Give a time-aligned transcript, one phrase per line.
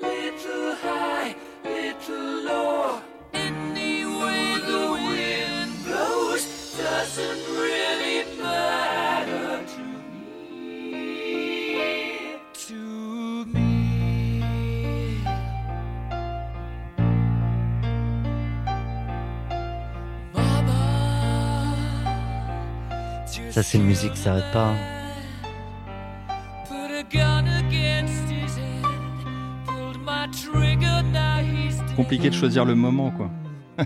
[0.00, 3.00] Little high, little low.
[3.32, 6.44] The wind blows
[6.76, 10.96] doesn't really matter to me.
[12.66, 12.80] To
[13.46, 13.72] me.
[23.50, 24.66] Ça, c'est une musique qui s'arrête pas.
[24.70, 24.95] hein.
[31.96, 33.30] Compliqué de choisir le moment, quoi.
[33.78, 33.84] tu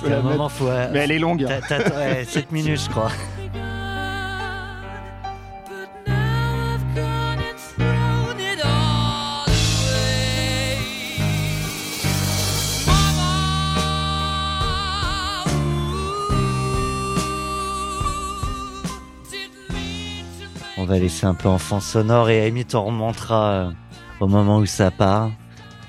[0.00, 0.28] peux À la mettre.
[0.28, 0.66] moment, faut.
[0.68, 1.44] euh, Mais elle est longue.
[1.44, 1.60] hein.
[1.68, 3.10] t'as- t'as- ouais, 7 minutes, je crois.
[20.76, 23.70] On va laisser un peu en fond sonore et Amy t'en remontera euh,
[24.20, 25.30] au moment où ça part.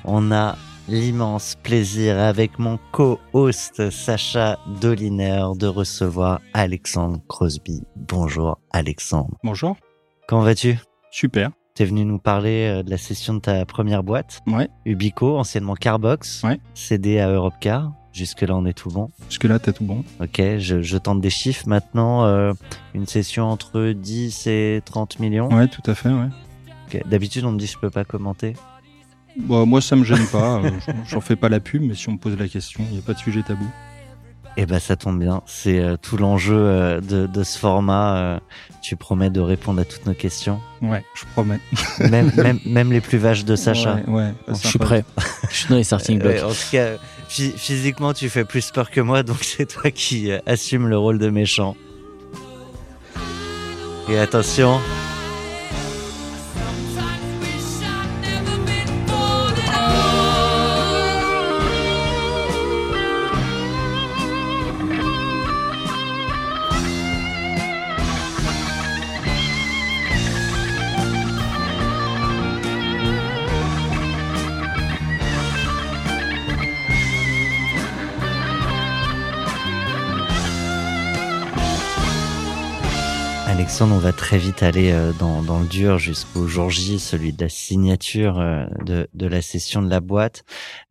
[0.03, 0.56] On a
[0.89, 7.83] l'immense plaisir avec mon co-host Sacha Doliner de recevoir Alexandre Crosby.
[7.95, 9.38] Bonjour Alexandre.
[9.44, 9.78] Bonjour.
[10.28, 10.78] Comment vas-tu?
[11.11, 11.51] Super.
[11.75, 14.67] T'es venu nous parler euh, de la session de ta première boîte, Ouais.
[14.85, 16.59] Ubico, anciennement Carbox, Ouais.
[16.73, 17.91] cédé à Europcar.
[18.11, 19.09] Jusque-là, on est tout bon.
[19.29, 20.03] Jusque-là, t'as tout bon.
[20.19, 22.25] Ok, je, je tente des chiffres maintenant.
[22.25, 22.53] euh,
[22.95, 25.47] une session entre 10 et 30 millions.
[25.53, 26.28] Ouais, tout à fait, ouais.
[26.88, 28.55] Ok, D'habitude, on me dit je peux pas commenter.
[29.38, 30.57] Bon, moi, ça me gêne pas.
[30.63, 30.72] euh,
[31.07, 33.01] j'en- fais pas la pub, mais si on me pose la question, il n'y a
[33.01, 33.66] pas de sujet tabou.
[34.57, 35.41] Eh ben, ça tombe bien.
[35.45, 38.17] C'est euh, tout l'enjeu euh, de, de ce format.
[38.17, 38.40] euh,
[38.81, 41.59] tu promets de répondre à toutes nos questions, Ouais, je promets.
[42.09, 43.95] même, même, même les plus vaches de Sacha.
[43.95, 45.06] Ouais, ouais, Bon, c'est Je suis prêt.
[45.50, 46.44] Je suis dans les starting blocks.
[46.44, 46.96] En tout cas,
[47.29, 50.97] phy- physiquement, tu fais plus peur que moi, donc c'est toi qui euh, assume le
[50.97, 51.75] rôle de méchant.
[54.09, 54.79] Et attention,
[83.79, 87.31] Alexandre, on va très vite aller euh, dans, dans le dur jusqu'au jour J, celui
[87.31, 90.44] de la signature euh, de, de la session de la boîte.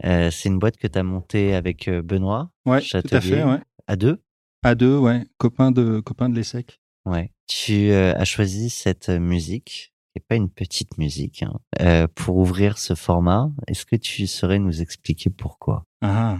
[0.06, 3.16] Euh, c'est une boîte que tu as montée avec Benoît, Ouais, tout Châtelier.
[3.16, 3.58] à fait, ouais.
[3.88, 4.22] à deux?
[4.62, 5.26] À deux, ouais.
[5.36, 6.80] Copain de, copain de l'ESSEC.
[7.04, 7.30] Ouais.
[7.46, 12.38] Tu euh, as choisi cette musique, qui n'est pas une petite musique, hein, euh, pour
[12.38, 13.50] ouvrir ce format.
[13.66, 15.84] Est-ce que tu saurais nous expliquer pourquoi?
[16.00, 16.38] Ah.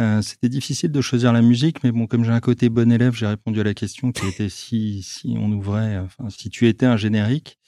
[0.00, 3.14] Euh, C'était difficile de choisir la musique, mais bon, comme j'ai un côté bon élève,
[3.14, 6.86] j'ai répondu à la question qui était si, si on ouvrait, enfin, si tu étais
[6.86, 7.58] un générique.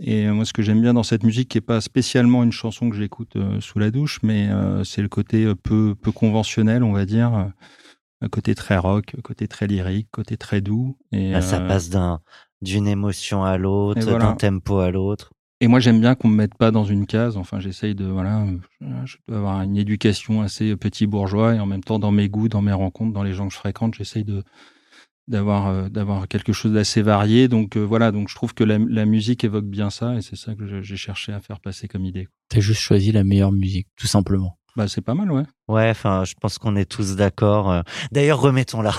[0.00, 2.52] Et euh, moi, ce que j'aime bien dans cette musique, qui est pas spécialement une
[2.52, 6.82] chanson que j'écoute euh, sous la douche, mais euh, c'est le côté peu, peu conventionnel,
[6.82, 7.32] on va dire.
[8.20, 10.98] un côté très rock, côté très lyrique, côté très doux.
[11.12, 12.20] Et, Là, Ça passe d'un
[12.62, 14.24] d'une émotion à l'autre, voilà.
[14.24, 15.33] d'un tempo à l'autre.
[15.64, 17.38] Et moi, j'aime bien qu'on me mette pas dans une case.
[17.38, 18.44] Enfin, j'essaye de, voilà,
[19.06, 22.50] je dois avoir une éducation assez petit bourgeois et en même temps, dans mes goûts,
[22.50, 24.42] dans mes rencontres, dans les gens que je fréquente, j'essaye de
[25.26, 27.48] d'avoir euh, d'avoir quelque chose d'assez varié.
[27.48, 30.36] Donc euh, voilà, donc je trouve que la, la musique évoque bien ça et c'est
[30.36, 32.28] ça que j'ai cherché à faire passer comme idée.
[32.50, 34.58] T'as juste choisi la meilleure musique, tout simplement.
[34.76, 35.44] Bah, c'est pas mal, ouais.
[35.68, 37.72] Ouais, enfin, je pense qu'on est tous d'accord.
[37.72, 37.80] euh.
[38.12, 38.92] D'ailleurs, remettons-la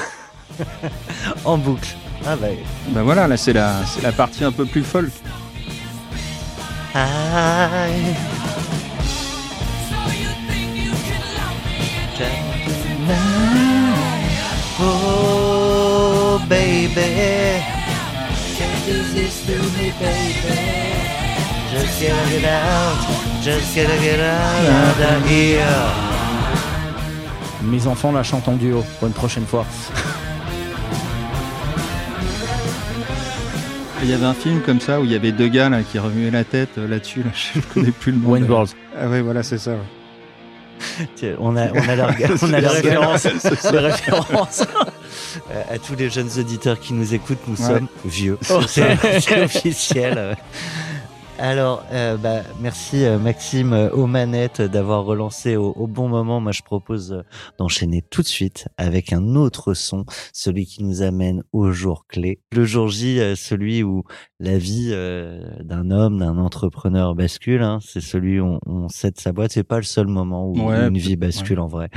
[1.45, 1.95] en boucle.
[2.25, 2.47] Ah bah.
[2.89, 5.11] Bah voilà, là, c'est la, c'est la partie un peu plus folle.
[6.95, 7.01] Me
[14.79, 17.59] Oh, baby.
[18.55, 20.55] Can't resist to me, baby.
[21.69, 22.97] Just gotta get out,
[23.41, 25.67] just gotta get out of here.
[27.61, 29.65] Mes enfants la chantent en duo pour une prochaine fois.
[34.05, 35.97] Il y avait un film comme ça où il y avait deux gars là, qui
[35.97, 37.23] remuaient la tête euh, là-dessus.
[37.23, 38.29] Là, je ne connais plus le nom.
[38.29, 38.43] Wayne.
[38.47, 38.69] World.
[38.95, 39.71] Ah ouais, voilà, c'est ça.
[39.71, 41.07] ouais.
[41.15, 42.11] Tiens, On a, on a la,
[42.43, 43.25] on a la référence.
[43.25, 47.65] Euh, à tous les jeunes auditeurs qui nous écoutent, nous Ouais.
[47.67, 48.37] sommes vieux.
[48.67, 50.37] C'est c'est officiel.
[51.37, 56.39] Alors, euh, bah, merci euh, Maxime euh, aux manettes d'avoir relancé au, au bon moment.
[56.39, 57.23] Moi, je propose euh,
[57.59, 62.39] d'enchaîner tout de suite avec un autre son, celui qui nous amène au jour clé.
[62.53, 64.03] Le jour J, celui où
[64.39, 67.61] la vie euh, d'un homme, d'un entrepreneur bascule.
[67.63, 67.79] hein.
[67.81, 69.51] C'est celui où on, on cède sa boîte.
[69.51, 71.89] C'est pas le seul moment où Ouais, une vie bascule en vrai.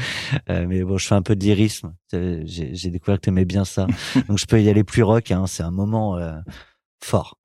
[0.50, 1.94] Euh, mais bon, je fais un peu de lyrisme.
[2.12, 3.86] J'ai découvert que t'aimais bien ça.
[4.28, 5.30] Donc je peux y aller plus rock.
[5.30, 5.44] Hein.
[5.46, 6.32] C'est un moment euh,
[7.04, 7.38] fort.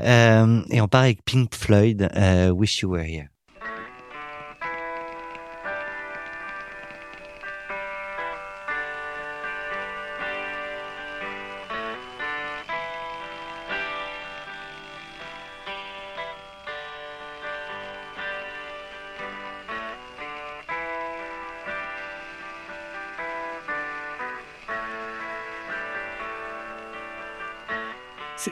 [0.00, 3.28] Euh, et on part avec Pink Floyd, euh, Wish You Were Here.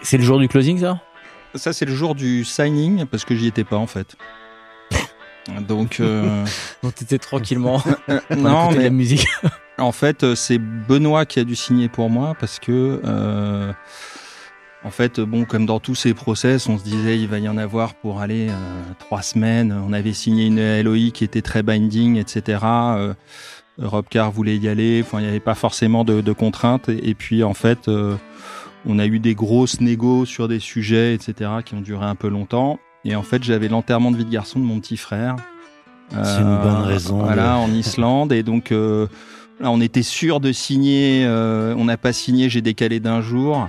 [0.08, 1.02] C'est le jour du closing, ça?
[1.55, 4.16] Ça, c'est le jour du signing parce que j'y étais pas en fait.
[5.69, 6.46] Donc, euh,
[6.82, 7.82] Donc t'étais tranquillement.
[8.08, 9.26] euh, On non, écoutait de mais la musique.
[9.78, 13.70] en fait, euh, c'est Benoît qui a dû signer pour moi parce que, euh,
[14.82, 17.58] en fait, bon, comme dans tous ces process, on se disait il va y en
[17.58, 18.54] avoir pour aller euh,
[18.99, 19.78] trois semaines.
[19.87, 22.61] On avait signé une LOI qui était très binding, etc.
[23.76, 25.02] Rob Carr voulait y aller.
[25.04, 26.88] Enfin, il n'y avait pas forcément de, de contraintes.
[26.88, 27.90] Et, et puis, en fait,
[28.86, 32.28] on a eu des grosses négos sur des sujets, etc., qui ont duré un peu
[32.28, 32.78] longtemps.
[33.04, 35.36] Et en fait, j'avais l'enterrement de vie de garçon de mon petit frère.
[36.10, 38.32] C'est une bonne raison Voilà, de- en Islande.
[38.32, 39.06] Et donc, euh,
[39.60, 41.25] là, on était sûr de signer.
[41.26, 43.69] euh, on n'a pas signé, j'ai décalé d'un jour.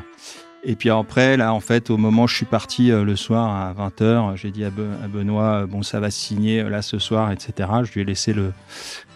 [0.64, 3.50] Et puis après, là, en fait, au moment où je suis parti euh, le soir
[3.50, 6.70] à 20h, j'ai dit à, Be- à Benoît, euh, bon, ça va se signer euh,
[6.70, 7.70] là ce soir, etc.
[7.84, 8.52] Je lui ai laissé le,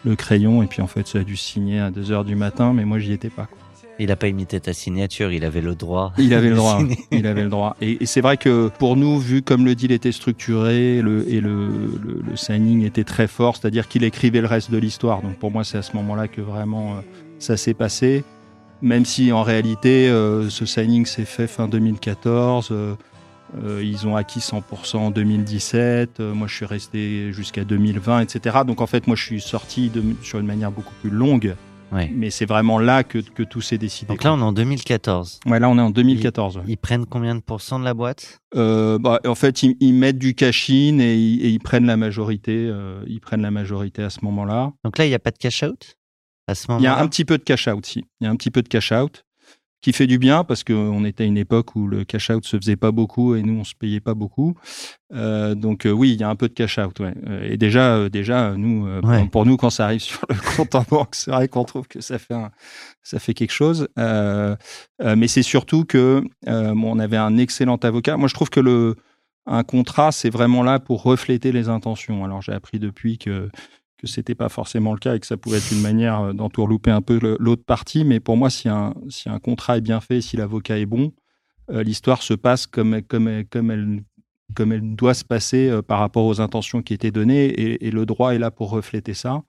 [0.05, 0.63] le crayon.
[0.63, 2.99] Et puis, en fait, ça a dû se signer à 2h du matin, mais moi,
[2.99, 3.45] j'y étais pas.
[3.45, 3.57] quoi.
[3.99, 6.13] Il a pas imité ta signature, il avait le droit.
[6.17, 6.79] Il avait le droit.
[7.11, 7.75] Il avait le droit.
[7.79, 11.41] Et, et c'est vrai que pour nous, vu comme le deal était structuré le, et
[11.41, 11.67] le,
[12.03, 15.21] le, le signing était très fort, c'est-à-dire qu'il écrivait le reste de l'histoire.
[15.21, 17.01] Donc pour moi, c'est à ce moment-là que vraiment euh,
[17.39, 18.23] ça s'est passé.
[18.81, 22.71] Même si en réalité, euh, ce signing s'est fait fin 2014.
[22.71, 22.95] euh,
[23.83, 26.19] ils ont acquis 100% en 2017.
[26.19, 28.57] euh, moi, je suis resté jusqu'à 2020, etc.
[28.65, 31.55] Donc en fait, moi, je suis sorti de, sur une manière beaucoup plus longue.
[31.93, 32.09] Ouais.
[32.13, 34.07] Mais c'est vraiment là que, que tout s'est décidé.
[34.07, 35.39] Donc là, on est en 2014.
[35.45, 36.57] ouais, là, on est en 2014.
[36.57, 36.63] ouais.
[36.67, 38.39] Ils prennent combien de pourcents de la boîte?
[38.55, 41.97] Euh, bah, en fait, ils, ils mettent du cash-in et, ils- et ils prennent la
[41.97, 42.67] majorité.
[42.69, 44.71] euh, ils prennent la majorité à ce moment-là.
[44.83, 45.95] Donc là, il n'y a pas de cash-out
[46.47, 48.03] à ce Il y a un petit peu de cash-out, si.
[48.19, 49.23] Il y a un petit peu de cash-out
[49.83, 52.77] qui fait du bien parce qu'on était à une époque où le cash-out se faisait
[52.77, 54.55] pas beaucoup et nous, on se payait pas beaucoup.
[55.13, 56.97] Euh, donc euh, oui, il y a un peu de cash-out.
[57.01, 57.13] Ouais.
[57.27, 59.27] Euh, Et déjà, euh, déjà, nous, Ouais.
[59.27, 61.99] pour, nous, quand ça arrive sur le compte en banque, c'est vrai qu'on trouve que
[62.01, 62.49] ça fait un-
[63.03, 63.87] ça fait quelque chose.
[63.97, 68.17] Mais c'est surtout que bon, on avait un excellent avocat.
[68.17, 68.95] Moi, je trouve que le
[69.45, 72.23] un contrat, c'est vraiment là pour refléter les intentions.
[72.23, 73.49] Alors, j'ai appris depuis que
[74.11, 76.91] que c'était pas forcément le cas et que ça pouvait être une manière euh, d'entourlouper
[76.91, 78.03] un peu l'autre partie.
[78.03, 81.11] Mais pour moi, si un, si un contrat est bien fait, si l'avocat est bon,
[81.71, 84.03] euh, l'histoire se passe comme, comme, elle- comme, elle,
[84.55, 87.45] comme elle doit se passer euh, par rapport aux intentions qui étaient données.
[87.45, 89.43] Et, et le droit est là pour refléter ça.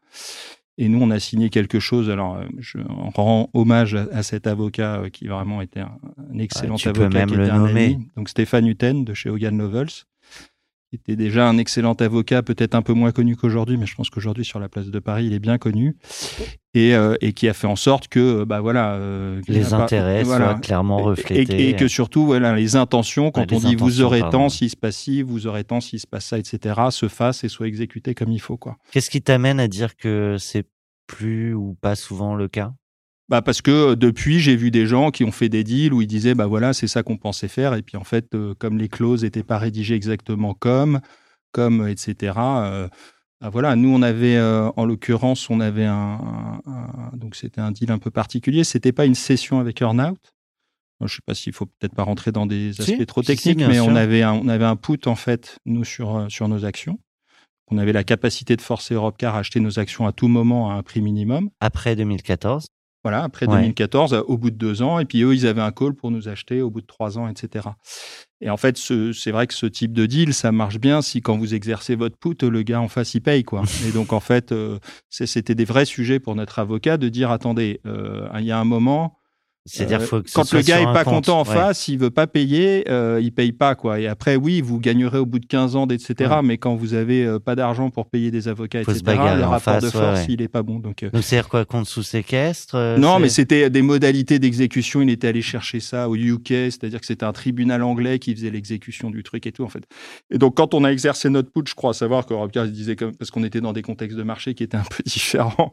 [0.76, 2.10] Et nous, on a signé quelque chose.
[2.10, 2.78] Alors, euh, je
[3.14, 5.98] rends hommage à, à cet avocat qui vraiment était un,
[6.32, 7.18] un excellent Ah, tu peux avocat.
[7.20, 7.84] même qui le nommer.
[7.94, 8.08] ami.
[8.16, 10.04] Donc, Stéphane Hutten de chez Hogan Lovells
[10.96, 14.10] qui était déjà un excellent avocat, peut-être un peu moins connu qu'aujourd'hui, mais je pense
[14.10, 15.96] qu'aujourd'hui sur la place de Paris, il est bien connu,
[16.74, 19.82] et, euh, et qui a fait en sorte que, euh, bah voilà, euh, Les pas-
[19.82, 20.52] intérêts voilà.
[20.52, 21.66] soient clairement reflétés.
[21.66, 24.38] Et, et que surtout, voilà, les intentions, quand Ouais, on dit vous aurez pardon.
[24.38, 27.42] tant s'il se passe ci, vous aurez tant s'il se passe ça, etc., se fassent
[27.44, 28.76] et soient exécutés comme il faut, quoi.
[28.92, 30.66] Qu'est-ce qui t'amène à dire que c'est
[31.06, 32.72] plus ou pas souvent le cas?
[33.30, 36.02] Bah parce que euh, depuis, j'ai vu des gens qui ont fait des deals où
[36.02, 37.74] ils disaient, bah voilà, c'est ça qu'on pensait faire.
[37.74, 41.00] Et puis en fait, euh, comme les clauses n'étaient pas rédigées exactement comme,
[41.52, 42.32] comme, etc.
[42.38, 42.88] euh,
[43.40, 46.20] bah voilà, nous on avait, euh, en l'occurrence, on avait un,
[46.66, 48.62] un- un- donc c'était un deal un peu particulier.
[48.62, 50.18] C'était pas une session avec Earnout.
[51.04, 53.74] Je sais pas s'il faut peut-être pas rentrer dans des aspects trop si, techniques, mais
[53.74, 53.86] sûr.
[53.86, 56.98] on avait un, on avait un put en fait nous sur sur nos actions.
[57.70, 60.74] On avait la capacité de forcer Europcar à acheter nos actions à tout moment à
[60.74, 61.50] un prix minimum.
[61.60, 62.66] Après 2014
[63.04, 63.56] Voilà, après Ouais.
[63.60, 64.98] 2014, au bout de deux ans.
[64.98, 67.28] Et puis eux, ils avaient un call pour nous acheter au bout de trois ans,
[67.28, 67.68] etc.
[68.40, 71.20] Et en fait, ce- c'est vrai que ce type de deal, ça marche bien si
[71.20, 73.44] quand vous exercez votre put, le gars en face, il paye.
[73.44, 73.62] quoi.
[73.88, 74.78] Et donc, en fait, euh,
[75.10, 78.64] c'était des vrais sujets pour notre avocat de dire, attendez, euh, il y a un
[78.64, 79.18] moment,
[79.66, 81.14] C'est-à-dire, euh, faut que ce quand le gars est pas compte.
[81.26, 81.54] content en Ouais.
[81.54, 83.98] face, il veut pas payer, euh, il paye pas quoi.
[83.98, 86.30] Et après, oui, vous gagnerez au bout de 15 ans, etc.
[86.30, 86.42] Ouais.
[86.42, 89.16] Mais quand vous avez euh, pas d'argent pour payer des avocats, Faut se etc.
[89.36, 90.26] Le rapport de face, ouais, force, ouais.
[90.28, 90.80] il est pas bon.
[90.80, 95.00] Donc euh, Donc, c'est-à-dire quoi, compte sous séquestre euh, non, mais c'était des modalités d'exécution.
[95.00, 98.50] Il était allé chercher ça au UK, c'est-à-dire que c'était un tribunal anglais qui faisait
[98.50, 99.84] l'exécution du truc et tout en fait.
[100.30, 102.34] Et donc quand on a exercé notre putsch, je crois savoir que
[102.66, 105.72] disait comme parce qu'on était dans des contextes de marché qui étaient un peu différents.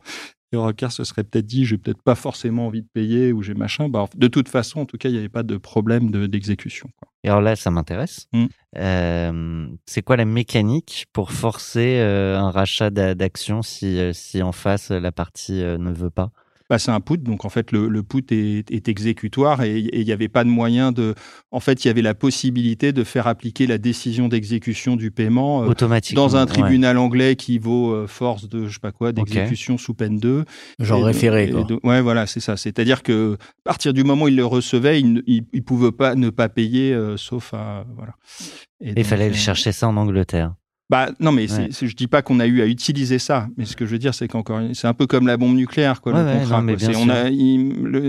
[0.54, 3.54] Et Europcar se serait peut-être dit, j'ai peut-être pas forcément envie de payer ou j'ai
[3.54, 3.88] machin.
[3.88, 6.90] Bah, de toute façon, en tout cas, il n'y avait pas de problème de- d'exécution.
[7.24, 8.28] Et alors là, ça m'intéresse.
[8.34, 8.46] Mm.
[8.78, 14.42] Euh, c'est quoi la mécanique pour forcer euh, un rachat d'a- d'actions si, euh, si
[14.42, 16.32] en face la partie euh, ne veut pas?
[16.80, 20.12] C'est un put, donc en fait le, le put est, est exécutoire et il n'y
[20.12, 21.16] avait pas de moyen de.
[21.52, 25.64] En fait, il y avait la possibilité de faire appliquer la décision d'exécution du paiement
[25.64, 26.52] euh, automatiquement dans un ouais.
[26.52, 30.46] tribunal anglais qui vaut euh, force de je sais pas quoi d'exécution sous peine 2.
[30.80, 31.64] Genre de- référé, quoi.
[31.64, 32.58] de- ouais, voilà, c'est ça.
[32.58, 35.92] C'est-à-dire que à partir du moment où il le recevait, il ne il, il pouvait
[35.92, 38.14] pas ne pas payer, euh, sauf à voilà.
[38.82, 40.54] Et il fallait euh, chercher ça en Angleterre.
[40.92, 41.70] Bah non, mais Ouais.
[41.72, 44.14] je dis pas qu'on a eu à utiliser ça, mais ce que je veux dire,
[44.14, 46.12] c'est qu'encore, une- c'est un peu comme la bombe nucléaire, quoi.
[46.12, 46.62] Ouais, le ouais, contrat,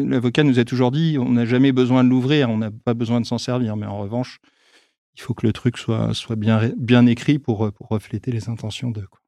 [0.09, 3.21] l'avocat nous a toujours dit, on n'a jamais besoin de l'ouvrir, on n'a pas besoin
[3.21, 4.41] de s'en servir, mais en revanche,
[5.17, 8.91] il faut que le truc soit soit bien bien écrit pour pour refléter les intentions
[8.91, 9.03] de.
[9.03, 9.21] Quoi.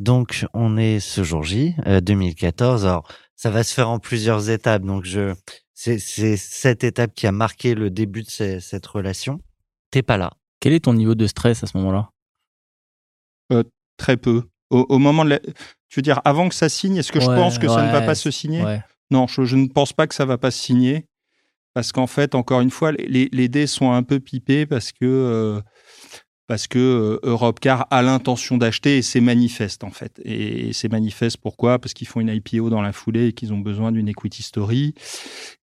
[0.00, 2.84] Donc, on est ce jour J, euh, 2014.
[2.86, 4.82] Alors, ça va se faire en plusieurs étapes.
[4.82, 5.34] Donc, je,
[5.74, 9.40] c'est, c'est cette étape qui a marqué le début de ce- cette relation.
[9.92, 10.32] T'es pas là.
[10.60, 12.08] Quel est ton niveau de stress à ce moment-là?
[13.96, 14.42] Très peu.
[14.70, 17.26] Au, au moment de la, tu veux dire avant que ça signe, est-ce que je
[17.26, 18.62] pense que ça ne va pas se signer?
[18.64, 18.80] Ouais.
[19.10, 21.06] Non, je, je ne pense pas que ça va pas se signer
[21.74, 25.04] parce qu'en fait, encore une fois, les, les dés sont un peu pipés parce que
[25.04, 25.60] euh,
[26.46, 30.20] parce que euh, Europcar a l'intention d'acheter et c'est manifeste en fait.
[30.24, 31.78] Et c'est manifeste pourquoi?
[31.78, 34.94] Parce qu'ils font une IPO dans la foulée et qu'ils ont besoin d'une equity story.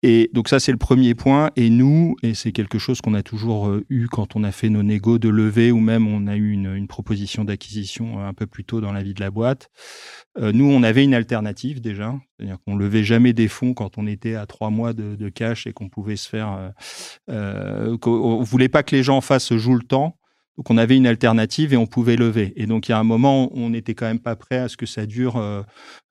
[0.04, 1.50] Et donc ça, c'est le premier point.
[1.56, 4.70] Et nous, et c'est quelque chose qu'on a toujours euh, eu quand on a fait
[4.70, 8.34] nos négos de levée ou même on a eu une, une proposition d'acquisition euh, un
[8.34, 9.70] peu plus tôt dans la vie de la boîte.
[10.40, 14.06] Euh, nous, on avait une alternative déjà, c'est-à-dire qu'on levait jamais des fonds quand on
[14.06, 16.74] était à trois mois de, de cash et qu'on pouvait se faire.
[17.30, 20.18] Euh, euh, on voulait pas que les gens en face jouent le temps.
[20.58, 22.52] Donc on avait une alternative et on pouvait lever.
[22.56, 24.76] Et donc il y a un moment, on n'était quand même pas prêt à ce
[24.78, 25.62] que ça dure euh,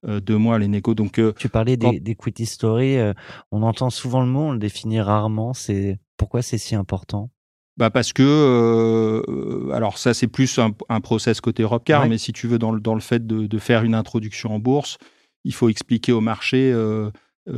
[0.07, 0.95] euh, deux mois les négos.
[0.95, 2.97] Donc euh, Tu parlais Quand- des, story.
[2.97, 3.12] euh,
[3.50, 5.53] on entend souvent le mot, on le définit rarement.
[5.53, 7.31] C'est pourquoi c'est si important?
[7.76, 12.09] Bah parce que, euh, alors ça c'est plus un, un process côté Europcar, Ouais.
[12.09, 14.59] mais si tu veux dans le, dans le fait de, de faire une introduction en
[14.59, 14.97] bourse,
[15.45, 16.73] il faut expliquer au marché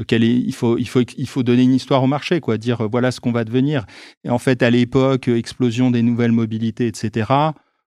[0.06, 2.82] quelle est, il faut, il faut, il faut donner une histoire au marché, quoi, dire
[2.82, 3.84] euh, voilà ce qu'on va devenir.
[4.24, 7.30] Et en fait à l'époque, euh, explosion des nouvelles mobilités, etc.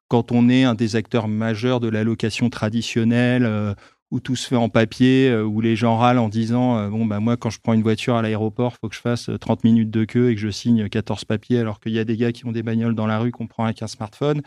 [0.07, 3.45] Quand on est un des acteurs majeurs de la location traditionnelle.
[3.45, 3.73] euh,
[4.11, 7.05] où tout se fait en papier, euh, où les gens râlent en disant euh, bon
[7.05, 9.63] bah moi quand je prends une voiture à l'aéroport, faut que je fasse euh, 30
[9.63, 12.33] minutes de queue et que je signe 14 papiers alors qu'il y a des gars
[12.33, 14.41] qui ont des bagnoles dans la rue qu'on prend avec un smartphone.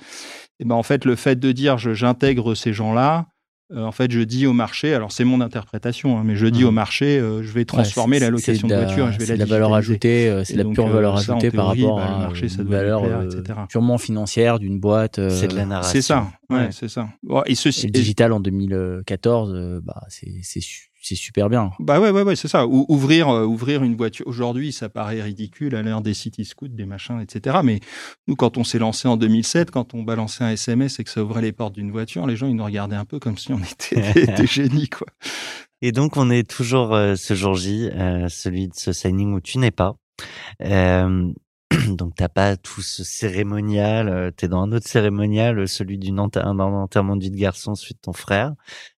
[0.60, 3.33] Et ben en fait le fait de dire j'intègre ces gens-là, euh,
[3.74, 6.68] en fait je dis au marché, alors c'est mon interprétation, hein, mais je dis Mhm.
[6.68, 9.36] au marché euh, je vais transformer Ouais, la location de voiture et je vais c'est
[9.36, 11.82] la de la valeur ajoutée, euh, c'est la pure euh, valeur ça, ajoutée par théorie,
[11.84, 13.58] rapport bah, le à marché, ça une doit valeur plaire, euh, etc.
[13.68, 15.18] purement financière d'une boîte.
[15.18, 15.92] euh, C'est de la narration.
[15.92, 16.68] C'est ça, ouais, Ouais.
[16.72, 17.08] c'est ça.
[17.22, 20.28] Bon, et ceci, Et le digital en 2014, euh, bah, c'est
[21.04, 21.70] c'est su- c'est super bien.
[21.80, 22.66] Bah ouais, ouais, ouais, c'est ça.
[22.66, 24.26] Ou- ouvrir, euh, ouvrir une voiture.
[24.26, 27.58] Aujourd'hui, ça paraît ridicule à l'heure des city scouts, des machins, etc.
[27.62, 27.80] Mais
[28.26, 31.22] nous, quand on s'est lancé en 2007, quand on balançait un SMS et que ça
[31.22, 33.58] ouvrait les portes d'une voiture, les gens, ils nous regardaient un peu comme si on
[33.60, 35.06] était des, des génies, quoi.
[35.82, 39.40] Et donc, on est toujours euh, ce jour J, euh, celui de ce signing où
[39.40, 39.96] tu n'es pas.
[41.88, 44.08] Donc, t'as pas tout ce cérémonial.
[44.08, 48.00] euh, T'es dans un autre cérémonial, celui d'un enterrement de vie de garçon, celui de
[48.00, 48.52] ton frère.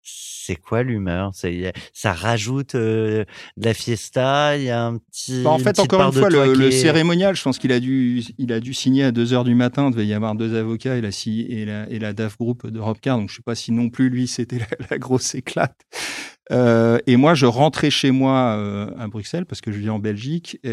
[0.08, 1.32] C'est quoi l'humeur?
[1.92, 3.26] Ça rajoute euh,
[3.58, 4.56] de la fiesta.
[4.56, 5.42] Il y a un petit.
[5.44, 7.72] Bah, en fait, encore une de fois, le, qui le est- cérémonial, je pense qu'il
[7.72, 9.88] a dû, il a dû signer à 2 heures du matin.
[9.88, 13.18] Il devait y avoir deux avocats et la, et la, et la DAF Group d'Europecar.
[13.18, 15.76] Donc, je sais pas si non plus lui, c'était la, la grosse éclate.
[16.52, 19.98] Euh, et moi, je rentrais chez moi euh, à Bruxelles parce que je vis en
[19.98, 20.70] Belgique et,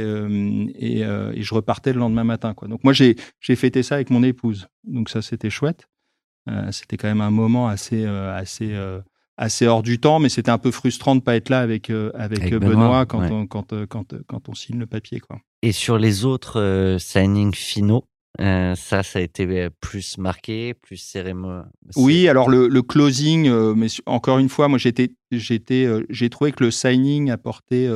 [1.00, 2.52] et je repartais le lendemain matin.
[2.52, 2.68] Quoi.
[2.68, 4.68] Donc, moi, j'ai j'ai fêté ça avec mon épouse.
[4.84, 5.88] Donc, ça, c'était chouette.
[6.72, 8.76] C'était quand même un moment assez, assez,
[9.36, 12.10] assez hors du temps, mais c'était un peu frustrant de pas être là avec, euh,
[12.14, 13.30] avec, Avec Benoît, Benoît, quand, ouais.
[13.30, 15.20] on, quand, euh, quand, euh, quand on signe le papier.
[15.20, 15.38] Quoi.
[15.62, 18.04] Et sur les autres euh, signings finaux,
[18.40, 21.64] Euh, ça, ça a été plus marqué, plus cérémonieux.
[21.96, 26.64] Oui, alors le, le closing, mais encore une fois, moi j'étais, j'étais, j'ai trouvé que
[26.64, 27.88] le signing apportait,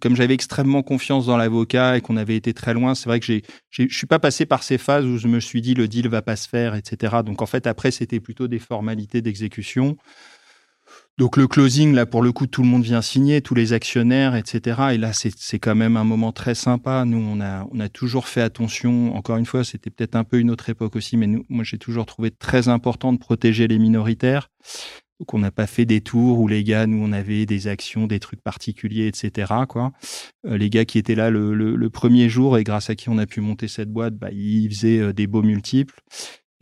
[0.00, 3.26] comme j'avais extrêmement confiance dans l'avocat et qu'on avait été très loin, c'est vrai que
[3.26, 6.08] j'ai- je suis pas passé par ces phases où je me suis dit le deal
[6.08, 7.16] va pas se faire, etc.
[7.26, 9.96] Donc en fait après c'était plutôt des formalités d'exécution.
[11.18, 14.34] Donc le closing, là, pour le coup, tout le monde vient signer, tous les actionnaires,
[14.34, 14.80] etc.
[14.94, 17.04] Et là, c'est quand même un moment très sympa.
[17.04, 19.14] Nous, on a, on a toujours fait attention.
[19.14, 21.78] Encore une fois, c'était peut-être un peu une autre époque aussi, mais nous, moi, j'ai
[21.78, 24.48] toujours trouvé très important de protéger les minoritaires.
[25.20, 28.08] Donc on n'a pas fait des tours où les gars, nous, on avait des actions,
[28.08, 29.52] des trucs particuliers, etc.
[29.68, 29.92] Quoi.
[30.46, 33.08] Euh, les gars qui étaient là le, le- le premier jour et grâce à qui
[33.08, 35.94] on a pu monter cette boîte, bah, ils faisaient euh, des beaux multiples.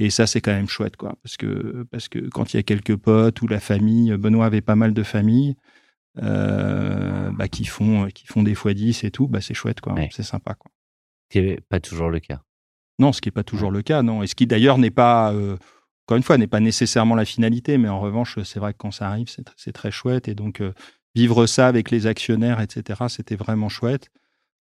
[0.03, 1.15] Et ça, c'est quand même chouette, quoi.
[1.23, 4.63] Parce que, parce que quand il y a quelques potes ou la famille, Benoît avait
[4.63, 5.57] pas mal de familles
[6.23, 9.93] euh, bah, qui, font, qui font des fois 10 et tout, bah, c'est chouette, quoi.
[9.93, 10.09] Ouais.
[10.11, 10.71] C'est sympa, quoi.
[11.29, 12.41] Ce qui n'est pas toujours le cas.
[12.99, 14.23] Non, ce qui n'est pas toujours le cas, non.
[14.23, 15.57] Et ce qui d'ailleurs n'est pas, euh,
[16.07, 18.91] encore une fois, n'est pas nécessairement la finalité, mais en revanche, c'est vrai que quand
[18.91, 20.29] ça arrive, c'est tr- c'est très chouette.
[20.29, 20.73] Et donc, euh,
[21.15, 24.09] vivre ça avec les actionnaires, etc., c'était vraiment chouette.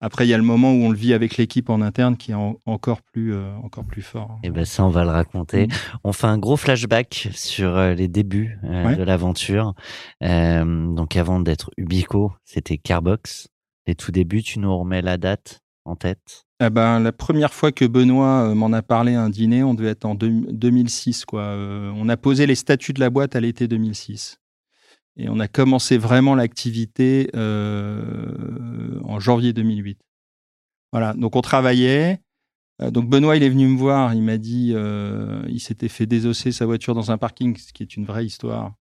[0.01, 2.31] Après, il y a le moment où on le vit avec l'équipe en interne qui
[2.31, 4.39] est en- encore, plus, euh, encore plus fort.
[4.45, 5.67] Et ben ça, on va le raconter.
[5.67, 5.71] Mm.
[6.05, 8.97] On fait un gros flashback sur euh, les débuts euh, Ouais.
[8.97, 9.75] de l'aventure.
[10.23, 13.49] Euh, donc avant d'être Ubico, c'était Carbox.
[13.87, 16.45] Les tout débuts, tu nous remets la date en tête?
[16.61, 19.91] Ah ben, la première fois que Benoît m'en a parlé à un dîner, on devait
[19.91, 21.25] être en deux- 2006.
[21.25, 21.43] Quoi.
[21.43, 24.39] Euh, on a posé les statuts de la boîte à l'été 2006.
[25.19, 29.99] Et on a commencé vraiment l'activité euh, en janvier 2008.
[30.93, 32.21] Voilà, donc on travaillait.
[32.81, 36.07] Euh, donc Benoît, il est venu me voir, il m'a dit, euh, il s'était fait
[36.07, 38.75] désosser sa voiture dans un parking, ce qui est une vraie histoire,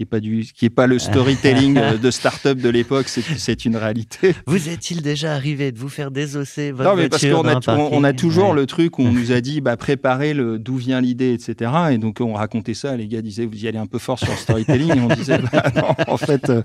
[0.00, 3.64] qui est pas du, qui est pas le storytelling euh, de start-up de l'époque, c'est
[3.66, 4.34] une réalité.
[4.46, 7.90] Vous est-il déjà arrivé de vous faire désosser votre Non, mais parce qu'on a, on-
[7.98, 8.54] on a toujours Ouais.
[8.56, 11.70] le truc où on nous a dit, bah, préparez le, d'où vient l'idée, etc.
[11.90, 14.30] Et donc, on racontait ça, les gars disaient, vous y allez un peu fort sur
[14.30, 14.96] le storytelling.
[14.96, 16.62] et on disait, bah, non, en fait, euh,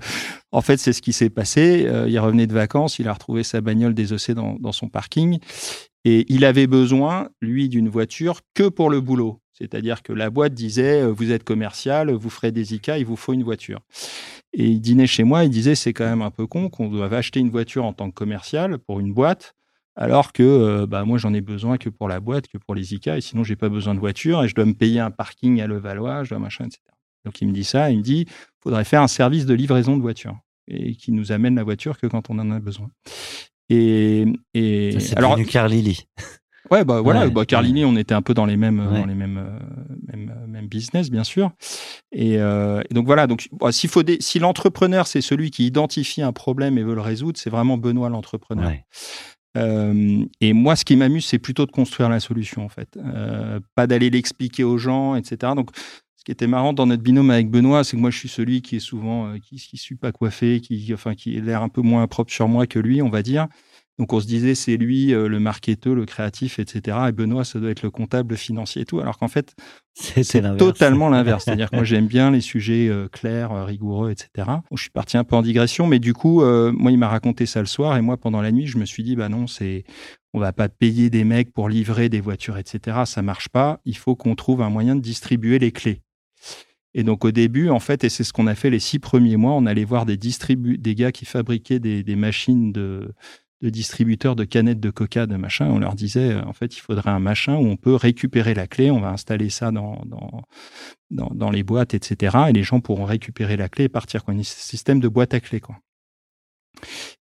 [0.50, 1.84] en fait, c'est ce qui s'est passé.
[1.86, 5.40] Euh, il revenait de vacances, il a retrouvé sa bagnole désossée dans, dans son parking.
[6.06, 9.40] Et il avait besoin, lui, d'une voiture que pour le boulot.
[9.58, 13.16] C'est-à-dire que la boîte disait, euh, vous êtes commercial, vous ferez des ICA, il vous
[13.16, 13.80] faut une voiture.
[14.52, 17.14] Et il dînait chez moi, il disait, c'est quand même un peu con qu'on doive
[17.14, 19.54] acheter une voiture en tant que commercial pour une boîte,
[19.96, 22.92] alors que euh, bah, moi, j'en ai besoin que pour la boîte, que pour les
[22.92, 25.60] ICA, et sinon, j'ai pas besoin de voiture, et je dois me payer un parking
[25.60, 26.80] à Levallois, je dois machin, etc.
[27.24, 28.26] Donc, il me dit ça, il me dit,
[28.62, 32.06] faudrait faire un service de livraison de voiture, et qui nous amène la voiture que
[32.06, 32.90] quand on en a besoin.
[33.70, 36.06] Et, et Ça, alors, Carlili.
[36.70, 39.00] Ouais, bah voilà, Ouais, bah, Carlini, on était un peu dans les mêmes, Ouais.
[39.00, 39.58] dans les mêmes, euh,
[40.12, 41.52] mêmes, euh, mêmes business, bien sûr.
[42.12, 45.66] Et, euh, et donc voilà, donc bon, s'il faut des- si l'entrepreneur c'est celui qui
[45.66, 48.66] identifie un problème et veut le résoudre, c'est vraiment Benoît l'entrepreneur.
[49.56, 53.60] Euh, et moi, ce qui m'amuse, c'est plutôt de construire la solution, en fait, Euh,
[53.74, 55.52] pas d'aller l'expliquer aux gens, etc.
[55.56, 55.70] Donc
[56.16, 58.60] ce qui était marrant dans notre binôme avec Benoît, c'est que moi, je suis celui
[58.60, 61.68] qui est souvent, euh, qui, qui suis pas coiffé, qui, enfin, qui a l'air un
[61.70, 63.46] peu moins propre sur moi que lui, on va dire.
[63.98, 66.98] Donc on se disait, c'est lui euh, le marketeur, le créatif, etc.
[67.08, 69.00] Et Benoît, ça doit être le comptable, le financier et tout.
[69.00, 69.54] Alors qu'en fait,
[69.96, 71.44] c'est totalement l'inverse.
[71.44, 74.46] C'est-à-dire que moi, j'aime bien les sujets euh, clairs, euh, rigoureux, etc.
[74.46, 77.08] Bon, je suis parti un peu en digression, mais du coup, euh, moi, il m'a
[77.08, 79.46] raconté ça le soir, et moi, pendant la nuit, je me suis dit, bah non,
[79.46, 79.84] c'est,
[80.34, 82.98] on va pas payer des mecs pour livrer des voitures, etc.
[83.06, 83.80] Ça marche pas.
[83.86, 86.02] Il faut qu'on trouve un moyen de distribuer les clés.
[86.92, 89.36] Et donc au début, en fait, et c'est ce qu'on a fait les six premiers
[89.36, 93.12] mois, on allait voir des distribu des gars qui fabriquaient des, des machines de,
[93.62, 95.66] de distributeurs de canettes de coca, de machin.
[95.66, 98.66] On leur disait, euh, en fait, il faudrait un machin où on peut récupérer la
[98.66, 102.36] clé, on va installer ça dans, dans, dans, les boîtes, etc.
[102.48, 104.24] Et les gens pourront récupérer la clé et partir.
[104.24, 104.34] Quoi.
[104.34, 105.60] Un système de boîte à clé.
[105.60, 105.76] Quoi.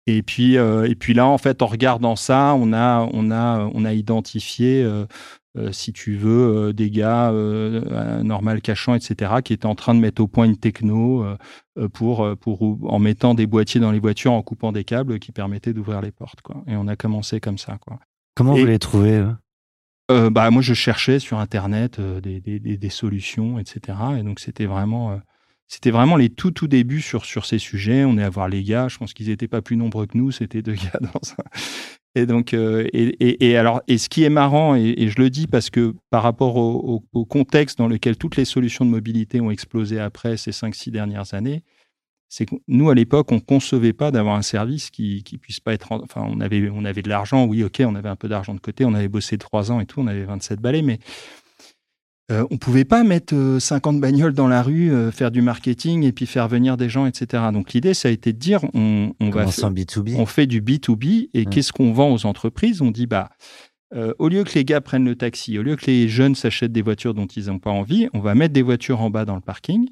[0.06, 3.70] Et puis, euh, et puis là, en fait, en regardant ça, on a, on a,
[3.74, 5.06] on a identifié, euh,
[5.58, 9.76] euh, si tu veux, euh, des gars, euh, euh, normal cachant, etc., qui étaient en
[9.76, 13.92] train de mettre au point une techno euh, pour, pour, en mettant des boîtiers dans
[13.92, 16.42] les voitures, en coupant des câbles qui permettaient d'ouvrir les portes.
[16.42, 16.64] Quoi.
[16.68, 17.78] Et on a commencé comme ça.
[17.80, 18.00] Quoi.
[18.36, 19.26] Comment Et- vous les trouvez
[20.12, 23.98] Euh, bah, moi, je cherchais sur Internet euh, des, des, des, solutions, etc.
[24.20, 25.18] Et donc, c'était vraiment, euh,
[25.68, 28.06] c'était vraiment les tout, tout débuts sur, sur ces sujets.
[28.06, 28.88] On est à voir les gars.
[28.88, 30.32] Je pense qu'ils n'étaient pas plus nombreux que nous.
[30.32, 31.44] C'était deux gars dans un.
[32.16, 35.70] Et donc, euh, et, alors, et ce qui est marrant, et, je le dis parce
[35.70, 40.36] que par rapport au, contexte dans lequel toutes les solutions de mobilité ont explosé après
[40.36, 41.64] ces 5-6 dernières années,
[42.28, 45.74] c'est que nous, à l'époque, on concevait pas d'avoir un service qui, qui puisse pas
[45.74, 45.92] être.
[45.92, 48.54] en- Enfin, on avait, on avait de l'argent, oui, ok, on avait un peu d'argent
[48.54, 51.00] de côté, on avait bossé trois ans et tout, on avait 27 balais, mais
[52.32, 56.04] euh, on pouvait pas mettre euh, 50 bagnoles dans la rue, euh, faire du marketing
[56.04, 57.44] et puis faire venir des gens, etc.
[57.54, 60.46] Donc l'idée, ça a été de dire, on, on va faire- en B2B on fait
[60.48, 61.50] du B2B et Mm.
[61.50, 62.82] qu'est-ce qu'on vend aux entreprises?
[62.82, 63.30] On dit, bah,
[63.96, 66.72] euh, au lieu que les gars prennent le taxi, au lieu que les jeunes s'achètent
[66.72, 69.36] des voitures dont ils n'ont pas envie, on va mettre des voitures en bas dans
[69.36, 69.90] le parking.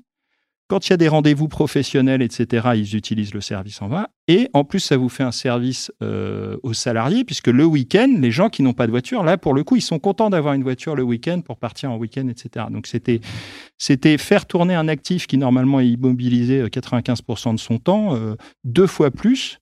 [0.70, 4.10] Quand il y a des rendez-vous professionnels, etc., ils utilisent le service en bas.
[4.28, 8.32] Et en plus, ça vous fait un service euh, aux salariés, puisque le week-end, les
[8.32, 10.64] gens qui n'ont pas de voiture, là, pour le coup, ils sont contents d'avoir une
[10.64, 12.66] voiture le week-end pour partir en week-end, etc.
[12.70, 18.16] Donc, c'était, faire tourner un actif qui, normalement, est immobilisé euh, 95% de son temps,
[18.16, 19.60] euh, deux fois plus.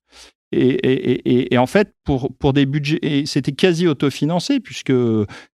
[0.56, 4.94] Et, en fait, pour, pour des budgets, et c'était quasi autofinancé, puisque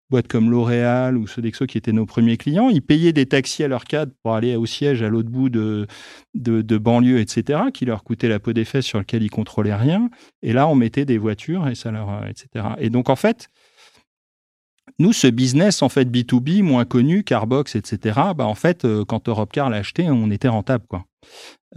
[0.09, 3.67] boîtes comme L'Oréal ou Sodexo, qui étaient nos premiers clients, ils payaient des taxis à
[3.67, 5.87] leur cadre pour aller au siège à l'autre bout de,
[6.35, 10.09] de, banlieue, etc., qui leur coûtait la peau des fesses sur lequel ils contrôlaient rien.
[10.43, 12.65] Et là, on mettait des voitures et ça leur, etc.
[12.79, 13.49] Et donc, en fait,
[14.99, 19.27] nous, ce business, en fait, B2B, moins connu, Carbox, etc., bah, en fait, euh, quand
[19.29, 21.05] Europcar l'a acheté, on était rentable, quoi.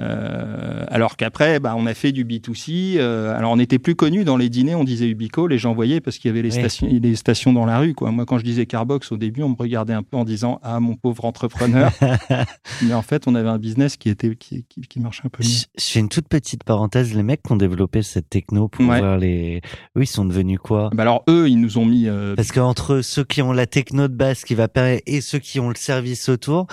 [0.00, 2.96] Euh, alors qu'après, bah, on a fait du B2C.
[2.98, 6.00] euh, alors, on était plus connu dans les dîners, on disait Ubico, les gens voyaient
[6.00, 6.58] parce qu'il y avait les, Oui.
[6.60, 7.94] stations, les stations dans la rue.
[7.94, 8.10] Quoi.
[8.10, 10.80] Moi, quand je disais Carbox, au début, on me regardait un peu en disant Ah,
[10.80, 11.92] mon pauvre entrepreneur.
[12.82, 15.44] Mais en fait, on avait un business qui, était, qui, qui, qui marchait un peu
[15.44, 15.48] mieux.
[15.48, 17.14] Je je fais une toute petite parenthèse.
[17.14, 18.98] Les mecs qui ont développé cette techno pour Ouais.
[18.98, 19.60] voir les.
[19.96, 20.90] Eux, ils sont devenus quoi?
[20.92, 22.08] Bah, alors, eux, ils nous ont mis.
[22.08, 24.66] euh, Parce qu'entre ceux qui ont la techno de base qui va
[25.06, 26.66] et ceux qui ont le service autour,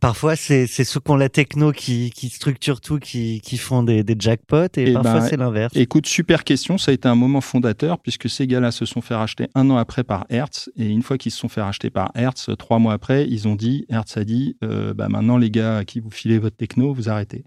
[0.00, 4.04] parfois c'est ceux qui ont la techno qui, qui structurent tout, qui, qui font des,
[4.04, 5.74] des jackpots et, Eh parfois ben, c'est l'inverse.
[5.74, 6.78] Écoute, super question.
[6.78, 9.76] Ça a été un moment fondateur puisque ces gars-là se sont fait racheter un an
[9.76, 10.70] après par Hertz.
[10.76, 13.56] Et une fois qu'ils se sont fait racheter par Hertz, trois mois après, ils ont
[13.56, 16.94] dit, Hertz a dit, euh, bah maintenant les gars à qui vous filez votre techno,
[16.94, 17.44] vous arrêtez.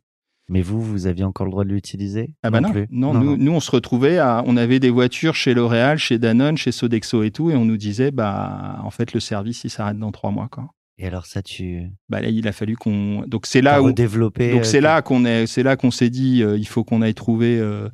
[0.47, 2.36] Mais vous, vous aviez encore le droit de l'utiliser?
[2.43, 5.55] Ah bah non, non, nous, nous, on se retrouvait à, on avait des voitures chez
[5.55, 9.19] L'Oréal, chez Danone, chez Sodexo et tout, et on nous disait, bah en fait le
[9.19, 10.67] service il s'arrête dans trois mois quoi.
[10.97, 14.51] Et alors ça, tu Bah là il a fallu qu'on, donc c'est là où redéveloppé.
[14.51, 17.01] Donc euh, c'est là qu'on est, c'est là qu'on s'est dit, euh, il faut qu'on
[17.01, 17.89] aille trouver euh,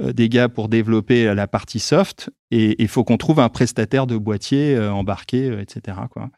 [0.00, 4.08] euh, des gars pour développer la partie soft, et il faut qu'on trouve un prestataire
[4.08, 5.98] de boîtier embarqué, etc.
[6.10, 6.30] Quoi.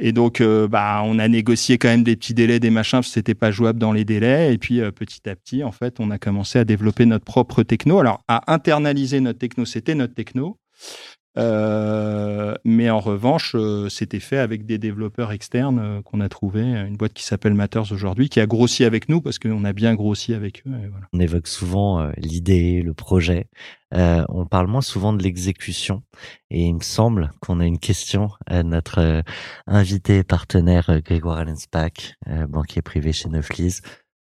[0.00, 3.12] Et donc, bah, on a négocié quand même des petits délais, des machins, parce que
[3.12, 4.52] c'était pas jouable dans les délais.
[4.52, 8.00] Et puis, petit à petit, en fait, on a commencé à développer notre propre techno.
[8.00, 10.58] Alors, à internaliser notre techno, c'était notre techno.
[11.38, 16.62] Euh, mais en revanche, euh, c'était fait avec des développeurs externes euh, qu'on a trouvé,
[16.62, 19.94] une boîte qui s'appelle Matters aujourd'hui, qui a grossi avec nous parce qu'on a bien
[19.94, 20.72] grossi avec eux.
[21.12, 23.48] On évoque souvent euh, l'idée, le projet.
[23.94, 26.02] Euh, on parle moins souvent de l'exécution.
[26.50, 29.22] Et il me semble qu'on a une question à notre euh,
[29.66, 33.80] invité et partenaire euh, Grégoire Allenspack, euh, banquier privé chez Neuflis.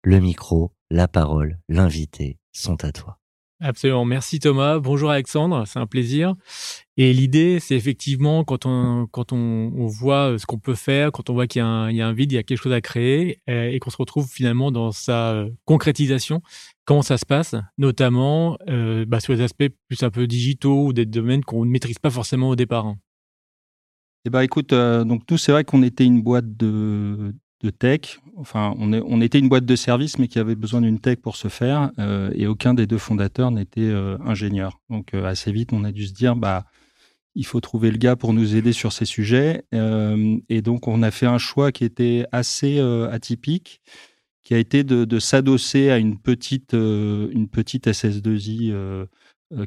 [0.02, 3.17] Le micro, la parole, l'invité sont à toi.
[3.60, 4.04] Absolument.
[4.04, 4.78] Merci Thomas.
[4.78, 5.64] Bonjour Alexandre.
[5.66, 6.34] C'est un plaisir.
[6.96, 9.36] Et l'idée, c'est effectivement quand on quand on,
[9.76, 11.96] on voit euh, ce qu'on peut faire, quand on voit qu'il y, a un- il
[11.96, 13.96] y a un vide, il y a quelque chose à créer, euh, et qu'on se
[13.96, 16.40] retrouve finalement dans sa euh, concrétisation.
[16.84, 20.92] Comment ça se passe, notamment euh, bah, sur les aspects plus un peu digitaux ou
[20.92, 22.86] des domaines qu'on ne maîtrise pas forcément au départ.
[22.86, 22.96] hein.
[24.24, 28.20] Eh ben, écoute, euh, donc nous, c'est vrai qu'on était une boîte de, de tech.
[28.36, 31.48] Enfin, on, était une boîte de service, mais qui avait besoin d'une tech pour se
[31.48, 31.90] faire.
[31.98, 34.80] euh, et aucun des deux fondateurs n'était euh, ingénieur.
[34.90, 36.66] Donc, euh, assez vite, on a dû se dire, bah,
[37.34, 39.64] il faut trouver le gars pour nous aider sur ces sujets.
[39.74, 42.78] Euh, et donc, on a fait un choix qui était assez
[43.10, 43.80] atypique,
[44.48, 49.06] qui a été de, de s'adosser à une petite, une petite SS2I euh, euh,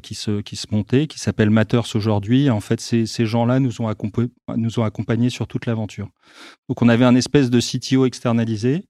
[0.02, 2.50] qui, se, qui se montait, qui s'appelle Matters aujourd'hui.
[2.50, 3.92] En fait, ces, ces gens-là nous, ont
[4.56, 6.08] nous ont accompagnés sur toute l'aventure.
[6.68, 8.84] Donc, on avait un espèce de CTO externalisé,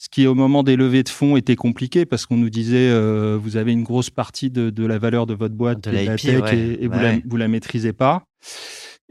[0.00, 3.38] ce qui, au moment des levées de fonds, était compliqué parce qu'on nous disait euh,
[3.40, 6.24] vous avez une grosse partie de, de la valeur de votre boîte, De la tech,
[6.24, 6.56] ouais.
[6.56, 8.24] et, et vous, la, vous la maîtrisez pas.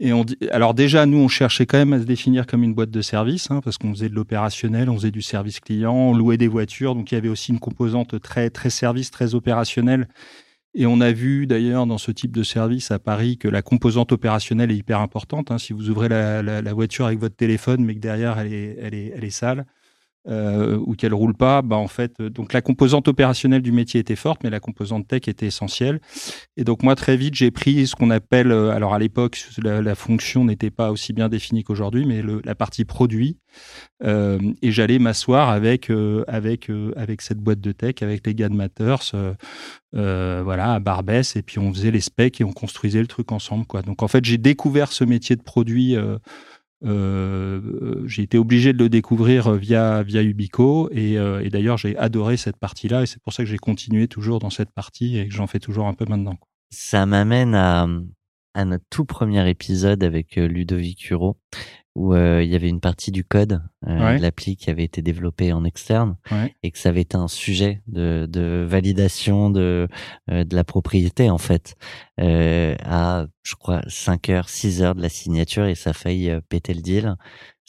[0.00, 2.74] Et on dit, alors déjà, nous, on cherchait quand même à se définir comme une
[2.74, 6.14] boîte de service, hein, parce qu'on faisait de l'opérationnel, on faisait du service client, on
[6.14, 10.08] louait des voitures, donc il y avait aussi une composante très très service, très opérationnelle.
[10.74, 14.12] Et on a vu d'ailleurs dans ce type de service à Paris que la composante
[14.12, 15.50] opérationnelle est hyper importante.
[15.50, 15.58] hein.
[15.58, 19.66] Si vous ouvrez la, voiture avec votre téléphone, mais que derrière elle est sale,
[20.28, 24.00] euh, ou qu'elle roule pas, bah en fait, euh, donc la composante opérationnelle du métier
[24.00, 26.00] était forte, mais la composante tech était essentielle.
[26.58, 29.94] Et donc moi très vite j'ai pris ce qu'on appelle, euh, alors à l'époque la,
[29.94, 33.38] fonction n'était pas aussi bien définie qu'aujourd'hui, mais la partie produit.
[34.04, 35.90] Euh, et j'allais m'asseoir avec
[36.28, 39.12] avec avec cette boîte de tech, avec les gars de Matters,
[39.92, 43.66] voilà à Barbès, et puis on faisait les specs et on construisait le truc ensemble,
[43.66, 43.82] quoi.
[43.82, 45.96] Donc en fait j'ai découvert ce métier de produit.
[46.84, 51.76] Euh, euh, j'ai été obligé de le découvrir via, via Ubico et, euh, et d'ailleurs
[51.76, 55.18] j'ai adoré cette partie-là et c'est pour ça que j'ai continué toujours dans cette partie
[55.18, 56.38] et que j'en fais toujours un peu maintenant.
[56.70, 57.86] Ça m'amène à,
[58.54, 61.36] à notre tout premier épisode avec euh, Ludovic Huro,
[61.96, 64.16] où euh, il y avait une partie du code euh, Ouais.
[64.16, 66.54] de l'appli qui avait été développée en externe Ouais.
[66.62, 69.88] et que ça avait été un sujet de, de validation de,
[70.30, 71.74] euh, de la propriété en fait
[72.20, 76.30] euh, à je crois 5 heures 6 heures de la signature et ça a failli
[76.30, 77.16] euh, péter le deal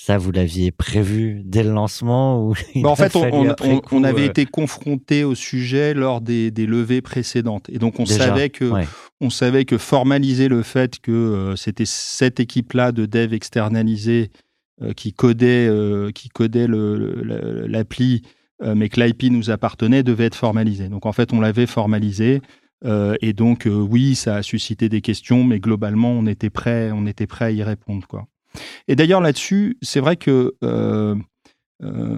[0.03, 4.47] ça vous l'aviez prévu dès le lancement ou Bah, en fait, on, avait euh, été
[4.47, 7.69] confronté au sujet lors des, des levées précédentes.
[7.69, 8.87] Et donc, on Déjà, savait que ouais.
[9.19, 14.31] on savait que formaliser le fait que euh, c'était cette équipe-là de dev externalisé
[14.81, 15.69] euh, qui codait,
[16.15, 18.23] qui codait l'appli,
[18.63, 20.89] mais que l'IP nous appartenait, devait être formalisé.
[20.89, 22.41] Donc en fait, on l'avait formalisé.
[22.83, 27.27] et donc oui, ça a suscité des questions, mais globalement, on était prêt, on était
[27.27, 28.25] prêt à y répondre, quoi.
[28.87, 31.15] Et d'ailleurs là-dessus, c'est vrai que euh,
[31.83, 32.17] euh,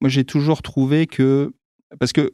[0.00, 1.52] moi j'ai toujours trouvé que
[1.98, 2.32] parce que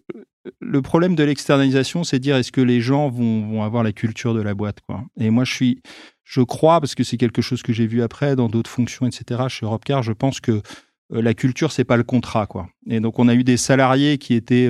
[0.61, 4.35] le problème de l'externalisation, c'est de dire est-ce que les gens vont, avoir la culture
[4.35, 5.05] de la boîte, quoi.
[5.19, 5.83] Et moi, je suis,
[6.25, 9.43] je crois, parce que c'est quelque chose que j'ai vu après dans d'autres fonctions, etc.
[9.49, 10.63] Chez Europcar, je pense que
[11.13, 12.69] euh, la culture, c'est pas le contrat, quoi.
[12.89, 14.69] Et donc, on a eu des salariés qui étaient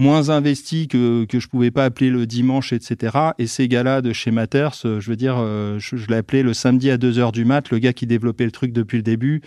[0.00, 3.16] moins investis que, que je pouvais pas appeler le dimanche, etc.
[3.38, 6.42] Et ces gars-là de chez Matters, euh, je veux dire, euh, je, je l'ai appelé
[6.42, 9.02] le samedi à 2 heures du mat, le gars qui développait le truc depuis le
[9.02, 9.42] début.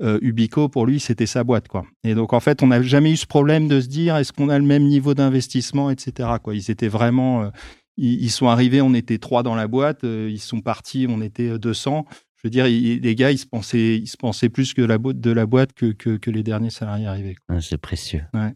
[0.00, 1.84] Euh, Ubico, pour lui, c'était sa boîte, quoi.
[2.04, 4.48] Et donc, en fait, on n'a jamais eu ce problème de se dire, est-ce qu'on
[4.48, 6.54] a le même niveau d'investissement, etc., quoi.
[6.54, 7.50] Ils étaient vraiment,
[7.98, 11.58] ils, sont arrivés, on était trois dans la boîte, ils sont partis, on était euh,
[11.58, 12.06] 200.
[12.38, 15.20] Je veux dire, les gars, ils se pensaient, ils se pensaient plus que la boîte
[15.20, 17.36] de la boîte que, que, que les derniers salariés arrivés.
[17.48, 18.22] Ah, C'est précieux.
[18.32, 18.54] Ouais.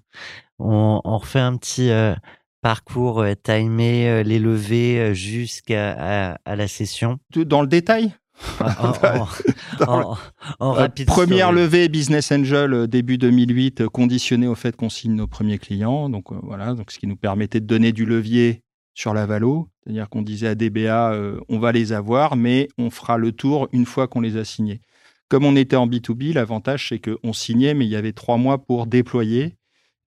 [0.60, 2.14] On, on refait un petit euh,
[2.60, 5.92] parcours euh, timé, euh, les levées euh, jusqu'à
[6.32, 7.18] à, à la session.
[7.34, 8.14] Dans le détail,
[8.60, 8.92] En,
[9.86, 10.16] en- en-
[10.60, 11.60] en rapide première story.
[11.62, 16.08] levée Business Angel début 2008, euh, conditionnée au fait qu'on signe nos premiers clients.
[16.08, 18.62] Donc voilà, donc ce qui nous permettait de donner du levier
[18.94, 22.90] sur la valo, c'est-à-dire qu'on disait à DBA, euh, on va les avoir, mais on
[22.90, 24.80] fera le tour une fois qu'on les a signés.
[25.28, 28.64] Comme on était en B2B, l'avantage c'est qu'on signait, mais il y avait trois mois
[28.64, 29.56] pour déployer.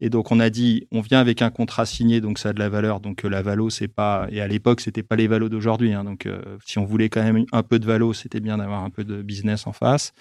[0.02, 2.60] Et donc on a dit, on vient avec un contrat signé, donc ça a de
[2.60, 3.00] la valeur.
[3.00, 4.28] Donc euh, la valo, c'est pas.
[4.30, 5.94] Et à l'époque, c'était pas les valos d'aujourd'hui.
[5.94, 6.04] hein.
[6.04, 8.90] donc euh, si on voulait quand même un peu de valo, c'était bien d'avoir un
[8.90, 10.14] peu de business en face.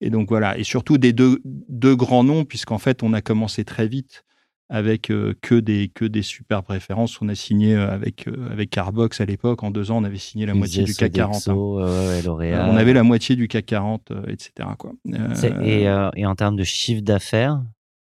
[0.00, 3.64] Et donc voilà, et surtout des deux, deux grands noms, puisqu'en fait, on a commencé
[3.64, 4.24] très vite
[4.68, 7.20] avec euh, que, des, que des superbes références.
[7.22, 10.18] On a signé euh, avec, euh, avec Carbox à l'époque, en deux ans, on avait
[10.18, 11.48] signé la moitié du CAC 40.
[11.48, 12.22] hein.
[12.24, 12.68] L'Oréal.
[12.72, 14.68] On avait la moitié du CAC 40, euh, etc.
[14.78, 14.92] Quoi.
[15.64, 15.82] Et,
[16.16, 17.62] et en termes de chiffre d'affaires,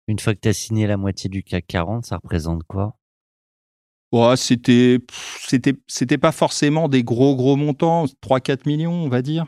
[0.09, 2.97] une fois que tu as signé la moitié du CAC 40, ça représente quoi?
[4.37, 4.99] C'était,
[5.41, 9.47] c'était, c'était pas forcément des gros, gros montants, 3-4 millions, on va dire.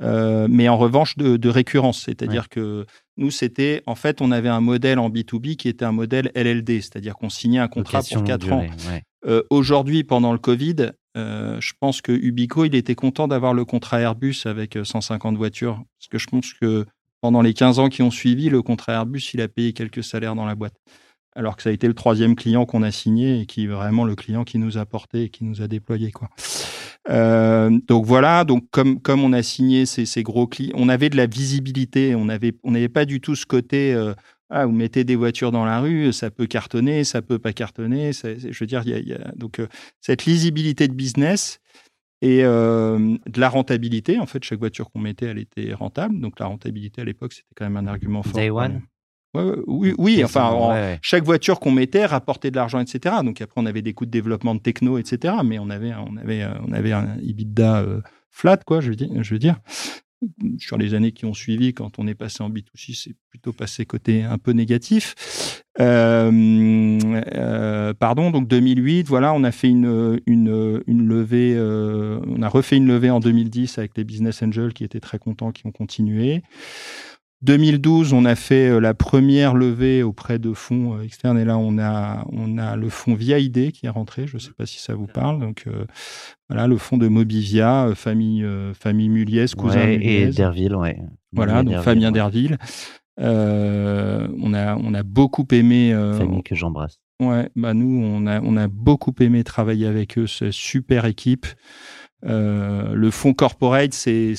[0.00, 2.02] Euh, mais en revanche, de, de récurrence.
[2.04, 5.92] C'est-à-dire que nous, c'était, en fait, on avait un modèle en B2B qui était un
[5.92, 8.60] modèle LLD, c'est-à-dire qu'on signait un contrat Location pour longue 4 ans.
[8.60, 9.02] durée, ouais.
[9.26, 13.64] Euh, Aujourd'hui, pendant le Covid, euh, je pense que Ubico, il était content d'avoir le
[13.64, 15.82] contrat Airbus avec euh, 150 voitures.
[15.98, 16.84] Parce que je pense que
[17.22, 20.34] pendant les 15 ans qui ont suivi, le contrat Airbus, il a payé quelques salaires
[20.34, 20.74] dans la boîte.
[21.34, 24.04] Alors que ça a été le troisième client qu'on a signé et qui est vraiment
[24.04, 26.12] le client qui nous a porté et qui nous a déployé.
[26.12, 26.28] Quoi.
[27.08, 31.08] Euh, donc voilà, donc comme, comme on a signé ces, ces gros clients, on avait
[31.10, 34.12] de la visibilité, on n'avait on n'avait pas du tout ce côté euh,
[34.50, 38.12] ah, vous mettez des voitures dans la rue, ça peut cartonner, ça peut pas cartonner.
[38.12, 39.66] ça- je veux dire, il y a, il y a- donc euh,
[40.00, 41.60] cette lisibilité de business
[42.22, 44.18] et de la rentabilité.
[44.18, 46.18] En fait, chaque voiture qu'on mettait, elle était rentable.
[46.18, 48.32] Donc la rentabilité à l'époque, c'était quand même un argument fort.
[48.34, 48.80] Day one
[49.66, 50.98] oui, oui, enfin, en- Ouais, ouais.
[51.02, 53.16] chaque voiture qu'on mettait rapportait de l'argent, etc.
[53.24, 55.34] Donc après, on avait des coûts de développement de techno, etc.
[55.44, 58.96] Mais on avait, on avait, euh, on avait un EBITDA euh, flat, quoi, je veux
[58.96, 59.08] dire.
[59.22, 59.56] Je veux dire.
[60.58, 63.84] Sur les années qui ont suivi, quand on est passé en B2C, c'est plutôt passé
[63.84, 65.62] côté un peu négatif.
[65.78, 66.98] Euh,
[67.34, 72.48] euh, pardon, donc 2008, voilà, on a fait une, une, une levée, euh, on a
[72.48, 75.70] refait une levée en 2010 avec les Business Angels qui étaient très contents, qui ont
[75.72, 76.42] continué.
[77.42, 81.58] 2012, on a fait euh, la première levée auprès de fonds euh, externes et là
[81.58, 84.26] on a on a le fonds VID qui est rentré.
[84.26, 85.40] Je ne sais pas si ça vous parle.
[85.40, 85.84] Donc euh,
[86.48, 90.22] voilà le fonds de Mobivia, famille euh, famille Muliez, cousin Ouais, Muliez.
[90.22, 90.98] et Derville, ouais.
[91.32, 92.14] Voilà, donc Derville, Fabien ouais.
[92.14, 92.58] Derville.
[93.20, 95.92] Euh, on a on a beaucoup aimé.
[96.18, 96.98] Famille que j'embrasse.
[97.20, 101.46] Ouais, bah nous, on a, on a beaucoup aimé travailler avec eux, c'est super équipe.
[102.24, 104.34] Euh, le fonds corporate, c'est,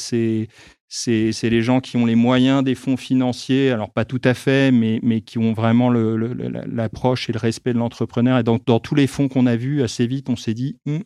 [1.06, 5.00] les gens qui ont les moyens des fonds financiers, alors pas tout à fait, mais,
[5.04, 8.40] mais qui ont vraiment l'approche et le respect de l'entrepreneur.
[8.40, 11.04] Et donc, dans tous les fonds qu'on a vus, assez vite, on s'est dit, Hum,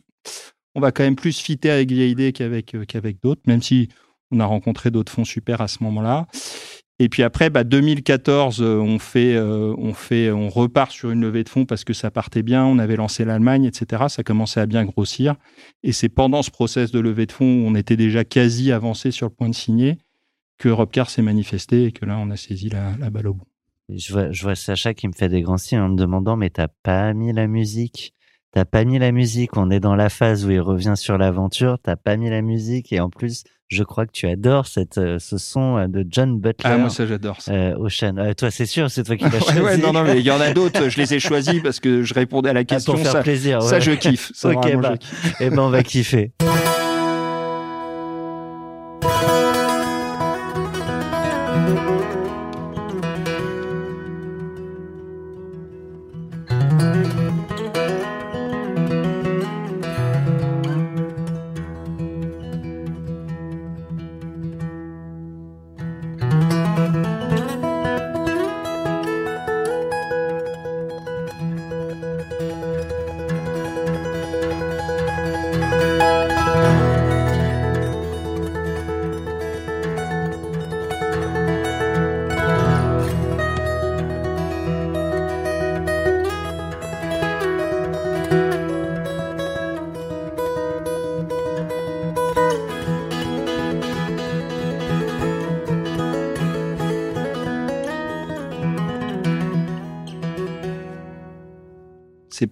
[0.74, 3.88] on va quand même plus fitter avec VID qu'avec, euh, qu'avec d'autres, même si
[4.30, 6.26] on a rencontré d'autres fonds super à ce moment-là.
[7.02, 11.22] Et puis après, bah, 2014, euh, on fait, euh, on fait, on repart sur une
[11.22, 12.64] levée de fonds parce que ça partait bien.
[12.64, 14.04] On avait lancé l'Allemagne, etc.
[14.08, 15.34] Ça commençait à bien grossir.
[15.82, 19.10] Et c'est pendant ce process de levée de fonds où on était déjà quasi avancé
[19.10, 19.98] sur le point de signer
[20.58, 23.48] que Robcar s'est manifesté et que là, on a saisi la, la balle au bout.
[23.88, 26.50] Je vois, je vois Sacha qui me fait des grands signes en me demandant mais
[26.50, 28.14] t'as pas mis la musique?
[28.54, 31.78] T'as pas mis la musique, on est dans la phase où il revient sur l'aventure,
[31.82, 35.18] t'as pas mis la musique et en plus, je crois que tu adores cette, euh,
[35.18, 36.70] ce son euh, de John Butler.
[36.70, 37.50] Ah, moi, ça, j'adore ça.
[37.52, 38.18] Euh, Ocean.
[38.18, 39.58] Euh, toi, c'est sûr, c'est toi qui l'as choisi.
[39.60, 42.02] ouais, non, non, mais il y en a d'autres, je les ai choisis parce que
[42.02, 42.92] je répondais à la Ah, question.
[42.92, 43.62] pour faire ça, plaisir.
[43.62, 43.80] ça, ouais.
[43.80, 44.30] je kiffe.
[44.34, 44.92] Ça, Ok, bah.
[44.92, 45.34] je kiffe.
[45.40, 46.32] Eh ben, on va kiffer.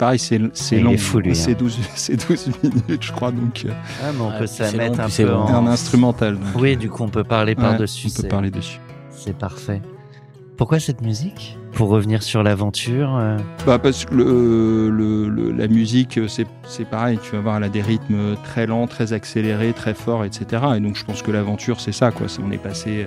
[0.01, 0.51] Pareil, c'est long.
[0.53, 0.83] C'est hein.
[1.59, 3.71] 12, c'est 12 minutes, je crois, donc euh,
[4.03, 5.55] Ah, mais on Ah, peut la c'est mettre long, un peu en...
[5.55, 6.35] un instrumental.
[6.35, 6.61] donc.
[6.61, 8.09] Oui, du coup, on peut parler Ouais, par-dessus.
[8.19, 8.81] on peut parler dessus.
[9.11, 9.81] C'est parfait.
[10.57, 11.57] Pourquoi cette musique?
[11.73, 16.85] Pour revenir sur l'aventure euh, Bah parce que le, le- le- la musique, euh, c'est
[16.85, 20.63] pareil, tu vas voir, elle a des rythmes très lents, très accélérés, très forts, etc.
[20.77, 22.27] Et donc je pense que l'aventure, c'est ça, quoi.
[22.45, 23.07] On est passé,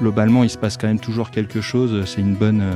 [0.00, 2.60] globalement, il se passe quand même toujours quelque chose, c'est une bonne...
[2.62, 2.72] euh,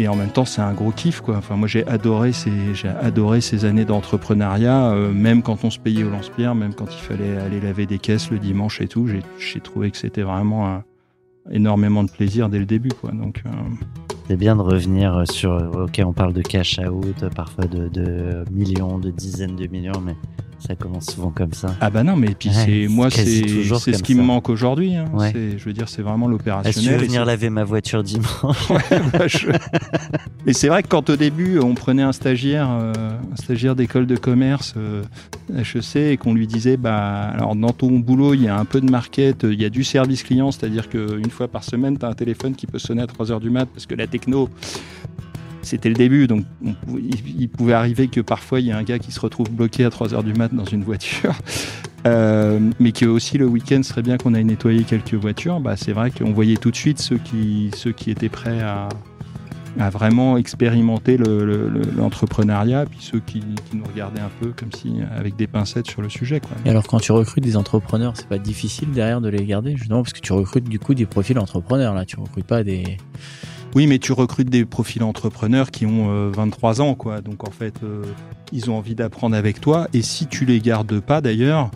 [0.00, 1.36] Et en même temps, c'est un gros kiff, quoi.
[1.36, 5.78] Enfin, moi, j'ai adoré ces, j'ai adoré ces années d'entrepreneuriat, euh, même quand on se
[5.78, 9.06] payait au lance-pierre, même quand il fallait aller laver des caisses le dimanche et tout.
[9.06, 10.84] J'ai, trouvé que c'était vraiment un-
[11.50, 13.10] énormément de plaisir dès le début, quoi.
[13.12, 13.50] Donc, euh,
[14.26, 15.50] C'est bien de revenir sur.
[15.74, 20.16] Ok, on parle de cash out, parfois de, de millions, de dizaines de millions, mais
[20.60, 21.74] ça commence souvent comme ça.
[21.80, 24.18] Ah bah non, mais puis Ouais, c'est moi c'est ce qui ça.
[24.20, 24.94] me manque aujourd'hui.
[24.94, 25.06] hein.
[25.12, 25.32] Ouais.
[25.56, 26.96] Je veux dire, c'est vraiment Est-ce que l'opérationnel.
[26.98, 28.68] veux et venir laver ma voiture dimanche
[29.12, 29.48] Bah, je-
[30.46, 32.92] Et c'est vrai que quand au début on prenait un stagiaire, euh,
[33.32, 35.02] un stagiaire d'école de commerce euh,
[35.54, 38.80] HEC et qu'on lui disait bah alors dans ton boulot il y a un peu
[38.80, 42.08] de market, il y a du service client, c'est-à-dire qu'une fois par semaine tu as
[42.08, 44.48] un téléphone qui peut sonner à 3 heures du mat parce que la techno
[45.62, 46.44] c'était le début, donc
[47.38, 49.90] il, pouvait arriver que parfois il y a un gars qui se retrouve bloqué à
[49.90, 51.34] 3 heures du mat dans une voiture,
[52.06, 55.60] Euh, mais que aussi le week-end serait bien qu'on aille nettoyer quelques voitures.
[55.60, 58.88] Bah, c'est vrai qu'on voyait tout de suite ceux qui, ceux qui étaient prêts à,
[59.90, 63.42] vraiment expérimenter le- le- le- l'entrepreneuriat, puis ceux qui,
[63.74, 66.40] nous regardaient un peu comme si avec des pincettes sur le sujet.
[66.64, 70.02] Et alors, quand tu recrutes des entrepreneurs, c'est pas difficile derrière de les garder Justement,
[70.02, 72.04] parce que tu recrutes du coup des profils entrepreneurs, là.
[72.06, 72.96] Tu recrutes pas des.
[73.74, 77.20] Oui, mais tu recrutes des profils entrepreneurs qui ont euh, 23 ans, quoi.
[77.20, 78.02] Donc en fait, euh,
[78.52, 79.86] ils ont envie d'apprendre avec toi.
[79.92, 81.70] Et si tu les gardes pas, d'ailleurs,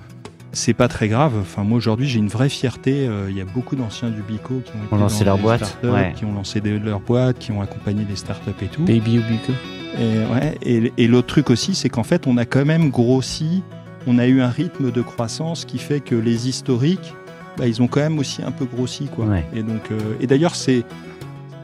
[0.53, 1.33] c'est pas très grave.
[1.41, 3.07] Enfin, moi aujourd'hui, j'ai une vraie fierté.
[3.09, 6.13] Euh, Il y a beaucoup d'anciens du Bico qui ont, lancé leur boîte, ouais.
[6.17, 8.83] qui ont lancé des- leur boîte, qui ont accompagné des startups et tout.
[8.83, 9.53] Baby ou Bico
[10.01, 13.63] Et, ouais, et, et l'autre truc aussi, c'est qu'en fait, on a quand même grossi,
[14.09, 17.15] on a eu un rythme de croissance qui fait que les historiques,
[17.57, 19.07] bah, ils ont quand même aussi un peu grossi.
[19.07, 19.27] Quoi.
[19.27, 19.45] Ouais.
[19.55, 20.85] Et, donc, euh, et d'ailleurs, c'est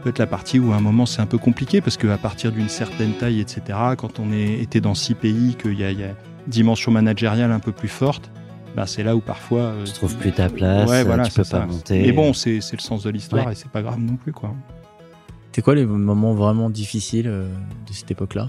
[0.02, 2.68] peut-être la partie où à un moment c'est un peu compliqué, parce qu'à partir d'une
[2.68, 3.62] certaine taille, etc.,
[3.98, 6.14] quand on est, était dans six pays, qu'il y a, il y a une
[6.48, 8.30] dimension managériale un peu plus forte,
[8.76, 9.60] bah, c'est là où parfois...
[9.62, 12.02] euh, Tu trouves plus ta place, ouais, voilà, tu peux pas monter.
[12.02, 13.52] Mais bon, c'est c'est le sens de l'histoire Ouais.
[13.52, 14.32] et c'est pas grave non plus.
[14.32, 14.54] quoi.
[15.52, 17.48] C'est quoi les moments vraiment difficiles euh,
[17.88, 18.48] de cette époque-là?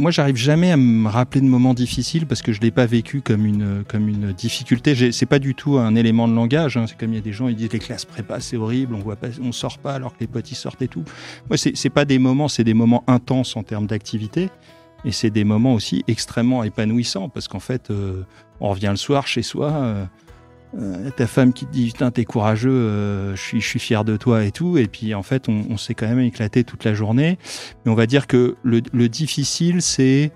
[0.00, 3.20] Moi, j'arrive jamais à me rappeler de moments difficiles parce que je l'ai pas vécu
[3.20, 5.10] comme une comme une difficulté.
[5.10, 6.76] C'est pas du tout un élément de langage.
[6.76, 6.84] hein.
[6.86, 9.00] C'est comme il y a des gens ils disent les classes prépa c'est horrible, on
[9.00, 11.02] voit pas, on sort pas alors que les potes ils sortent et tout.
[11.50, 14.50] Moi, c'est pas des moments, c'est des moments intenses en termes d'activité.
[15.04, 18.22] Et c'est des moments aussi extrêmement épanouissants parce qu'en fait, euh,
[18.60, 20.04] on revient le soir chez soi, euh,
[20.76, 24.04] euh, ta femme qui te dit putain t'es courageux, euh, je suis je suis fier
[24.04, 24.76] de toi et tout.
[24.76, 27.38] Et puis en fait, on, s'est quand même éclaté toute la journée.
[27.84, 30.30] Mais on va dire que le, le difficile, c'est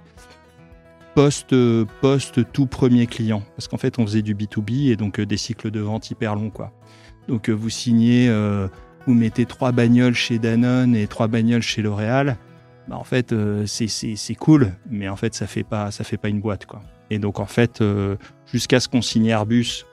[1.14, 1.54] post,
[2.00, 3.42] post tout premier client.
[3.56, 6.34] Parce qu'en fait, on faisait du B2B et donc euh, des cycles de vente hyper
[6.34, 6.50] longs.
[6.50, 6.72] Quoi.
[7.28, 8.28] Donc vous signez,
[9.06, 12.36] vous mettez trois bagnoles chez Danone et trois bagnoles chez L'Oréal.
[12.88, 13.32] Bah, en fait,
[13.66, 16.66] c'est- cool, mais en fait, ça fait pas, ça fait pas une boîte.
[16.66, 16.80] Quoi.
[17.10, 17.80] Et donc, en fait,
[18.46, 19.84] jusqu'à ce qu'on signe Airbus,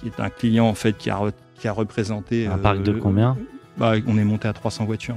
[0.00, 2.46] qui est un client en fait qui a, re- qui a représenté.
[2.46, 3.36] Un euh, parc de combien
[3.76, 5.16] bah, On est monté à 300 voitures.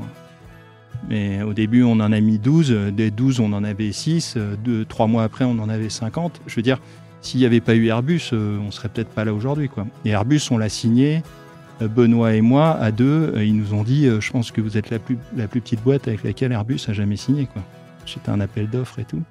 [1.10, 2.72] Mais au début, on en a mis 12.
[2.94, 4.38] Des 12, on en avait 6.
[4.64, 6.42] Deux, trois mois après, on en avait 50.
[6.46, 6.80] Je veux dire,
[7.22, 9.68] s'il n'y avait pas eu Airbus, euh, on serait peut-être pas là aujourd'hui.
[9.70, 9.86] quoi.
[10.06, 11.24] Et Airbus, on l'a signé
[11.82, 14.62] euh, Benoît et moi, à deux, euh, ils nous ont dit, euh, je pense que
[14.62, 17.48] vous êtes la plus, la plus petite boîte avec laquelle Airbus a jamais signé.
[17.48, 17.64] quoi.
[18.06, 19.22] C'était un appel d'offres et tout.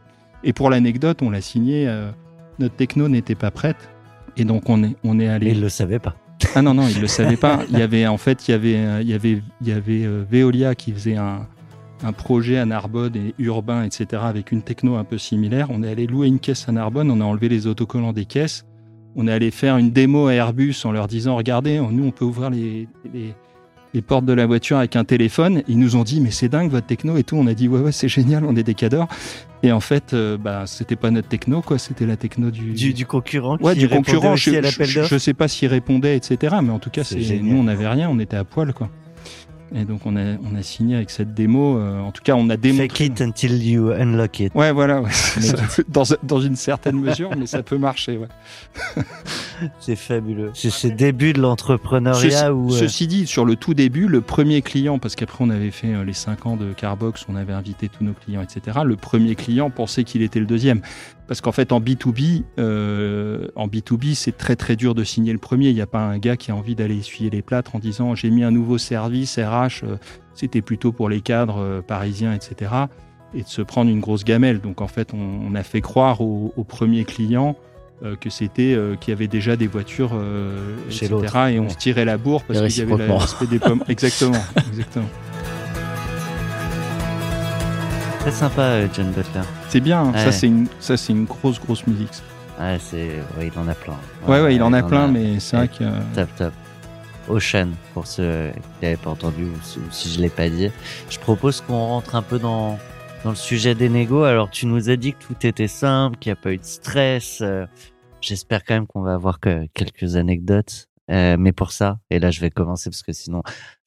[0.42, 2.10] Et pour l'anecdote, on l'a signé, euh,
[2.58, 3.88] notre techno n'était pas prête.
[4.36, 5.48] Et donc on est, on est allé.
[5.48, 6.14] Et il le savait pas.
[6.54, 7.60] Ah non, non, il ne le savait pas.
[7.70, 10.04] Il y avait, en fait, il y avait, euh, il y avait, il y avait
[10.04, 11.46] euh, Veolia qui faisait un,
[12.02, 15.68] un projet à Narbonne et urbain, etc., avec une techno un peu similaire.
[15.70, 18.64] On est allé louer une caisse à Narbonne, on a enlevé les autocollants des caisses.
[19.16, 22.24] On est allé faire une démo à Airbus en leur disant Regardez, nous, on peut
[22.24, 23.34] ouvrir les, les,
[23.94, 25.62] les portes de la voiture avec un téléphone.
[25.68, 27.36] Ils nous ont dit Mais c'est dingue votre techno et tout.
[27.36, 29.08] On a dit Ouais, ouais, c'est génial, on est des cadors.
[29.62, 31.78] Et en fait, euh, bah, c'était pas notre techno, quoi.
[31.78, 34.34] C'était la techno du, Du, du concurrent Ouais, qui du concurrent.
[34.36, 36.56] Je, je, sais pas s'il répondait, etc.
[36.62, 37.44] Mais en tout cas, C'est c'est génial.
[37.44, 38.88] nous, on n'avait rien, on était à poil, quoi.
[39.74, 41.78] Et donc, on a, on a signé avec cette démo.
[41.78, 42.88] euh, en tout cas, on a démontré.
[42.88, 44.54] Fake it until you unlock it.
[44.54, 45.10] Ouais, voilà, ouais.
[45.12, 45.56] Ça
[45.88, 48.28] dans, dans une certaine mesure, mais ça peut marcher, ouais.
[49.78, 50.50] C'est fabuleux.
[50.54, 52.72] C'est ces débuts de l'entrepreneuriat où.
[52.72, 55.94] euh, ceci dit, sur le tout début, le premier client, parce qu'après on avait fait
[55.94, 58.78] euh, les 5 ans de Carbox, on avait invité tous nos clients, etc.
[58.84, 60.80] Le premier client pensait qu'il était le deuxième.
[61.30, 65.38] Parce qu'en fait, en B2B, euh, en B2B, c'est très très dur de signer le
[65.38, 65.68] premier.
[65.68, 68.16] Il n'y a pas un gars qui a envie d'aller essuyer les plâtres en disant
[68.16, 69.96] j'ai mis un nouveau service RH, euh,
[70.34, 72.72] c'était plutôt pour les cadres euh, parisiens, etc.
[73.32, 74.60] Et de se prendre une grosse gamelle.
[74.60, 75.18] Donc en fait, on,
[75.48, 77.54] on a fait croire au, au premier client
[78.02, 80.18] euh, que c'était euh, qu'il y avait déjà des voitures,
[80.88, 81.18] Chez etc.
[81.52, 81.68] Et on Ouais.
[81.68, 83.84] se tirait la bourre parce qu'il y avait l'aspect des pommes.
[83.88, 85.06] Exactement, exactement.
[88.20, 89.40] Très sympa, euh, John Butler.
[89.68, 90.00] C'est bien.
[90.02, 90.12] hein.
[90.12, 90.18] Ouais.
[90.24, 92.12] Ça c'est une, ça c'est une grosse grosse musique.
[92.14, 92.22] ça.
[92.58, 93.08] Ouais, c'est.
[93.38, 93.96] Ouais, il en a plein.
[94.28, 96.52] Ouais, ouais, il en a plein, mais c'est vrai que euh, Top, top.
[97.28, 98.50] Ocean, pour ceux
[98.80, 99.52] qui n'avaient pas entendu ou
[99.90, 100.70] si- je l'ai pas dit.
[101.08, 102.78] Je propose qu'on rentre un peu dans,
[103.24, 104.24] dans le sujet des négos.
[104.24, 106.64] Alors, tu nous as dit que tout était simple, qu'il n'y a pas eu de
[106.64, 107.38] stress.
[107.40, 107.66] euh,
[108.20, 110.86] J'espère quand même qu'on va avoir que quelques anecdotes.
[111.10, 113.42] Euh, mais pour ça, et là je vais commencer parce que sinon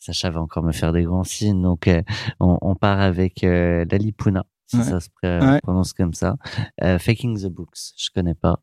[0.06, 1.62] Sacha va encore me faire des grands signes.
[1.62, 2.02] Donc euh,
[2.42, 4.84] on, on part avec euh, la Lipuna, si Ouais.
[4.84, 5.60] ça se pré- Ouais.
[5.64, 6.36] prononce comme ça.
[6.84, 8.60] Euh, Faking the Books, je connais pas.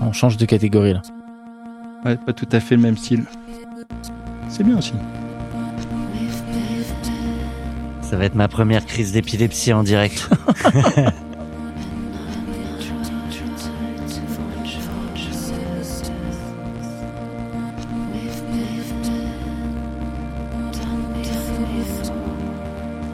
[0.00, 1.02] On change de catégorie là.
[2.04, 3.24] ouais, pas tout à fait le même style.
[4.48, 4.94] C'est bien aussi.
[8.02, 10.28] Ça va être ma première crise d'épilepsie en direct.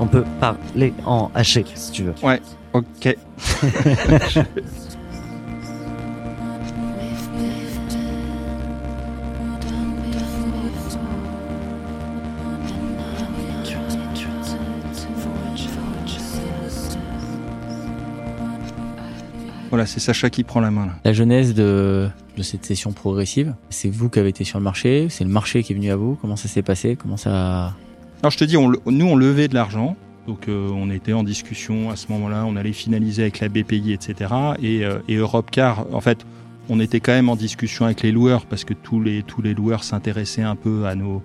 [0.06, 2.14] On peut parler en haché si tu veux.
[2.72, 3.16] Ok.
[19.70, 20.92] Voilà, c'est Sacha qui prend la main là.
[21.04, 25.08] La genèse de, de cette session progressive, c'est vous qui avez été sur le marché,
[25.10, 26.16] c'est le marché qui est venu à vous.
[26.22, 26.96] Comment ça s'est passé?
[26.96, 27.74] Comment ça
[28.22, 29.96] Alors je te dis, nous on levait de l'argent.
[30.26, 33.92] Donc euh, on était en discussion à ce moment-là, on allait finaliser avec la BPI,
[33.92, 34.34] etc.
[34.60, 36.26] Et, euh, et en fait,
[36.68, 39.54] on était quand même en discussion avec les loueurs parce que tous les, tous les
[39.54, 41.22] loueurs s'intéressaient un peu à, nos,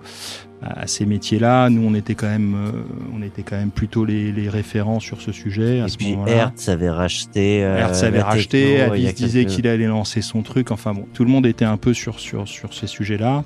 [0.62, 1.68] à ces métiers-là.
[1.70, 2.70] Nous, on était quand même, euh,
[3.16, 6.12] on était quand même plutôt les, les référents sur ce sujet à Et ce puis
[6.12, 6.32] moment-là.
[6.32, 7.64] Hertz avait racheté.
[7.64, 10.70] euh, Hertz avait racheté, techno, disait qu'il allait lancer son truc.
[10.70, 13.42] Enfin bon, tout le monde était un peu sur, sur, sur ces sujets-là.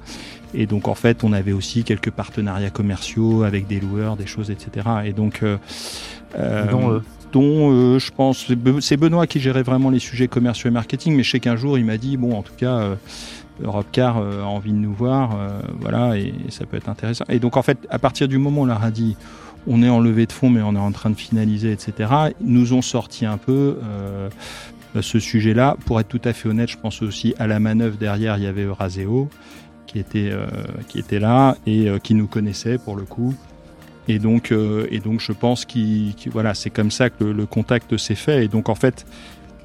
[0.55, 4.51] Et donc en fait, on avait aussi quelques partenariats commerciaux avec des loueurs, des choses,
[4.51, 4.87] etc.
[5.05, 5.57] Et donc, euh,
[6.39, 7.03] euh, Dont eux.
[7.37, 10.72] Dont euh, je pense, c'est Be- c'est Benoît qui gérait vraiment les sujets commerciaux et
[10.72, 11.14] marketing.
[11.16, 12.76] Mais je sais qu'un jour, il m'a dit, bon, en tout cas.
[12.78, 12.97] euh,
[13.62, 15.49] Europcar euh, a envie de nous voir, euh,
[15.80, 17.24] voilà, et, ça peut être intéressant.
[17.30, 19.16] Et donc en fait, à partir du moment où on leur a dit,
[19.66, 21.91] on est en levée de fonds, mais on est en train de finaliser, etc.,
[22.43, 23.78] nous ont sorti un peu
[25.01, 25.78] ce sujet-là.
[25.87, 28.47] Pour être tout à fait honnête, je pense aussi à la manœuvre derrière, il y
[28.47, 29.30] avait Euraseo
[29.87, 30.32] qui était,
[30.89, 33.34] qui était là et qui nous connaissait pour le coup.
[34.09, 35.67] Et donc, euh, et donc je pense
[36.31, 38.45] voilà, c'est comme ça que le, le contact s'est fait.
[38.45, 39.05] Et donc en fait,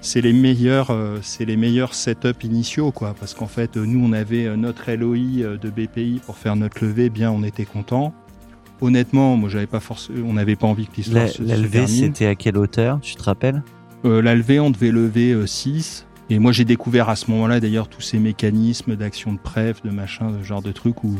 [0.01, 3.15] c'est les meilleurs, euh, c'est les meilleurs setups initiaux, quoi.
[3.19, 6.83] Parce qu'en fait, euh, nous, on avait euh, notre LOI de BPI pour faire notre
[6.83, 8.13] levée, bien, on était content.
[8.81, 11.85] Honnêtement, moi, j'avais pas forcé, on n'avait pas envie que l'histoire La, se, la levée,
[11.85, 13.61] c'était à quelle hauteur Tu te rappelles?
[14.03, 16.07] Euh, la levée, on devait lever 6.
[16.31, 19.89] Et moi, j'ai découvert à ce moment-là, d'ailleurs, tous ces mécanismes d'action de préf, de
[19.89, 21.13] machin, ce genre de trucs où,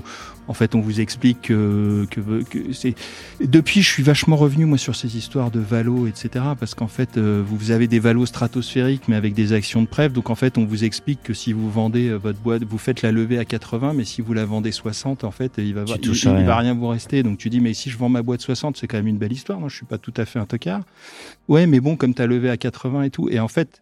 [0.48, 2.96] en fait, on vous explique que, que, que c'est.
[3.44, 6.46] Depuis, je suis vachement revenu, moi, sur ces histoires de valo, etc.
[6.58, 10.14] Parce qu'en fait, euh, vous avez des valos stratosphériques, mais avec des actions de préf.
[10.14, 13.02] Donc, en fait, on vous explique que si vous vendez euh, votre boîte, vous faites
[13.02, 16.16] la levée à 80, mais si vous la vendez 60, en fait, il va, il,
[16.40, 17.22] il- va rien vous rester.
[17.22, 19.34] Donc, tu dis, mais si je vends ma boîte 60, c'est quand même une belle
[19.34, 19.60] histoire.
[19.60, 20.84] Moi, je suis pas tout à fait un tocard.
[21.50, 23.28] Ouais, mais bon, comme tu as levé à 80 et tout.
[23.30, 23.82] Et en fait,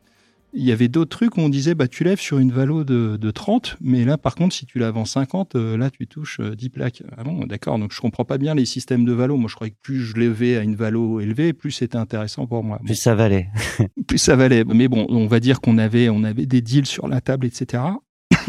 [0.53, 3.17] il y avait d'autres trucs où on disait, bah, tu lèves sur une valo de,
[3.17, 6.39] de 30, mais là, par contre, si tu la vends 50, euh, là, tu touches
[6.39, 7.03] euh, 10 plaques.
[7.17, 7.77] Ah bon, d'accord.
[7.77, 9.37] Donc, je comprends pas bien les systèmes de valo.
[9.37, 12.63] Moi, je croyais que plus je levais à une valo élevée, plus c'était intéressant pour
[12.63, 12.77] moi.
[12.79, 13.49] Bon, Plus ça valait.
[14.07, 14.63] plus ça valait.
[14.63, 17.83] Mais bon, on va dire qu'on avait, on avait des deals sur la table, etc.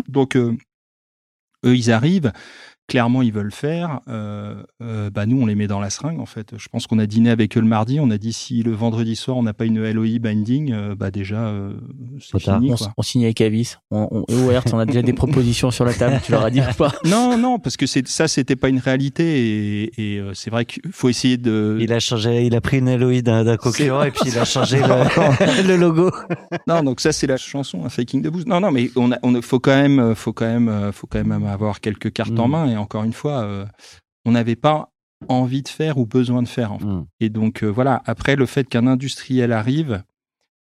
[0.09, 0.57] Donc, euh,
[1.65, 2.33] eux, ils arrivent.
[2.91, 4.01] Clairement, ils veulent faire.
[4.09, 6.55] Euh, euh, bah, nous, on les met dans la seringue, en fait.
[6.59, 8.01] Je pense qu'on a dîné avec eux le mardi.
[8.01, 11.13] On a dit si le vendredi soir, on n'a pas une LOI binding, euh, bah,
[11.13, 11.73] déjà, euh,
[12.21, 12.73] c'est fini.
[12.73, 12.93] On, quoi.
[12.97, 13.77] on signe avec Avis.
[13.93, 16.21] On, on, eux, au Hertz, on a déjà des propositions sur la table.
[16.25, 16.93] Tu leur as dit ou pas?
[17.05, 19.85] Non, non, parce que c'est, ça, c'était pas une réalité.
[19.85, 21.79] Et, et, euh, c'est vrai qu'il faut essayer de.
[21.81, 24.79] Il a changé, il a pris une LOI d'un concurrent et puis il a changé
[24.81, 26.11] le, le logo.
[26.67, 28.49] Non, donc ça c'est la chanson, un faking de boost.
[28.49, 31.25] Non, non, mais on a, on a- faut quand même, faut quand même, faut quand
[31.25, 32.51] même avoir quelques cartes en Mm.
[32.51, 32.67] main.
[32.73, 33.67] Et encore une fois, euh,
[34.25, 34.93] on n'avait pas
[35.29, 36.73] envie de faire ou besoin de faire.
[36.73, 36.87] En fait.
[36.87, 37.07] Hmm.
[37.21, 38.03] Et donc euh, voilà.
[38.07, 40.03] Après, le fait qu'un industriel arrive,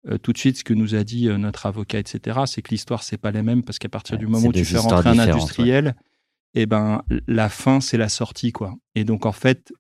[0.08, 3.04] euh, tout de suite, ce que nous a dit notre avocat, etc., c'est que l'histoire
[3.04, 5.20] c'est pas la même parce qu'à partir Ouais, du moment où tu fais rentrer un
[5.20, 5.96] industriel,
[6.54, 8.76] et ben la fin c'est la sortie quoi.
[8.96, 9.74] Et donc en fait.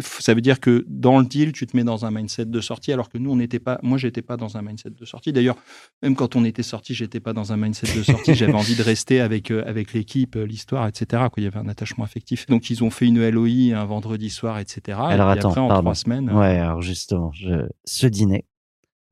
[0.00, 2.92] Ça veut dire que dans le deal, tu te mets dans un mindset de sortie,
[2.92, 3.78] alors que nous, on n'était pas.
[3.82, 5.32] Moi, j'étais pas dans un mindset de sortie.
[5.32, 5.56] D'ailleurs,
[6.02, 8.34] même quand on était sorti, j'étais pas dans un mindset de sortie.
[8.34, 11.24] J'avais envie de rester avec euh, avec l'équipe, euh, l'histoire, etc.
[11.32, 11.34] Quoi.
[11.38, 12.46] Il y avait un attachement affectif.
[12.46, 14.98] Donc ils ont fait une LOI un vendredi soir, etc.
[15.00, 15.82] Alors, et attends, après, en pardon.
[15.82, 16.30] trois semaines.
[16.30, 17.66] Ouais, alors justement, je...
[17.84, 18.44] ce dîner,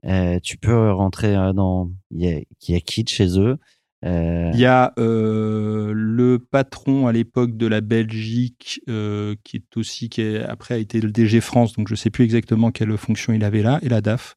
[0.06, 1.90] euh, tu peux rentrer euh, dans.
[2.10, 3.52] Il y a, il y a qui de chez eux?
[3.52, 3.56] Euh,
[4.52, 10.08] Il y a euh, le patron à l'époque de la Belgique, euh, qui est aussi,
[10.08, 13.32] qui est, après a été le DG France, donc je sais plus exactement quelle fonction
[13.32, 14.34] il avait là, et la DAF,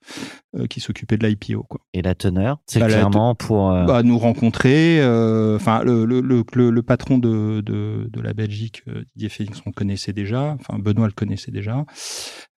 [0.55, 1.63] euh, qui s'occupait de l'IPO.
[1.63, 1.81] Quoi.
[1.93, 3.71] Et la teneur, c'est Bah, la clairement pour.
[3.71, 8.83] euh, Bah, nous rencontrer, euh, enfin le, le, le, patron de, de, de la Belgique,
[8.87, 11.85] euh, Didier Félix, on le connaissait déjà, enfin Benoît le connaissait déjà,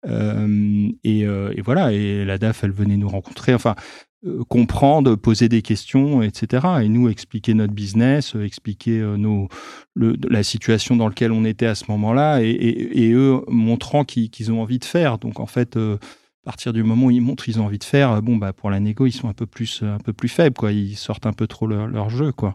[0.08, 4.09] Euh, et, euh, et voilà, et la DAF, elle venait nous rencontrer, enfin euh,
[4.50, 6.68] comprendre, poser des questions, etc.
[6.84, 9.48] Et nous expliquer notre business, euh, expliquer euh, nos,
[9.94, 14.04] le, la situation dans laquelle on était à ce moment-là, et, et, et eux montrant
[14.04, 15.20] qu'ils ont envie de faire.
[15.20, 15.96] Donc en fait, euh,
[16.44, 18.52] à partir du moment où ils montrent qu'ils ont envie de faire, euh, bon bah
[18.52, 20.72] pour la négo, ils sont un peu plus un peu plus faibles, quoi.
[20.74, 22.54] Ils sortent un peu trop leur, leur jeu, quoi.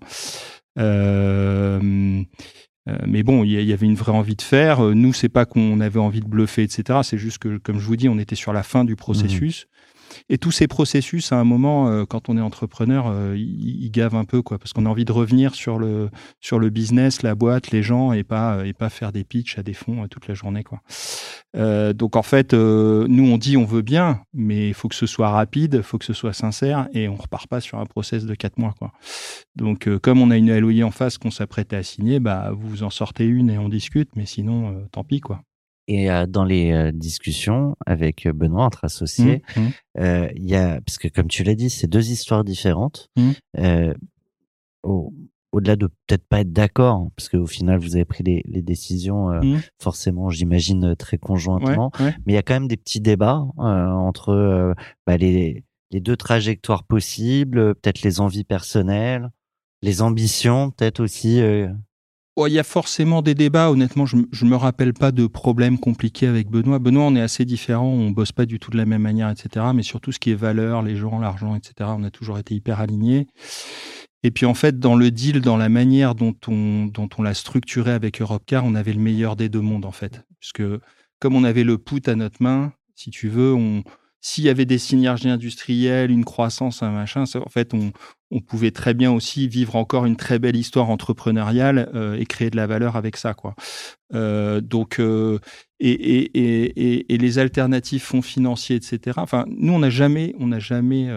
[0.78, 2.24] Euh,
[2.88, 4.84] euh, mais bon, il y, avait une vraie envie de faire.
[4.84, 7.00] Euh, Nous, c'est pas qu'on avait envie de bluffer, etc.
[7.02, 9.66] C'est juste que, comme je vous dis, on était sur la fin du processus.
[10.28, 14.16] Et tous ces processus, à un moment, euh, quand on est entrepreneur, euh, ils, gavent
[14.16, 16.10] un peu, quoi, parce qu'on a envie de revenir sur le
[16.40, 19.62] sur le business, la boîte, les gens, et pas et pas faire des pitchs à
[19.62, 20.80] des fonds euh, toute la journée, quoi.
[21.56, 24.94] Euh, donc en fait, euh, nous on dit on veut bien, mais il faut que
[24.94, 27.86] ce soit rapide, il faut que ce soit sincère, et on repart pas sur un
[27.86, 28.92] process de quatre mois, quoi.
[29.54, 32.82] Donc euh, comme on a une LOI en face qu'on s'apprête à signer, bah vous
[32.82, 35.42] en sortez une et on discute, mais sinon euh, tant pis, quoi.
[35.86, 39.70] Et euh, dans les euh, discussions avec Benoît, entre associés, Mmh, mmh.
[40.00, 43.08] euh, il y a, parce que comme tu l'as dit, c'est deux histoires différentes.
[43.16, 43.30] Mm.
[43.58, 43.94] Euh,
[44.82, 45.12] au,
[45.52, 48.62] au-delà de peut-être pas être d'accord, hein, parce qu'au final, vous avez pris les, les
[48.62, 49.60] décisions, euh, Mm.
[49.80, 51.90] forcément, j'imagine, euh, très Ouais, conjointement.
[52.00, 52.14] ouais.
[52.26, 54.74] Mais il y a quand même des petits débats euh, entre euh,
[55.06, 59.30] bah, les, les deux trajectoires possibles, euh, peut-être les envies personnelles,
[59.82, 61.40] les ambitions, peut-être aussi.
[62.36, 63.70] Il y a forcément des débats.
[63.70, 66.80] Honnêtement, je, je me rappelle pas de problèmes compliqués avec Benoît.
[66.80, 67.86] Benoît, on est assez différents.
[67.86, 69.66] On bosse pas du tout de la même manière, etc.
[69.72, 71.90] Mais surtout ce qui est valeur, les gens, l'argent, etc.
[71.96, 73.28] On a toujours été hyper alignés.
[74.24, 77.34] Et puis en fait, dans le deal, dans la manière dont on, dont on l'a
[77.34, 80.24] structuré avec Europcar, on avait le meilleur des deux mondes en fait.
[80.40, 80.62] Puisque
[81.20, 83.84] comme on avait le put à notre main, si tu veux, on,
[84.20, 87.92] s'il y avait des synergies industrielles, une croissance, un machin, ça, en fait, on,
[88.34, 92.50] on pouvait très bien aussi vivre encore une très belle histoire entrepreneuriale euh, et créer
[92.50, 93.54] de la valeur avec ça, quoi.
[94.12, 95.38] Euh, donc, euh,
[95.78, 99.18] et, et, et, les alternatives fonds financiers, etc.
[99.18, 101.08] Enfin, nous, on n'a jamais, on n'a jamais.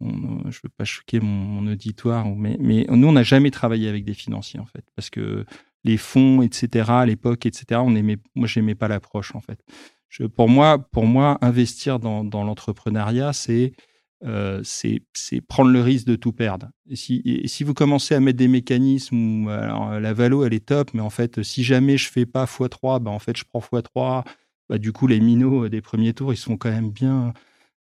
[0.00, 4.04] On- je veux pas choquer mon, auditoire, mais, mais nous, on n'a jamais travaillé avec
[4.04, 5.44] des financiers, en fait, parce que
[5.84, 6.90] les fonds, etc.
[6.90, 7.80] À l'époque, etc.
[7.84, 9.60] On aimait, moi, j'aimais pas l'approche, en fait.
[10.08, 13.72] Je, pour moi, pour moi, investir dans, dans l'entrepreneuriat, c'est
[14.24, 15.02] euh, c'est
[15.48, 16.70] prendre le risque de tout perdre.
[16.88, 20.66] Et si, si vous commencez à mettre des mécanismes où alors, la valo, elle est
[20.66, 23.60] top, mais en fait, si jamais je fais pas x3, bah, en fait, je prends
[23.60, 24.24] x3,
[24.72, 27.34] bah, du coup, les minots euh, des premiers tours, ils sont quand même bien,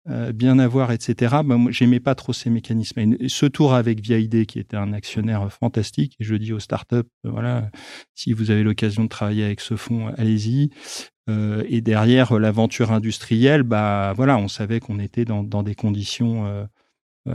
[0.09, 1.43] euh, bien avoir, etc.
[1.45, 3.17] Ben, moi, j'aimais pas trop ces mécanismes.
[3.29, 7.31] Ce tour avec VID, qui était un actionnaire fantastique, et je dis aux startups, euh,
[7.31, 7.71] voilà,
[8.15, 10.71] si vous avez l'occasion de travailler avec ce fonds, allez-y.
[11.29, 15.75] Euh, et derrière euh, l'aventure industrielle, bah voilà, on savait qu'on était dans, dans des
[15.75, 16.65] conditions euh,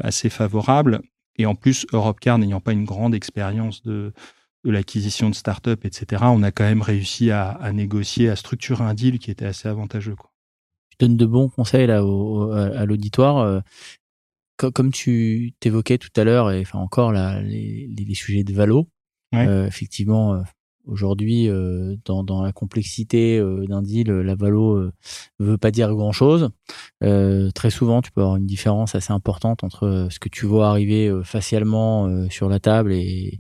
[0.01, 1.01] assez favorables.
[1.37, 4.13] Et en plus, Europcar n'ayant pas une grande expérience de,
[4.63, 8.83] de l'acquisition de start-up, etc., on a quand même réussi à, à négocier, à structurer
[8.83, 10.15] un deal qui était assez avantageux.
[10.15, 10.31] Quoi.
[10.89, 13.61] Tu donnes de bons conseils là au, au- à l'auditoire.
[14.57, 18.43] co- Comme tu t'évoquais tout à l'heure, et enfin encore là, les, les- les sujets
[18.43, 18.87] de valo,
[19.33, 19.47] Ouais.
[19.47, 20.43] euh, effectivement,
[20.85, 24.91] aujourd'hui, euh, dans, dans la complexité euh, d'un deal, euh, la valo euh,
[25.39, 26.49] veut pas dire grand chose.
[27.01, 30.69] très souvent, tu peux avoir une différence assez importante entre euh, ce que tu vois
[30.69, 33.39] arriver euh, facialement euh, sur la table et,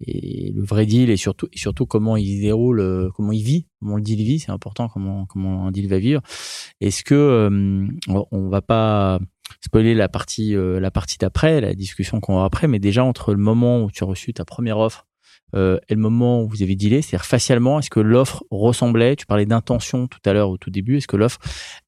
[0.00, 3.42] et le vrai deal et surtout et surtout comment il se déroule euh, comment il
[3.42, 6.20] vit comment le deal vit c'est important comment comment un deal va vivre
[6.82, 7.86] est-ce que euh,
[8.30, 9.18] on- va pas
[9.64, 13.32] spoiler la partie euh, la partie d'après la discussion qu'on aura après mais déjà entre
[13.32, 15.05] le moment où tu as reçu ta première offre
[15.54, 19.26] euh, et le moment où vous avez dealé c'est-à-dire facialement est-ce que l'offre ressemblait tu
[19.26, 21.38] parlais d'intention tout à l'heure au tout début est-ce que l'offre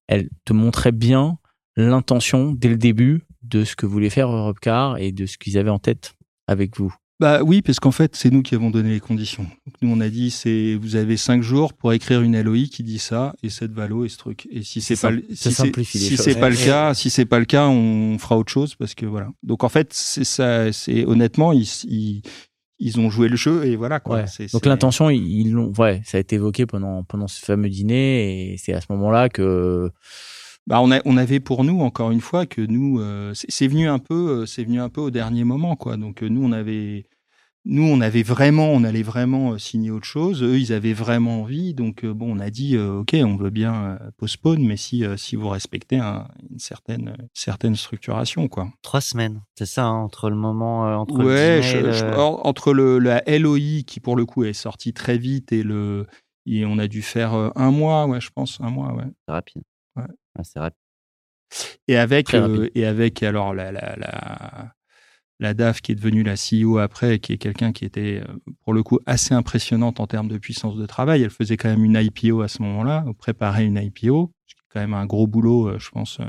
[0.07, 1.39] elle te montrait bien
[1.77, 5.71] l'intention dès le début de ce que voulait faire Europcar et de ce qu'ils avaient
[5.71, 6.15] en tête
[6.47, 6.95] avec vous?
[7.21, 9.43] Bah oui, parce qu'en fait, c'est nous qui avons donné les conditions.
[9.43, 12.85] Donc, nous, on a dit, c'est vous avez cinq jours pour écrire une LOI qui
[12.85, 14.47] dit ça et cette valo et ce truc.
[14.53, 17.67] Et si c'est pas si c'est si pas le cas, si c'est pas le cas,
[17.67, 19.31] on fera autre chose parce que voilà.
[19.43, 20.73] Donc en fait, c'est ça.
[20.73, 22.23] C'est honnêtement, ils, ils
[22.79, 24.17] ils ont joué le jeu et voilà quoi.
[24.19, 24.27] Ouais.
[24.27, 28.53] C'est- Donc l'intention, ils l'ont, ouais, ça a été évoqué pendant pendant ce fameux dîner
[28.53, 29.91] et c'est à ce moment-là que
[30.67, 33.67] Bah, on, a, on avait pour nous encore une fois que nous, euh, c'est c'est
[33.69, 35.97] venu un peu, euh, c'est venu un peu au dernier moment quoi.
[35.97, 37.07] Donc euh, nous on avait,
[37.71, 40.43] nous on avait vraiment, on allait vraiment euh, signer autre chose.
[40.43, 41.75] Eux ils avaient vraiment envie.
[41.75, 45.37] Donc euh, bon, on a dit euh, ok, on veut bien postpone, mais si si
[45.37, 48.69] vous respectez un- une certaine certaine structuration quoi.
[48.83, 51.93] Trois semaines, c'est ça, hein, entre le moment, euh, entre ouais, le dîner, je- le-
[51.93, 55.63] je- or, entre le la LOI qui pour le coup est sortie très vite et
[55.63, 56.07] le
[56.47, 59.05] et on a dû faire un mois, ouais, je pense un mois, ouais.
[59.27, 59.63] c'est rapide.
[59.97, 60.05] Ouais.
[60.43, 60.79] c'est rapide.
[61.89, 64.73] Et avec, euh, et avec alors la, la, la,
[65.41, 68.35] la DAF qui est devenue la CEO après, qui est quelqu'un qui était euh,
[68.65, 71.23] pour le coup assez impressionnante en termes de puissance de travail.
[71.23, 74.69] Elle faisait quand même une IPO à ce moment-là, préparait une IPO, ce qui est
[74.73, 76.21] quand même un gros boulot, euh, je pense,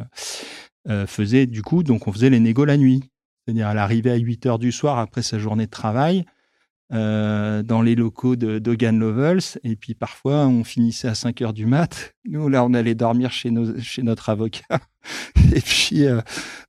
[0.88, 3.04] euh, faisait du coup, donc on faisait les négos la nuit.
[3.46, 6.26] C'est-à-dire, elle arrivait à 8 heures du soir après sa journée de travail.
[6.92, 9.60] Euh, dans les locaux de Dogan Lovells.
[9.64, 12.14] Et puis parfois on finissait à 5 heures du mat.
[12.26, 14.80] Nous là on allait dormir chez nos chez notre avocat.
[15.56, 16.20] Et puis euh,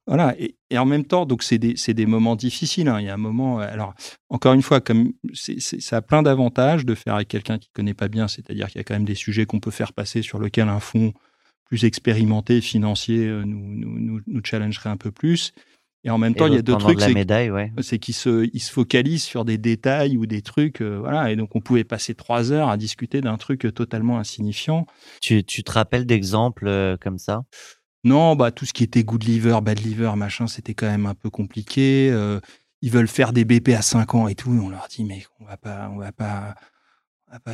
[0.06, 0.34] voilà.
[0.38, 3.00] Et, et en même temps donc c'est des des moments difficiles hein.
[3.00, 3.94] il y a un moment alors
[4.28, 7.70] encore une fois comme c'est c'est- ça a plein d'avantages de faire avec quelqu'un qui
[7.72, 8.28] connaît pas bien.
[8.28, 10.80] C'est-à-dire qu'il y a quand même des sujets qu'on peut faire passer sur lequel un
[10.80, 11.12] fonds
[11.64, 15.52] plus expérimenté financier euh, nous nous, nous challengerait un peu plus
[16.04, 17.98] et en même temps il y a deux trucs c'est ouais.
[17.98, 21.30] qu'ils se, ils se focalisent sur des détails ou des trucs, euh, voilà.
[21.30, 24.86] Et donc, on pouvait passer trois heures à discuter d'un truc euh, totalement insignifiant.
[25.20, 27.42] Tu, tu te rappelles d'exemples euh, comme ça?
[28.02, 31.14] Non, bah, tout ce qui était good liver, bad liver, machin, c'était quand même un
[31.14, 32.10] peu compliqué.
[32.10, 32.40] Euh,
[32.80, 34.54] ils veulent faire des BP à 5 ans et tout.
[34.54, 36.54] Et on leur dit, mais on va pas, on va pas,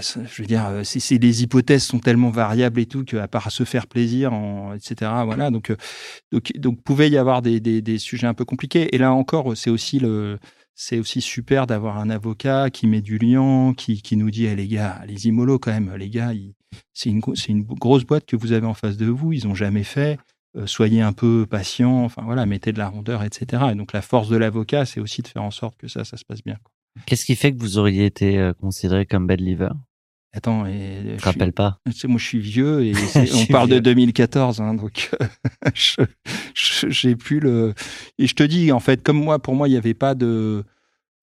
[0.02, 3.64] je veux dire, euh, c'est, les hypothèses sont tellement variables et tout qu'à part se
[3.64, 5.10] faire plaisir, en, etc.
[5.24, 5.50] Voilà.
[5.50, 5.76] Donc, euh,
[6.32, 8.94] donc, donc, pouvait y avoir des, des, des sujets un peu compliqués.
[8.94, 10.38] Et là encore, c'est aussi le,
[10.74, 14.54] c'est aussi super d'avoir un avocat qui met du lien, qui, qui nous dit, eh,
[14.54, 16.32] les gars, les immolos quand même, les gars,
[16.92, 19.54] c'est une, c'est une grosse boîte que vous avez en face de vous, ils ont
[19.54, 20.18] jamais fait.
[20.56, 23.64] Euh, soyez un peu patient, enfin voilà, mettez de la rondeur, etc.
[23.72, 26.16] Et donc la force de l'avocat, c'est aussi de faire en sorte que ça, ça
[26.16, 26.56] se passe bien.
[26.62, 26.75] quoi.
[27.04, 29.68] Qu'est-ce qui fait que vous auriez été euh, considéré comme bad liver?
[30.32, 31.78] Attends, et Je je te rappelle pas.
[31.86, 33.76] suis- tu sais, moi je suis vieux et on suis parle vieux.
[33.76, 35.10] de 2014, hein, donc
[35.74, 36.02] je-
[36.54, 37.74] je- j'ai plus le.
[38.18, 40.64] Et je te dis, en fait, comme moi, pour moi, il n'y avait pas de.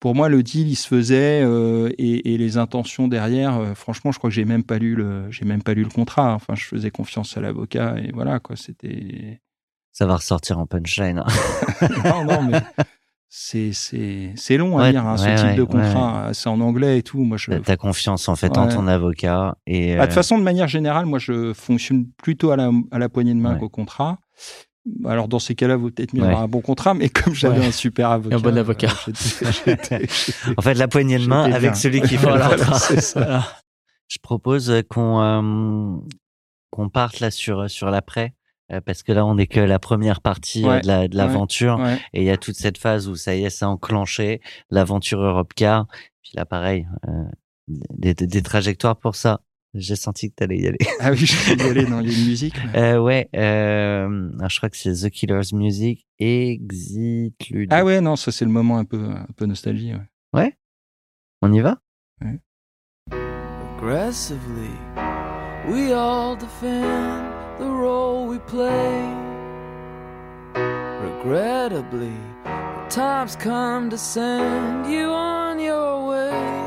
[0.00, 3.56] Pour moi, le deal, il se faisait euh, et, et les intentions derrière.
[3.56, 5.88] euh, franchement, je crois que j'ai même pas lu le, j'ai même pas lu le
[5.88, 6.34] contrat.
[6.34, 8.56] Enfin, je faisais confiance à l'avocat et voilà quoi.
[8.56, 9.40] C'était.
[9.92, 11.22] Ça va ressortir en punchline.
[11.24, 11.88] hein.
[12.04, 12.60] non, non, mais
[13.36, 16.30] c'est c'est c'est long à Ouais, lire hein, ce type ouais, de contrat.
[16.32, 17.18] C'est en anglais et tout.
[17.24, 17.50] Moi, je.
[17.50, 21.04] T'as confiance en fait en ton avocat et Bah, de euh, façon, de manière générale,
[21.06, 24.18] moi, je fonctionne plutôt à la, à la poignée de main qu'au contrat.
[25.04, 27.72] Alors, dans ces cas-là, vous peut-être mieux avoir un bon contrat, mais comme j'avais un
[27.72, 28.36] super avocat.
[28.36, 28.92] un bon avocat.
[29.08, 29.12] euh,
[29.66, 30.06] j'étais-
[30.56, 31.74] en fait la poignée de main avec bien.
[31.74, 33.40] celui qui fait Voilà, le.
[34.06, 35.96] Je propose euh, qu'on euh,
[36.70, 38.43] qu'on parte là sur sur l'après euh,
[38.84, 41.78] parce que là on n'est que la première partie euh, Ouais, de la- de l'aventure
[41.78, 41.98] Ouais.
[42.12, 44.40] et il y a toute cette phase où ça y est c'est enclenché
[44.70, 45.86] l'aventure Europcar
[46.22, 47.24] puis là pareil euh,
[47.68, 49.40] des, des- des trajectoires pour ça
[49.74, 50.78] J'ai senti que t'allais y aller.
[51.00, 51.84] Ah oui, je vais y aller.
[51.86, 52.54] Non, il y a une musique.
[52.72, 57.34] mais- Euh, ouais, euh, alors, je crois que c'est The Killer's Music, Exit.
[57.70, 59.92] Ah ouais, non, ça c'est le moment un peu, un peu nostalgie.
[60.32, 60.54] ouais.
[61.42, 61.78] On y va?
[63.10, 64.70] Aggressively.
[65.68, 69.14] We all defend the role we play.
[70.54, 76.64] Regrettably, the time's come to send you on your way.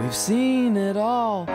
[0.00, 1.46] We've seen it all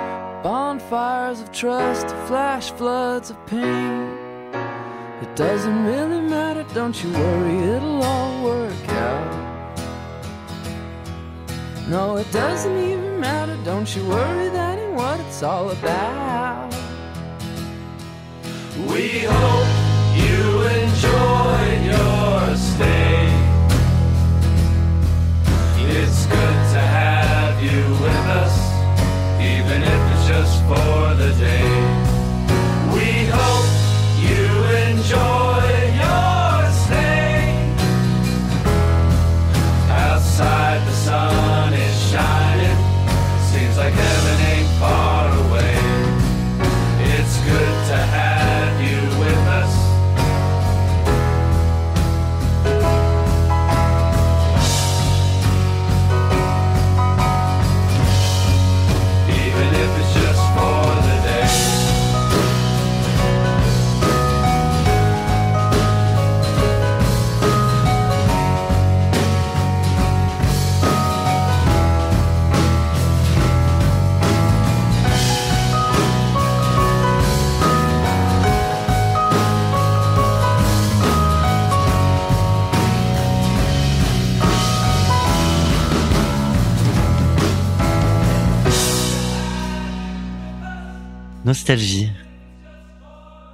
[0.44, 4.10] bonfires of trust, flash floods of pain.
[5.22, 9.46] It doesn't really matter, don't you worry, it'll all work out.
[11.88, 13.56] No, it doesn't even matter.
[13.64, 16.45] Don't you worry, that ain't what it's all about.
[18.78, 19.68] We hope
[20.18, 23.32] you enjoyed your stay.
[25.78, 28.56] It's good to have you with us,
[29.40, 31.65] even if it's just for the day.
[91.46, 92.10] Nostalgie.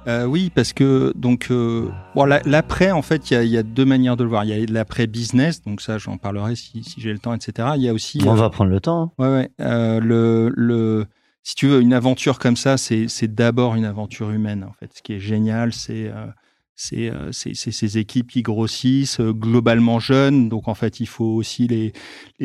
[0.08, 3.50] Euh, oui, parce que donc euh, bon, la- l'après, en fait, il y a, il
[3.50, 4.44] y a deux manières de le voir.
[4.44, 7.68] Il y a l'après business, donc ça, j'en parlerai si, si j'ai le temps, etc.
[7.76, 9.12] Il y a aussi On euh, va prendre le temps.
[9.18, 9.22] hein.
[9.22, 9.50] Ouais, ouais.
[9.60, 11.06] Euh, le, le,
[11.44, 14.90] si tu veux, une aventure comme ça, c'est, c'est d'abord une aventure humaine, en fait.
[14.92, 16.26] Ce qui est génial, c'est, euh,
[16.74, 20.48] c'est, euh, c'est, ces équipes qui grossissent, euh, globalement jeunes.
[20.48, 21.92] Donc, en fait, il faut aussi les,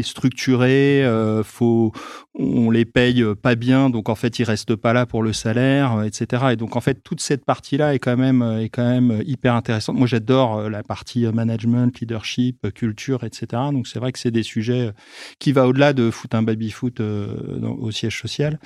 [0.02, 1.04] structurer.
[1.06, 1.92] Euh, faut,
[2.36, 3.90] on les paye euh, pas bien.
[3.90, 6.48] Donc, en fait, ils restent pas là pour le salaire, etc.
[6.52, 9.96] Et donc, en fait, toute cette partie-là est quand même, hyper intéressante.
[9.96, 13.48] Moi, j'adore la partie management, leadership, culture, etc.
[13.72, 14.92] Donc, c'est vrai que c'est des sujets
[15.40, 18.60] qui va au-delà de foot un baby-foot euh, dans- au siège social.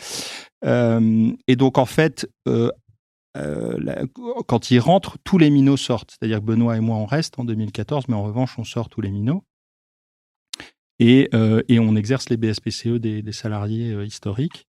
[0.63, 2.69] Et donc, en fait, euh,
[3.37, 4.05] euh,
[4.47, 6.11] quand ils rentrent, tous les minots sortent.
[6.11, 9.01] C'est-à-dire que Benoît et moi, on reste en 2014, mais en revanche, on sort tous
[9.01, 9.43] les minots.
[10.99, 14.67] Et, euh, et on exerce les BSPCE des, salariés euh, historiques.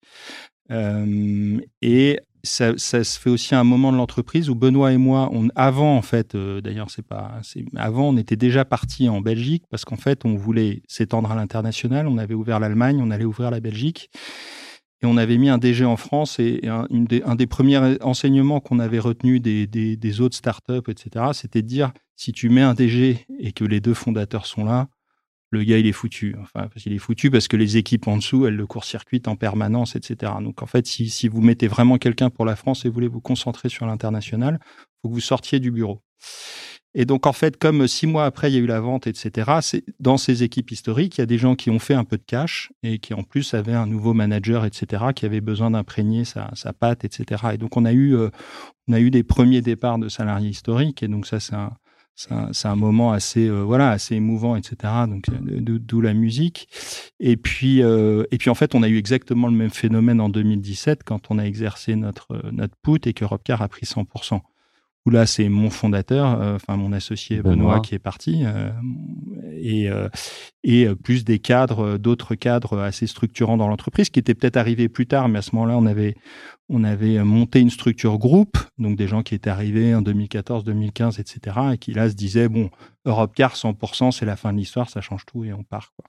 [1.81, 5.97] Et ça, se fait aussi à un moment de l'entreprise où Benoît et moi, avant
[5.97, 7.41] en fait, d'ailleurs c'est pas,
[7.75, 12.07] avant on était déjà parti en Belgique parce qu'en fait on voulait s'étendre à l'international.
[12.07, 14.11] On avait ouvert l'Allemagne, on allait ouvrir la Belgique.
[15.01, 18.99] Et on avait mis un DG en France et un, des, premiers enseignements qu'on avait
[18.99, 23.63] retenu des, autres startups, etc., c'était de dire si tu mets un DG et que
[23.63, 24.89] les deux fondateurs sont là,
[25.51, 26.35] le gars il est foutu.
[26.41, 29.37] Enfin, parce qu'il est foutu parce que les équipes en dessous, elles le court-circuitent en
[29.37, 30.33] permanence, etc.
[30.41, 33.21] Donc en fait, si, si vous mettez vraiment quelqu'un pour la France et voulez vous
[33.21, 34.59] concentrer sur l'international,
[35.01, 36.01] faut que vous sortiez du bureau.
[36.95, 39.51] Et donc, en fait, comme six mois après, il y a eu la vente, etc.,
[39.99, 42.23] dans ces équipes historiques, il y a des gens qui ont fait un peu de
[42.25, 46.49] cash et qui, en plus, avaient un nouveau manager, etc., qui avait besoin d'imprégner sa,
[46.55, 47.43] sa patte, etc.
[47.53, 48.29] Et donc, on a eu, euh,
[48.87, 51.03] on a eu des premiers départs de salariés historiques.
[51.03, 54.93] Et donc, ça, c'est un, moment assez, euh, émouvant, etc.
[55.07, 56.69] Donc, euh, d'où la musique.
[57.19, 61.37] Et puis, en fait, on a eu exactement le même phénomène en 2017 quand on
[61.37, 64.41] a exercé notre, notre put et que Robcar a pris 100%
[65.05, 67.79] où là c'est mon fondateur, euh, enfin mon associé Benoît, Benoît.
[67.79, 68.69] qui est parti, euh,
[69.61, 70.09] et, euh,
[70.63, 74.57] et euh, plus des cadres, euh, d'autres cadres assez structurants dans l'entreprise, qui étaient peut-être
[74.57, 76.15] arrivés plus tard, mais à ce moment-là on avait
[76.71, 81.19] on avait monté une structure groupe, donc des gens qui étaient arrivés en 2014, 2015,
[81.19, 82.69] etc., et qui là se disaient bon
[83.05, 86.05] Europcar 100%, c'est la fin de l'histoire, ça change tout et on part quoi.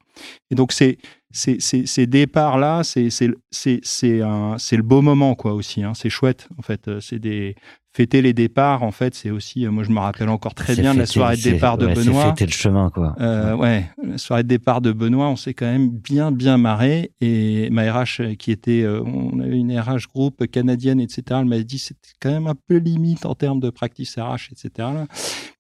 [0.51, 0.99] Et donc c'est
[1.31, 5.55] ces, ces, ces départs là, c'est c'est c'est c'est un c'est le beau moment quoi
[5.55, 7.55] aussi, hein, c'est chouette en fait, c'est des
[7.93, 10.95] fêter les départs, en fait, c'est aussi, euh, moi je me rappelle encore très bien
[10.95, 12.25] de la soirée de départ de ouais, c'est Benoît.
[12.27, 13.15] fêter le chemin, quoi.
[13.21, 17.11] Euh, ouais, la soirée de départ de Benoît, on s'est quand même bien, bien marré.
[17.21, 21.47] Et ma RH, euh, qui était, euh, on avait une RH groupe canadienne, etc., elle
[21.47, 24.71] m'a dit c'était quand même un peu limite en termes de practice RH, etc.
[24.79, 25.07] là.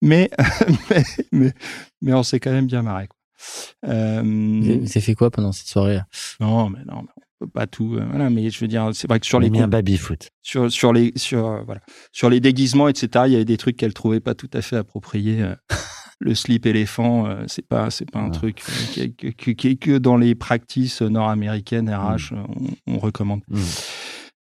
[0.03, 0.31] Mais,
[0.91, 1.03] mais,
[1.33, 1.53] mais,
[2.01, 3.09] mais on s'est quand même bien marré.
[3.09, 3.18] Quoi.
[3.89, 6.01] Euh, Vous avez fait quoi pendant cette soirée
[6.41, 7.05] non, mais non,
[7.47, 10.28] pas tout, euh, voilà, mais je veux dire, c'est vrai que sur les baby foot.
[10.43, 11.80] sur sur les sur euh, voilà
[12.12, 14.76] sur les déguisements etc il y avait des trucs qu'elle trouvait pas tout à fait
[14.76, 15.55] appropriés euh,
[16.20, 18.30] le slip éléphant euh, c'est pas c'est pas un Ouais.
[18.32, 18.62] truc
[18.99, 22.43] est que dans les practices nord-américaines RH euh,
[22.86, 23.41] on, on recommande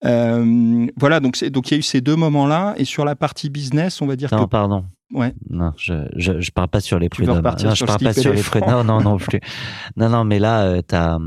[0.02, 0.86] Mm.
[0.96, 3.14] Voilà donc c'est donc il y a eu ces deux moments là et sur la
[3.16, 4.86] partie business on va dire Non, que pardon.
[5.12, 7.42] ouais Non, je, je, je parle pas sur les Tu prud'hommes.
[7.44, 8.70] Non, sur je le parle pas sur les prud'hommes.
[8.70, 9.40] Non, non, non plus.
[9.96, 11.18] Non, non, mais là, euh, t'as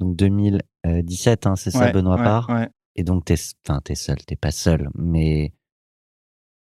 [0.00, 0.16] donc
[0.92, 2.48] 2017, hein, c'est ça, ouais, Benoît ouais, part.
[2.50, 2.68] ouais.
[2.96, 3.36] Et donc t'es,
[3.84, 5.52] t'es seul, t'es pas seul, mais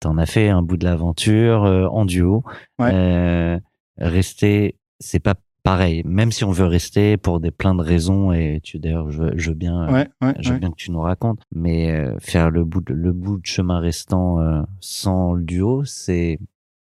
[0.01, 2.45] t'en as fait un bout de l'aventure euh, en duo.
[2.81, 3.59] Euh,
[3.99, 6.03] rester, c'est pas pareil.
[6.05, 9.33] Même si on veut rester pour des plein de raisons, et tu d'ailleurs, je, veux-
[9.37, 9.89] je veux bien.
[9.89, 10.61] euh, ouais, ouais, je veux ouais.
[10.61, 13.81] bien que tu nous racontes, mais euh, faire le bout de, le bout de chemin
[13.81, 16.39] restant euh, sans le duo, c'est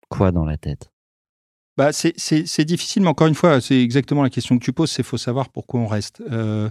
[0.09, 0.89] quoi dans la tête?
[1.75, 4.73] Bah, c'est- c'est c'est difficile, mais encore une fois, c'est exactement la question que tu
[4.73, 6.21] poses, c'est faut savoir pourquoi on reste.
[6.31, 6.69] Euh,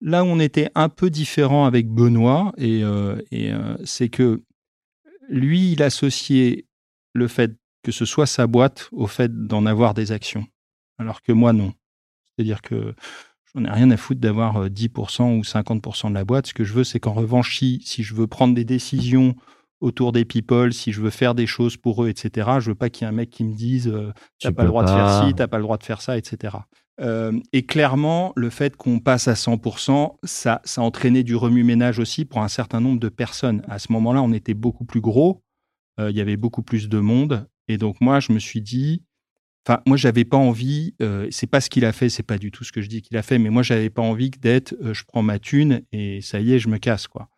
[0.00, 4.42] là où on était un peu différent avec Benoît, et, euh, et euh, c'est que
[5.28, 6.66] lui, il associait
[7.14, 10.46] le fait que ce soit sa boîte au fait d'en avoir des actions,
[10.98, 11.72] alors que moi, non.
[12.36, 12.94] C'est-à-dire que
[13.54, 16.48] j'en ai rien à foutre d'avoir euh, 10% ou 50% de la boîte.
[16.48, 19.34] Ce que je veux, c'est qu'en revanche, si, je veux prendre des décisions
[19.80, 22.90] autour des people, si je veux faire des choses pour eux, etc., je veux pas
[22.90, 25.24] qu'il y ait un mec qui me dise euh, T'as pas le droit de faire
[25.24, 26.56] ci, t'as pas le droit de faire ça, etc.
[27.00, 32.24] Euh, et clairement, le fait qu'on passe à 100%, ça, ça entraînait du remue-ménage aussi
[32.24, 33.62] pour un certain nombre de personnes.
[33.68, 35.42] À ce moment-là, on était beaucoup plus gros,
[36.00, 39.04] euh, il y avait beaucoup plus de monde, et donc moi, je me suis dit,
[39.64, 40.94] enfin, moi, j'avais pas envie.
[41.02, 43.02] euh, c'est pas ce qu'il a fait, c'est pas du tout ce que je dis
[43.02, 46.20] qu'il a fait, mais moi, j'avais pas envie que d'être, je prends ma thune et
[46.20, 47.28] ça y est, je me casse, quoi.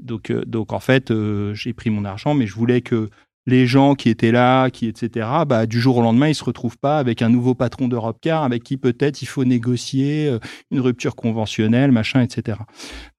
[0.00, 1.12] Donc, donc en fait,
[1.52, 3.10] j'ai pris mon argent, mais je voulais que
[3.46, 6.78] les gens qui étaient là, qui etc., bah, du jour au lendemain, ils se retrouvent
[6.78, 10.38] pas avec un nouveau patron d'Europecar avec qui peut-être il faut négocier euh,
[10.70, 12.58] une rupture conventionnelle, machin, etc.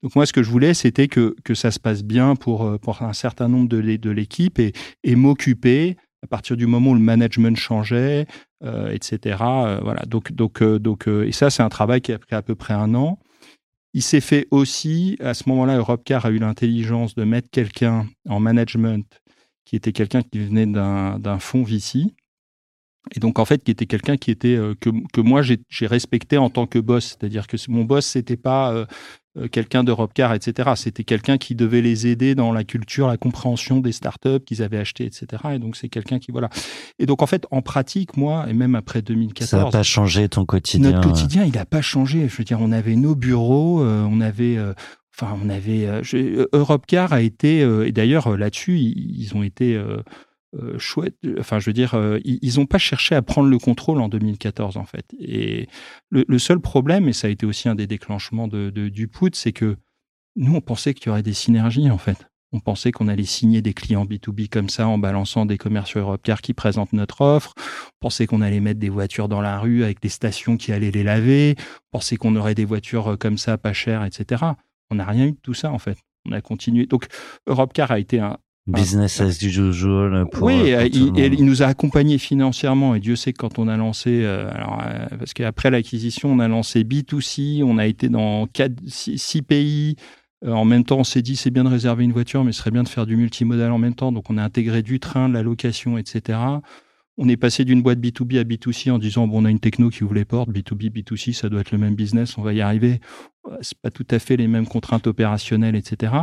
[0.03, 2.77] Donc moi, ce que je voulais, c'était que, que ça se passe bien pour, euh,
[2.77, 6.93] pour un certain nombre de, de l'équipe et, et m'occuper à partir du moment où
[6.93, 8.27] le management changeait,
[8.63, 9.37] euh, etc.
[9.81, 10.03] voilà.
[10.07, 12.93] Donc, donc, donc, et ça, c'est un travail qui a pris à peu près un
[12.93, 13.17] an.
[13.95, 18.39] Il s'est fait aussi, à ce moment-là, Europcar a eu l'intelligence de mettre quelqu'un en
[18.39, 19.21] management
[19.65, 22.13] qui était quelqu'un qui venait d'un fonds VC.
[23.15, 26.37] Et donc, en fait, qui était quelqu'un qui était euh, que, que moi j'ai respecté
[26.37, 27.17] en tant que boss.
[27.19, 28.85] C'est-à-dire que mon boss, c'était pas euh,
[29.37, 30.71] euh, quelqu'un d'Europecar, etc.
[30.75, 34.77] C'était quelqu'un qui devait les aider dans la culture, la compréhension des startups qu'ils avaient
[34.77, 35.25] achetées, etc.
[35.53, 36.49] Et donc, c'est quelqu'un qui, voilà.
[36.99, 40.27] Et donc, en fait, en pratique, moi, et même après 2014, Ça n'a pas changé
[40.27, 40.91] ton quotidien.
[40.91, 42.27] notre quotidien, il n'a pas changé.
[42.27, 44.73] Je veux dire, on avait nos bureaux, euh, on avait, euh,
[45.15, 45.87] enfin, on avait.
[45.87, 51.15] euh, je- euh, Europcar a été, euh, et d'ailleurs là-dessus, ils, ont été euh, chouettes.
[51.39, 51.95] Enfin, je veux dire,
[52.25, 55.05] ils n'ont pas cherché à prendre le contrôle en 2014 en fait.
[55.19, 55.67] Et
[56.09, 59.31] le, seul problème, et ça a été aussi un des déclenchements de, de- du put,
[59.33, 59.77] c'est que
[60.35, 62.27] nous, on pensait qu'il y aurait des synergies en fait.
[62.53, 66.41] On pensait qu'on allait signer des clients B2B comme ça en balançant des commerciaux Europcar
[66.41, 67.53] qui présentent notre offre.
[67.57, 70.91] On pensait qu'on allait mettre des voitures dans la rue avec des stations qui allaient
[70.91, 71.55] les laver.
[71.93, 74.43] On pensait qu'on aurait des voitures comme ça, pas chères, etc.
[74.91, 75.97] On n'a rien eu de tout ça, en fait.
[76.27, 76.85] On a continué.
[76.85, 77.07] Donc,
[77.47, 78.37] Europcar a été un.
[78.67, 80.27] Business as usual.
[80.31, 82.93] Pour, oui, pour euh, tout il, nous a accompagnés financièrement.
[82.93, 84.21] Et Dieu sait que quand on a lancé.
[84.23, 87.63] euh, alors, euh, parce qu'après l'acquisition, on a lancé B2C.
[87.63, 88.47] On a été dans
[88.87, 89.95] 6 pays.
[90.45, 92.59] Euh, en même temps, on s'est dit, c'est bien de réserver une voiture, mais ce
[92.59, 94.11] serait bien de faire du multimodal en même temps.
[94.11, 96.39] Donc, on a intégré du train, de la location, etc.
[97.17, 99.89] On est passé d'une boîte B2B à B2C en disant, bon, on a une techno
[99.89, 100.49] qui ouvre les portes.
[100.49, 102.37] B2B, B2C, ça doit être le même business.
[102.37, 102.99] On va y arriver.
[103.49, 106.13] Euh, C'est pas tout à fait les mêmes contraintes opérationnelles, etc.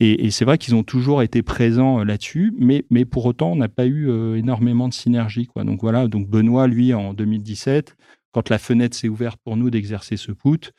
[0.00, 3.52] Et, et c'est vrai qu'ils ont toujours été présents euh, là-dessus, mais, mais pour autant,
[3.52, 5.46] on n'a pas eu euh, énormément de synergie.
[5.46, 5.64] Quoi.
[5.64, 7.96] Donc voilà, donc Benoît, lui, en 2017,
[8.32, 10.70] quand la fenêtre s'est ouverte pour nous d'exercer ce put,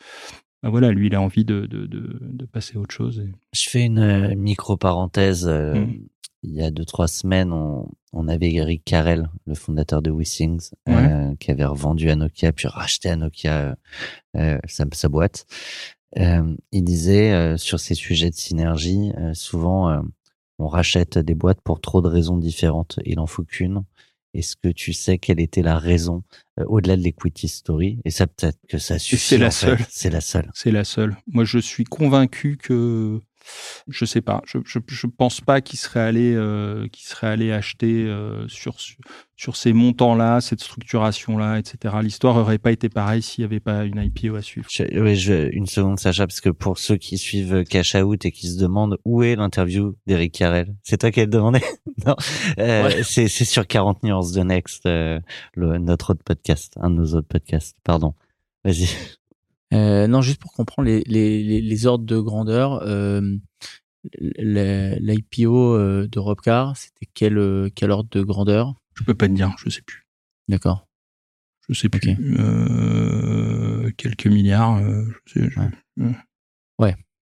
[0.63, 3.19] ben voilà, lui, il a envie de, de, de, de passer à autre chose.
[3.25, 3.31] Et...
[3.53, 5.47] Je fais une micro-parenthèse.
[5.47, 6.07] euh, Mm.
[6.43, 10.69] Il y a deux, trois semaines, on, on avait Eric Carrel, le fondateur de WeSings,
[10.87, 13.75] euh, qui avait revendu à Nokia, puis racheté à Nokia euh,
[14.37, 15.45] euh, sa, sa boîte.
[16.17, 19.99] Euh, il disait euh, sur ces sujets de synergie, euh, souvent euh,
[20.57, 22.99] on rachète des boîtes pour trop de raisons différentes.
[23.05, 23.83] Il en faut qu'une.
[24.33, 26.23] Est-ce que tu sais quelle était la raison
[26.59, 27.99] euh, au-delà de l'equity story?
[28.05, 29.17] Et ça peut-être que ça suffit.
[29.23, 29.65] c'est la fait.
[29.67, 29.79] seule.
[29.89, 30.49] C'est la seule.
[30.53, 31.17] C'est la seule.
[31.27, 33.19] Moi, je suis convaincu que
[33.87, 34.41] je sais pas.
[34.45, 38.75] Je je, je pense pas qu'il serait allé euh, qu'il serait allé acheter euh, sur
[39.35, 41.95] sur ces montants-là, cette structuration-là, etc.
[42.03, 44.67] L'histoire aurait pas été pareille s'il y avait pas une IPO à suivre.
[44.69, 48.31] Je, oui, je, une seconde, Sacha, parce que pour ceux qui suivent Cash Out et
[48.31, 51.61] qui se demandent où est l'interview d'Eric Carrel, c'est toi qui as demandé
[52.05, 52.15] Non,
[52.59, 53.03] euh, Ouais.
[53.03, 55.19] c'est c'est sur 40 nuances de Next, euh,
[55.53, 57.77] le, notre autre podcast, un de nos autres podcasts.
[57.83, 58.13] Pardon.
[58.65, 58.87] Vas-y.
[59.73, 63.21] Euh, non, juste pour comprendre les, les, les, les ordres de grandeur, euh,
[64.19, 68.75] l'IPO euh, de Robcar, c'était quel, euh, quel ordre de grandeur?
[68.95, 70.05] Je peux pas te dire, je sais plus.
[70.47, 70.87] D'accord.
[71.67, 72.17] Je sais plus.
[72.39, 74.77] Euh, quelques milliards.
[74.77, 76.11] euh, je sais, je-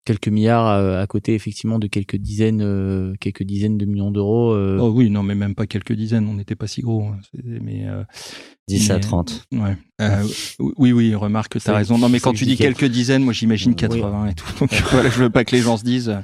[0.06, 4.52] Quelques milliards à, à côté, effectivement, de quelques dizaines, euh, quelques dizaines de millions d'euros.
[4.52, 6.26] euh, Oh oui, non, mais même pas quelques dizaines.
[6.28, 7.02] On n'était pas si gros.
[7.08, 7.18] hein.
[7.44, 8.04] Mais euh,
[8.68, 9.46] 10 à Mais- 30.
[9.52, 9.76] ouais.
[10.00, 10.22] Euh,
[10.78, 11.98] oui, oui, remarque, tu C'est- as raison.
[11.98, 13.76] Non, mais quand tu dis quelques dizaines, moi j'imagine Oui.
[13.76, 14.46] 80 et tout.
[14.60, 16.08] Donc voilà, je veux pas que les gens se disent.
[16.08, 16.20] euh,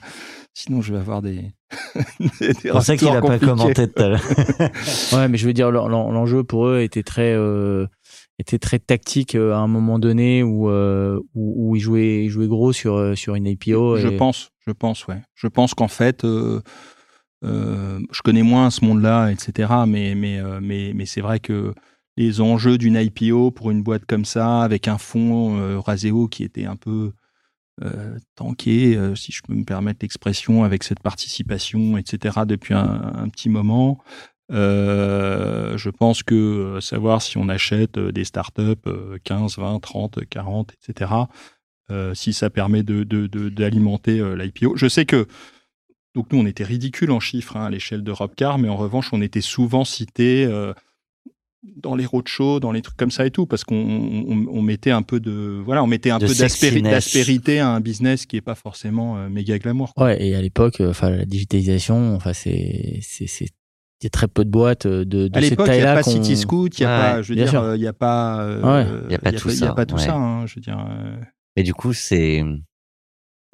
[0.54, 1.40] Sinon, je vais avoir des.
[2.40, 4.22] des C'est pour ça qu'il a pas commenté tout à l'heure.
[5.12, 7.86] Ouais, mais je veux dire, l'en- l'en- l'enjeu pour eux était très, euh,
[8.38, 12.30] était très tactique euh, à un moment donné où, euh, où, où ils jouaient, ils
[12.30, 13.98] jouaient gros sur, euh, sur une IPO.
[13.98, 15.22] Je pense, je pense, ouais.
[15.34, 16.60] Je pense qu'en fait, euh,
[17.44, 19.72] euh, je connais moins ce monde-là, etc.
[19.86, 21.74] Mais, mais, mais, mais c'est vrai que
[22.16, 26.66] les enjeux d'une IPO pour une boîte comme ça, avec un fonds Raseo qui était
[26.66, 27.12] un peu
[28.36, 32.40] tanké, si je peux me permettre l'expression, avec cette participation, etc.
[32.46, 33.98] depuis un, un petit moment.
[34.50, 39.80] Euh, je pense que euh, savoir si on achète euh, des startups euh, 15, 20,
[39.80, 41.10] 30, 40, etc.,
[41.90, 44.76] euh, si ça permet de, de- de- d'alimenter euh, l'IPO.
[44.76, 45.26] Je sais que
[46.14, 49.10] donc nous on était ridicule en chiffres hein, à l'échelle de Robcar, mais en revanche
[49.12, 50.74] on était souvent cité euh,
[51.76, 54.90] dans les roadshows, dans les trucs comme ça et tout, parce qu'on on, on mettait
[54.90, 56.32] un peu de voilà, on mettait un De peu
[56.90, 59.94] d'aspérité à un business qui est pas forcément euh, méga glamour.
[59.94, 60.06] quoi.
[60.06, 62.98] Ouais, et à l'époque, enfin, la digitalisation, enfin, c'est,
[64.02, 65.76] il y a très peu de boîtes euh, de, de À cette l'époque, il n'y
[65.76, 67.80] taille-là a pas City Scoot, il n'y a Ouais, pas, je veux dire, euh, il
[67.80, 69.04] n'y a pas, euh, Ouais.
[69.08, 70.00] Il y a pas tout il y a ça, pas tout ouais.
[70.02, 70.78] ça, hein, je veux dire.
[70.90, 71.16] euh,
[71.56, 72.42] Et du coup, c'est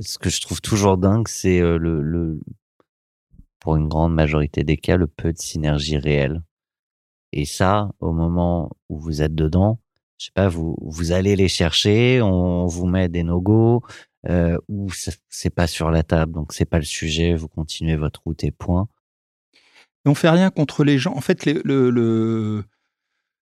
[0.00, 2.40] ce que je trouve toujours dingue, c'est le, le,
[3.60, 6.42] pour une grande majorité des cas, le peu de synergie réelle.
[7.32, 9.80] Et ça, au moment où vous êtes dedans,
[10.18, 13.82] je sais pas, vous, vous allez les chercher, on vous met des no-go,
[14.28, 17.96] euh, ou c'est- c'est pas sur la table, donc c'est pas le sujet, vous continuez
[17.96, 18.88] votre route et point.
[20.08, 21.14] On fait rien contre les gens.
[21.14, 22.64] En fait, les- le, le,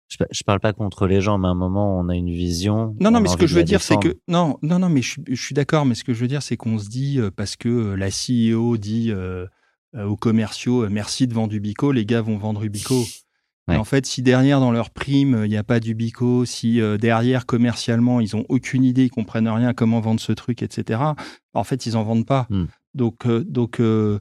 [0.08, 2.94] Je, je parle pas contre les gens, mais à un moment, on a une vision.
[3.00, 5.02] Non, non, on mais ce que je veux dire, c'est que non, non, non, mais
[5.02, 5.86] je, suis- je suis d'accord.
[5.86, 8.08] Mais ce que je veux dire, c'est qu'on se dit euh, parce que euh, la
[8.10, 9.46] CEO dit euh,
[9.96, 13.04] aux commerciaux, merci de vendre Ubico, les gars vont vendre Ubico.
[13.68, 13.80] Mais Ouais.
[13.80, 17.46] en fait, si derrière dans leur prime il n'y a pas d'Ubico, si euh, derrière
[17.46, 21.00] commercialement ils ont aucune idée, ils comprennent rien comment vendre ce truc, etc.
[21.54, 22.46] En fait, ils en vendent pas.
[22.50, 22.64] Hmm.
[22.94, 23.78] Donc, euh, donc.
[23.78, 24.18] euh,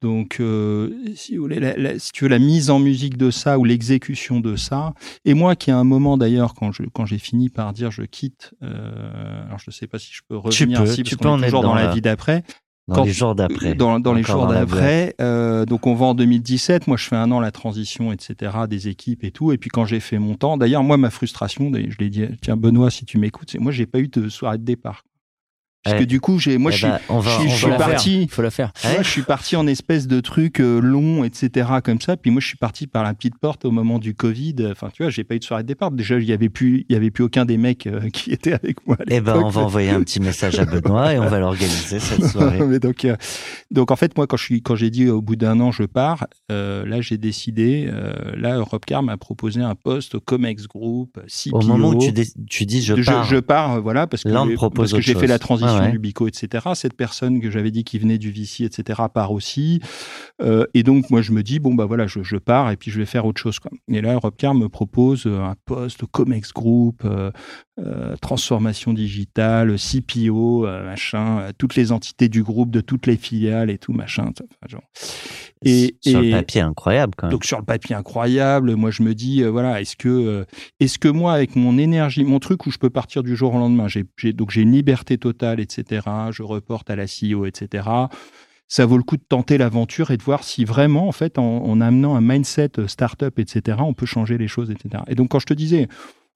[0.00, 3.30] donc, euh, si, vous voulez, la- la- si tu veux, la mise en musique de
[3.30, 4.94] ça ou l'exécution de ça,
[5.24, 8.02] et moi qui à un moment d'ailleurs, quand je quand j'ai fini par dire je
[8.02, 11.28] quitte, euh, alors je ne sais pas si je peux Tu revenir tu parce peux
[11.28, 12.44] en est toujours dans dans la la- vie d'après,
[12.86, 13.74] Dans quand- les jours d'après.
[13.74, 15.14] dans, dans les jours d'après.
[15.20, 16.86] euh, donc on va en 2017.
[16.86, 18.52] Moi, je fais un an la transition, etc.
[18.68, 19.52] Des équipes et tout.
[19.52, 22.56] Et puis quand j'ai fait mon temps, d'ailleurs, moi, ma frustration, je l'ai dit, tiens
[22.56, 25.02] Benoît, si tu m'écoutes, c'est moi, j'ai pas eu de soirée de départ.
[25.84, 28.22] Parce que du coup, j'ai, moi, Eh je suis, ben, va, je je suis parti.
[28.22, 28.72] Il faut la faire.
[28.84, 31.68] Moi, je suis parti en espèce de truc euh, long, etc.
[31.82, 32.16] comme ça.
[32.16, 34.56] Puis moi, je suis parti par la petite porte au moment du Covid.
[34.70, 35.90] Enfin, tu vois, j'ai pas eu de soirée de départ.
[35.90, 38.52] Déjà, il y avait plus, il y avait plus aucun des mecs euh, qui étaient
[38.52, 38.96] avec moi.
[39.08, 42.24] Eh ben, on va envoyer un petit message à Benoît et on va l'organiser cette
[42.26, 42.60] soirée.
[42.66, 43.16] Mais donc, euh,
[43.70, 45.84] donc en fait, moi, quand je suis, quand j'ai dit au bout d'un an, je
[45.84, 47.90] pars, là, j'ai décidé.
[48.36, 51.58] là, Europcar m'a proposé un poste au Comex Group, CPO.
[51.58, 51.98] Au moment où
[52.48, 55.38] tu, dis je pars, je pars, euh, voilà, parce que, parce que j'ai fait la
[55.38, 55.90] transition Ouais, ouais.
[55.92, 56.68] du Bico, etc.
[56.74, 59.80] Cette personne que j'avais dit qui venait du VC, etc., part aussi.
[60.42, 62.90] Euh, et donc, moi, je me dis, bon, bah voilà, je, je pars et puis
[62.90, 63.58] je vais faire autre chose.
[63.58, 63.70] Quoi.
[63.88, 67.30] Et là, Europcar me propose euh, un poste au Comex Group, euh,
[67.78, 73.16] euh, transformation digitale, CPO, euh, machin, euh, toutes les entités du groupe, de toutes les
[73.16, 74.30] filiales et tout, machin.
[74.66, 74.82] genre.
[75.64, 77.32] Et, sur et- le papier incroyable quand même.
[77.32, 80.46] donc sur le papier incroyable, moi je me dis euh, voilà est-ce que
[80.78, 83.58] est-ce que moi avec mon énergie, mon truc où je peux partir du jour au
[83.58, 86.06] lendemain, j'ai donc j'ai une liberté totale etc.
[86.30, 87.88] Je reporte à la CEO etc.
[88.68, 91.42] Ça vaut le coup de tenter l'aventure et de voir si vraiment en fait en,
[91.64, 93.78] en amenant un mindset startup etc.
[93.80, 95.02] On peut changer les choses etc.
[95.08, 95.88] Et donc quand je te disais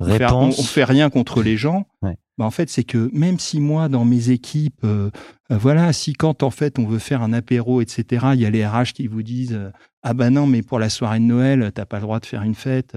[0.02, 0.58] on fait, on, Réponse.
[0.58, 1.86] on fait rien contre les gens.
[2.02, 2.16] Ouais.
[2.38, 5.10] Bah, en fait, c'est que même si moi, dans mes équipes, euh,
[5.50, 8.50] euh, voilà, si quand en fait on veut faire un apéro, etc., il y a
[8.50, 9.70] les RH qui vous disent euh,
[10.02, 12.42] ah bah non, mais pour la soirée de Noël, t'as pas le droit de faire
[12.42, 12.96] une fête.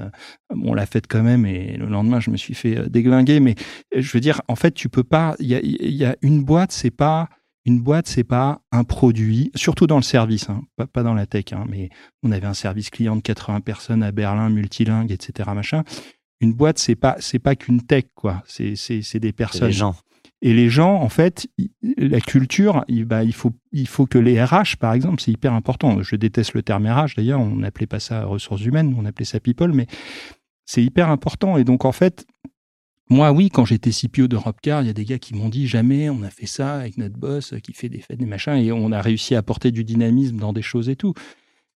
[0.49, 3.39] Bon, on l'a faite quand même, et le lendemain, je me suis fait déglinguer.
[3.39, 3.55] Mais
[3.95, 5.35] je veux dire, en fait, tu peux pas.
[5.39, 7.29] Il y a, il y a une boîte, c'est pas
[7.65, 11.25] une boîte, c'est pas un produit, surtout dans le service, hein, pas, pas dans la
[11.25, 11.45] tech.
[11.51, 11.89] Hein, mais
[12.23, 15.49] on avait un service client de 80 personnes à Berlin, multilingue, etc.
[15.53, 15.83] Machin
[16.41, 18.43] une boîte, c'est pas c'est pas qu'une tech quoi.
[18.47, 19.67] C'est c'est c'est des personnes.
[19.67, 19.95] les gens.
[20.41, 21.47] Et les gens, en fait,
[21.97, 25.53] la culture, il, bah, il faut il faut que les RH, par exemple, c'est hyper
[25.53, 26.03] important.
[26.03, 27.15] Je déteste le terme RH.
[27.17, 29.87] D'ailleurs, on n'appelait pas ça ressources humaines, on appelait ça people, mais
[30.65, 31.57] c'est hyper important.
[31.57, 32.27] Et donc, en fait,
[33.09, 36.09] moi, oui, quand j'étais CPO d'Europecar, il y a des gars qui m'ont dit jamais
[36.09, 38.91] on a fait ça avec notre boss qui fait des fêtes, des machins, et on
[38.91, 41.13] a réussi à apporter du dynamisme dans des choses et tout.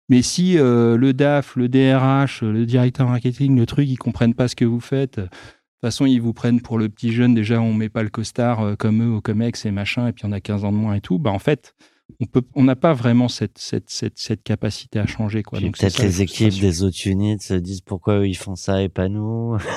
[0.09, 4.47] Mais si euh, le DAF, le DRH, le directeur marketing, le truc, ils comprennent pas
[4.47, 7.33] ce que vous faites, de toute façon, ils vous prennent pour le petit jeune.
[7.33, 10.25] Déjà, on met pas le costard euh, comme eux au Comex et machin, et puis
[10.25, 11.19] on a 15 ans de moins et tout.
[11.19, 11.73] Bah, en fait,
[12.19, 15.59] on peut, on n'a pas vraiment cette, cette, cette, cette capacité à changer, quoi.
[15.59, 18.89] Donc, peut-être les équipes des autres units se disent pourquoi eux, ils font ça et
[18.89, 19.57] pas nous.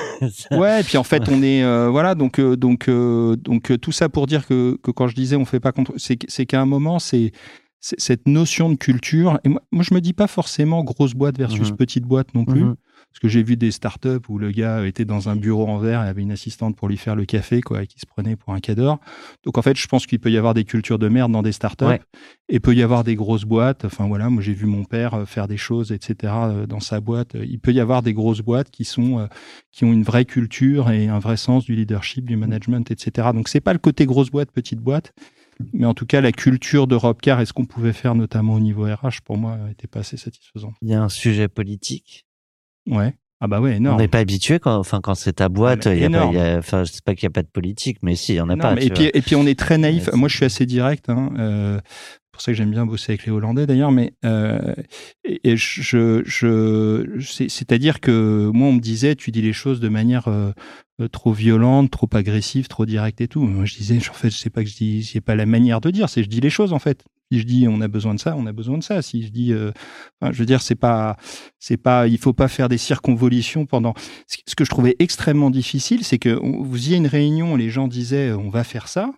[0.51, 3.77] Ouais, et puis en fait, on est euh, voilà, donc euh, donc euh, donc euh,
[3.77, 6.61] tout ça pour dire que, que quand je disais on fait pas contre, c'est qu'à
[6.61, 7.33] un moment c'est
[7.85, 9.39] cette notion de culture.
[9.43, 11.75] Et moi, moi, je me dis pas forcément grosse boîte versus Mhm.
[11.77, 12.75] petite boîte non plus, Mhm.
[13.09, 16.01] parce que j'ai vu des startups où le gars était dans un bureau en verre
[16.03, 18.53] et avait une assistante pour lui faire le café, quoi, et qui se prenait pour
[18.53, 18.99] un cadre.
[19.43, 21.51] Donc en fait, je pense qu'il peut y avoir des cultures de merde dans des
[21.51, 21.99] startups, Ouais.
[22.47, 23.83] et peut y avoir des grosses boîtes.
[23.83, 26.31] Enfin voilà, moi j'ai vu mon père euh, faire des choses, etc.
[26.47, 27.35] euh, dans sa boîte.
[27.35, 29.27] Il peut y avoir des grosses boîtes qui sont euh,
[29.73, 33.27] qui ont une vraie culture et un vrai sens du leadership, du management, etc.
[33.33, 35.11] Donc c'est pas le côté grosse boîte, petite boîte,
[35.73, 38.83] mais en tout cas la culture d'Europecar et ce qu'on pouvait faire notamment au niveau
[38.83, 40.73] RH pour moi était pas assez satisfaisant.
[40.81, 42.25] Il y a un sujet politique.
[42.87, 43.15] Ouais.
[43.45, 45.99] Ah bah ouais, On n'est pas habitué quand, enfin, quand c'est ta boîte, Ah, il
[46.01, 46.33] y a pas, énorme.
[46.33, 48.31] il y a- enfin, je sais pas qu'il n'y a pas de politique, mais si,
[48.33, 48.71] il y en a pas.
[48.81, 50.09] et, puis, et puis on est très naïf.
[50.13, 51.09] Moi, je suis assez direct.
[51.09, 53.91] Hein, euh, c'est pour ça que j'aime bien bosser avec les Hollandais d'ailleurs.
[53.91, 54.73] Mais euh,
[55.25, 59.81] et, et je, je, c'est- c'est-à-dire que moi, on me disait, tu dis les choses
[59.81, 60.51] de manière euh,
[61.11, 63.41] trop violente, trop agressive, trop directe et tout.
[63.43, 65.81] Moi, je disais, en fait, je sais pas que je dis, c'est pas la manière
[65.81, 67.03] de dire, c'est je dis les choses en fait.
[67.33, 69.01] Si je dis on a besoin de ça, on a besoin de ça.
[69.01, 69.71] Si je dis, euh,
[70.21, 71.17] enfin, je veux dire, c'est pas,
[71.57, 73.95] c'est pas, il faut pas faire des circonvolutions pendant.
[74.27, 77.71] Ce que je trouvais extrêmement difficile, c'est que on- vous y a une réunion, les
[77.71, 79.11] gens disaient euh, on va faire ça.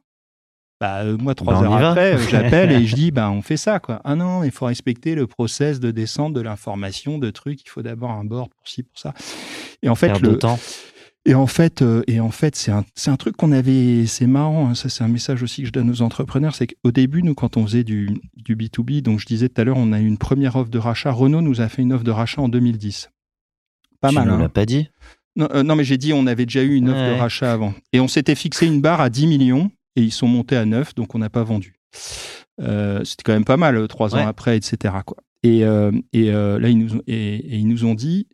[0.80, 3.80] Bah, euh, moi, trois y heures après, j'appelle et je dis, bah, on fait ça,
[3.80, 4.00] quoi.
[4.06, 7.64] Ah non, il faut respecter le process de descente de l'information, de trucs.
[7.66, 9.14] Il faut d'abord un board pour ci, pour ça.
[9.84, 10.58] Et en fait, le, temps.
[11.26, 14.28] Et en fait, euh, et en fait, c'est un, c'est un truc qu'on avait, c'est
[14.28, 14.70] marrant.
[14.70, 17.34] hein, ça, c'est un message aussi que je donne aux entrepreneurs, c'est qu'au début, nous,
[17.34, 20.06] quand on faisait du, du B2B, donc je disais tout à l'heure, on a eu
[20.06, 21.12] une première offre de rachat.
[21.12, 23.10] Renault nous a fait une offre de rachat en 2010.
[24.02, 24.28] Pas tu mal.
[24.28, 24.40] nous hein.
[24.40, 24.90] l'as pas dit?
[25.36, 27.74] Non, euh, non, mais j'ai dit, on avait déjà eu une offre de rachat avant.
[27.92, 30.96] Et on s'était fixé une barre à 10 millions et ils sont montés à 9,
[30.96, 31.76] donc on n'a pas vendu.
[32.62, 34.22] Euh, C'était quand même pas mal, trois Ouais.
[34.22, 34.94] ans après, etc.
[35.06, 35.18] Quoi.
[35.44, 38.28] Et, euh, et là, ils nous ont, et, et ils nous ont dit,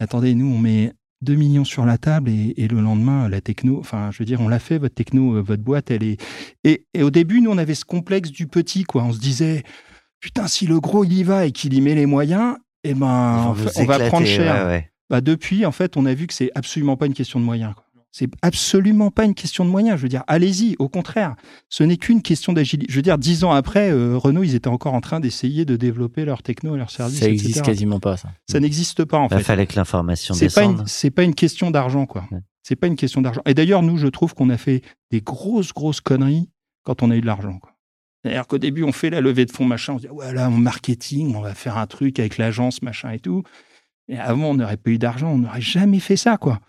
[0.00, 0.92] attendez, nous, on met
[1.24, 4.40] 2 millions sur la table et, et le lendemain, la techno, enfin, je veux dire,
[4.40, 6.20] on l'a fait, votre techno, euh, votre boîte, elle est...
[6.62, 9.02] Et, et au début, nous, on avait ce complexe du petit, quoi.
[9.02, 9.64] On se disait,
[10.20, 13.54] putain, si le gros, il y va et qu'il y met les moyens, eh ben,
[13.76, 14.66] on va prendre cher.
[14.66, 14.90] ouais, ouais.
[15.10, 17.74] Bah depuis, en fait, on a vu que c'est absolument pas une question de moyens.
[17.74, 17.83] quoi.
[18.16, 19.96] C'est absolument pas une question de moyens.
[19.96, 20.76] Je veux dire, allez-y.
[20.78, 21.34] Au contraire,
[21.68, 22.86] ce n'est qu'une question d'agilité.
[22.88, 25.74] Je veux dire, dix ans après, euh, Renault, ils étaient encore en train d'essayer de
[25.74, 27.42] développer leur techno, leur service, Ça etc.
[27.44, 28.28] existe quasiment pas, ça.
[28.48, 29.42] Ça n'existe pas en Il fait.
[29.42, 30.84] fallait que l'information descende.
[30.86, 32.24] c'est pas une question d'argent, quoi.
[32.30, 32.38] Ouais.
[32.62, 33.42] C'est pas une question d'argent.
[33.46, 36.48] Et d'ailleurs, nous, je trouve qu'on a fait des grosses, grosses conneries
[36.84, 37.72] quand on a eu de l'argent, quoi.
[38.22, 40.52] C'est-à-dire qu'au début, on fait la levée de fonds, machin, on se dit, voilà, en
[40.52, 43.42] marketing, on va faire un truc avec l'agence, machin et tout.
[44.06, 46.60] Et avant, on n'aurait pas eu d'argent, on n'aurait jamais fait ça, quoi.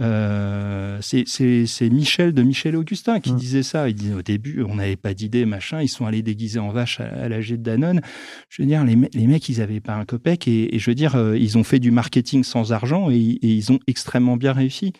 [0.00, 3.36] Euh, c'est- Michel de Michel Augustin qui Mm.
[3.36, 3.88] disait ça.
[3.88, 5.82] Il disait au début, on n'avait pas d'idée, machin.
[5.82, 8.00] Ils sont allés déguisés en vache à, à l'AG de Danone.
[8.48, 10.90] Je veux dire, les, me- les mecs, ils n'avaient pas un copec et, et je
[10.90, 14.36] veux dire, euh, ils ont fait du marketing sans argent et, et ils ont extrêmement
[14.36, 14.92] bien réussi.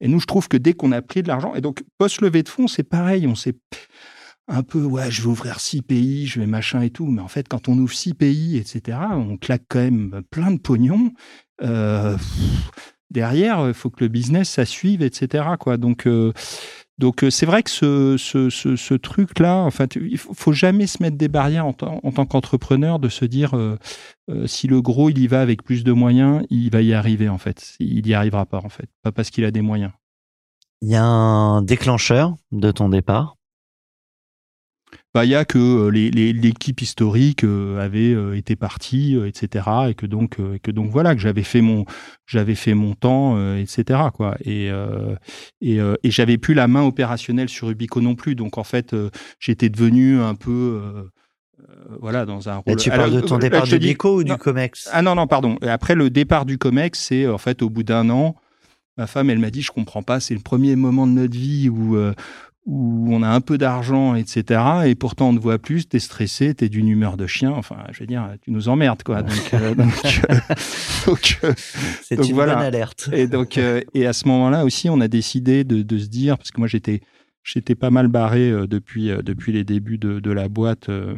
[0.00, 2.48] Et nous, je trouve que dès qu'on a pris de l'argent, et donc post-levée de
[2.48, 3.26] fonds, c'est pareil.
[3.26, 3.56] On s'est
[4.46, 7.06] un peu, ouais, je vais ouvrir six pays, je vais machin et tout.
[7.06, 10.58] Mais en fait, quand on ouvre six pays, etc., on claque quand même plein de
[10.58, 11.12] pognon.
[11.62, 15.44] Euh, pff, derrière, il faut que le business, ça suive, etc.
[15.58, 15.76] Quoi.
[15.76, 16.32] Donc, euh,
[16.98, 21.00] donc euh, c'est vrai que ce, ce, ce, truc-là, en fait, il faut, jamais se
[21.00, 23.78] mettre des barrières en, tant- en tant qu'entrepreneur de se dire euh,
[24.30, 27.28] euh, si le gros il y va avec plus de moyens, il va y arriver
[27.28, 27.76] en fait.
[27.78, 29.92] Il y arrivera pas en fait, pas parce qu'il a des moyens.
[30.82, 33.37] Il y a un déclencheur de ton départ.
[35.14, 39.16] Bah, il y a que euh, les- les- l'équipe historique euh, avait euh, été partie,
[39.26, 39.66] etc.
[39.88, 41.86] Et que donc, et que donc voilà, que j'avais fait mon,
[42.26, 44.00] j'avais fait mon temps, etc.
[44.12, 44.36] Quoi.
[44.44, 44.70] Et
[45.60, 48.34] et, et j'avais plus la main opérationnelle sur Ubico non plus.
[48.34, 48.94] Donc en fait,
[49.40, 50.80] j'étais devenu un peu,
[52.00, 54.34] voilà, dans un tu parles Alors, de ton départ dis- Bico ou non.
[54.34, 54.88] du Comex?
[54.92, 55.56] Ah non, non, pardon.
[55.62, 58.36] Après le départ du COMEX, c'est en fait au bout d'un an,
[58.96, 61.68] ma femme, elle m'a dit, je comprends pas, c'est le premier moment de notre vie
[61.68, 62.12] où, euh,
[62.68, 64.60] où on a un peu d'argent, etc.
[64.84, 67.50] Et pourtant, on ne voit plus, t'es stressé, t'es d'une humeur de chien.
[67.50, 69.22] Enfin, je veux dire, tu nous emmerdes, quoi.
[69.22, 70.34] Donc, euh, donc, euh,
[71.06, 71.54] donc, euh,
[72.02, 72.56] C'est donc une voilà.
[72.56, 73.08] bonne alerte.
[73.14, 76.36] et donc, euh, et à ce moment-là aussi, on a décidé de, de se dire,
[76.36, 77.00] parce que moi j'étais,
[77.42, 81.14] j'étais pas mal barré euh, depuis, euh, depuis les débuts de, de la boîte euh,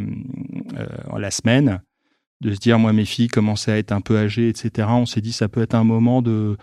[0.79, 1.81] euh, la semaine,
[2.43, 4.87] de se dire, moi mes filles commençaient à être un peu âgées, etc.
[4.93, 6.57] On s'est dit, ça peut être un moment de,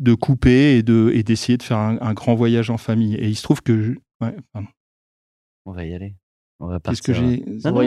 [0.00, 3.14] de couper et de et d'essayer de faire un, un grand voyage en famille.
[3.14, 4.68] Et il se trouve que ouais, pardon.
[5.66, 6.14] On va y aller.
[6.60, 7.02] On va partir.
[7.02, 7.86] que j'ai Non, non, quoi.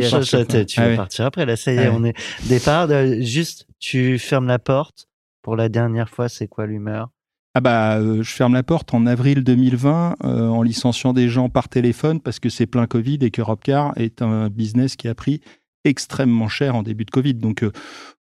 [0.66, 0.96] tu Ah vas ouais.
[0.96, 1.46] partir après.
[1.46, 1.96] Là, ça y est, Ah ouais.
[1.98, 2.14] on est
[2.48, 2.88] départ.
[2.88, 5.08] de- juste, tu fermes la porte.
[5.42, 7.10] Pour la dernière fois, c'est quoi l'humeur?
[7.54, 11.48] Ah bah, euh, je ferme la porte en avril 2020 euh, en licenciant des gens
[11.50, 15.16] par téléphone parce que c'est plein Covid et que Robcar est un business qui a
[15.16, 15.40] pris
[15.86, 17.36] extrêmement cher en début de Covid.
[17.36, 17.72] Donc, euh,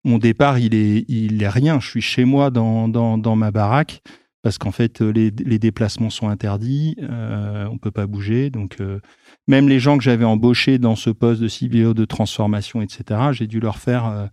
[0.05, 1.81] mon départ, il est, il est rien.
[1.81, 4.03] Je suis chez moi dans, dans, dans ma baraque
[4.43, 6.97] parce qu'en fait, euh, les, déplacements sont interdits.
[7.01, 8.51] euh, on peut pas bouger.
[8.51, 9.01] Donc, euh,
[9.47, 13.47] même les gens que j'avais embauchés dans ce poste de CBO de transformation, etc., j'ai
[13.47, 14.27] dû leur faire euh,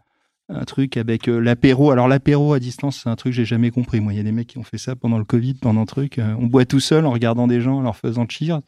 [0.50, 1.92] un truc avec euh, l'apéro.
[1.92, 4.00] Alors l'apéro à distance, c'est un truc que j'ai jamais compris.
[4.00, 5.88] Moi, il y a des mecs qui ont fait ça pendant le Covid, pendant le
[5.88, 6.18] truc.
[6.20, 8.60] Euh, on boit tout seul en regardant des gens, en leur faisant cheer.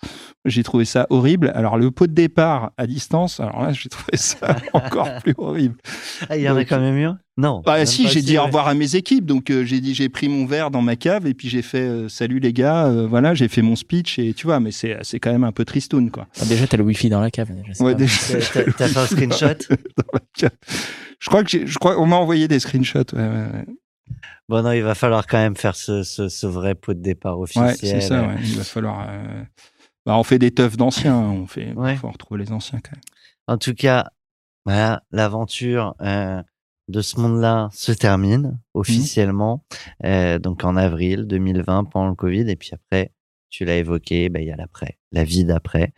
[0.45, 1.51] J'ai trouvé ça horrible.
[1.55, 5.75] Alors le pot de départ à distance, alors là, j'ai trouvé ça encore plus horrible.
[6.29, 7.17] Ah, il y en a quand même eu un?
[7.37, 7.63] Non.
[7.65, 9.25] Bah si, j'ai dit au revoir à mes équipes.
[9.25, 11.79] Donc euh, j'ai dit, j'ai pris mon verre dans ma cave et puis j'ai fait
[11.81, 12.85] euh, salut les gars.
[12.87, 15.51] euh, voilà, j'ai fait mon speech et tu vois, mais c'est c'est quand même un
[15.53, 16.27] peu tristoun quoi.
[16.39, 17.49] Ah, déjà, t'as le wifi dans la cave.
[17.65, 18.13] Déjà, Ouais, déjà-
[18.53, 19.47] T'as- T'as t'as fait un screenshot
[19.97, 20.51] dans la cave.
[21.22, 23.14] Je crois que je crois on m'a envoyé des screenshots.
[23.14, 23.65] Ouais, ouais, ouais.
[24.49, 27.39] Bon, non, il va falloir quand même faire ce, ce, ce vrai pot de départ
[27.39, 27.68] officiel.
[27.68, 28.27] Ouais, c'est ça.
[28.27, 28.35] ouais.
[28.43, 29.07] Il va falloir.
[29.10, 29.43] euh,
[30.06, 31.15] bah, on fait des teufs d'anciens.
[31.15, 31.31] hein.
[31.31, 31.72] On fait.
[31.73, 31.95] Ouais.
[31.95, 33.02] faut retrouver les anciens quand même.
[33.48, 34.10] En tout cas,
[34.65, 36.41] voilà, l'aventure euh,
[36.89, 39.64] de ce monde-là se termine officiellement,
[40.03, 42.49] euh, donc en avril 2020 pendant le Covid.
[42.49, 43.14] Et puis après,
[43.49, 45.93] tu l'as évoqué, ben, il y a l'après, la vie d'après.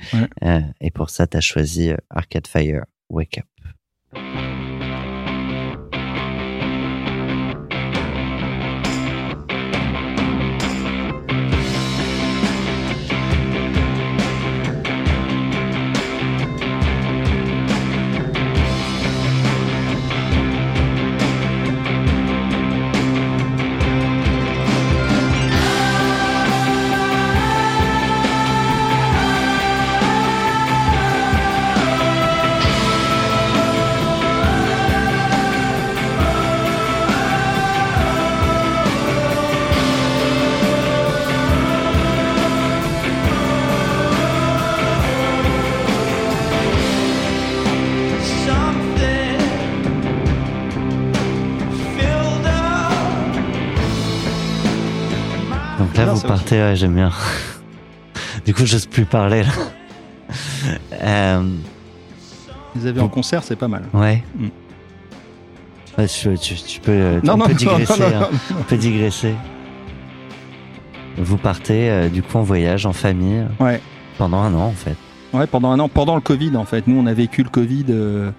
[0.82, 4.43] Et pour ça, tu as choisi Arcade Fire, Wake Up.
[56.58, 57.12] Vous ouais, j'aime bien.
[58.46, 59.50] du coup, j'ose plus parler là.
[61.02, 61.44] Euh,
[62.76, 63.84] Les avez en concert, c'est pas mal.
[63.94, 64.24] ouais.
[64.36, 64.48] Mm.
[65.98, 68.00] Ouais, tu, tu- tu peux, euh, Non, on non, peut digresser.
[68.00, 68.30] non, hein.
[68.60, 69.36] On peut digresser.
[71.18, 73.80] Vous partez euh, du coup en voyage en famille Ouais.
[74.18, 74.96] pendant un an en fait.
[75.34, 76.88] Ouais, pendant un an, pendant le Covid en fait.
[76.88, 78.32] Nous, on a vécu le Covid, euh,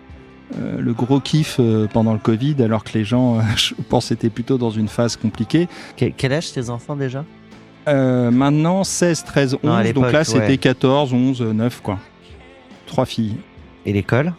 [0.58, 4.10] euh, le gros kiff euh, pendant le Covid, alors que les gens, euh, je pense,
[4.10, 5.68] étaient plutôt dans une phase compliquée.
[5.96, 7.24] Quel, quel âge tes enfants déjà?
[7.88, 9.60] Euh, maintenant, 16, 13, 11.
[9.62, 10.58] Non, donc là, c'était ouais.
[10.58, 11.98] 14, 11, 9, quoi.
[12.86, 13.36] Trois filles.
[13.86, 14.32] Et l'école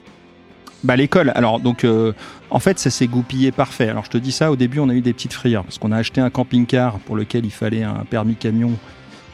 [0.84, 1.32] Bah, l'école.
[1.36, 2.14] Alors, donc, euh,
[2.50, 3.90] en fait, ça s'est goupillé parfait.
[3.90, 5.92] Alors, je te dis ça, au début, on a eu des petites frayeurs parce qu'on
[5.92, 8.72] a acheté un camping-car pour lequel il fallait un permis camion.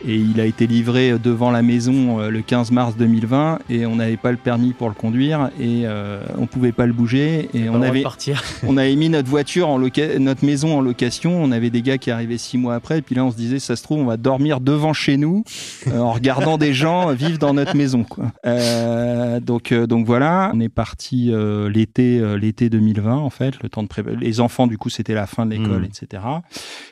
[0.06, 3.96] Et il a été livré devant la maison euh, le 15 mars 2020 et on
[3.98, 7.70] n'avait pas le permis pour le conduire et euh, on pouvait pas le bouger et
[7.70, 8.04] on avait
[8.68, 11.42] on avait mis notre voiture en loca- notre maison en location.
[11.44, 13.00] On avait des gars qui arrivaient six mois après.
[13.00, 15.44] Et puis là, on se disait, ça se trouve, on va dormir devant chez nous
[15.88, 18.04] euh, en regardant des gens vivre dans notre maison.
[18.04, 18.32] Quoi.
[18.46, 23.62] Euh, donc, euh, donc voilà, on est parti euh, l'été, euh, l'été 2020 en fait.
[23.62, 25.86] Le temps de les enfants, du coup, c'était la fin de l'école, Mhm.
[25.86, 26.24] etc.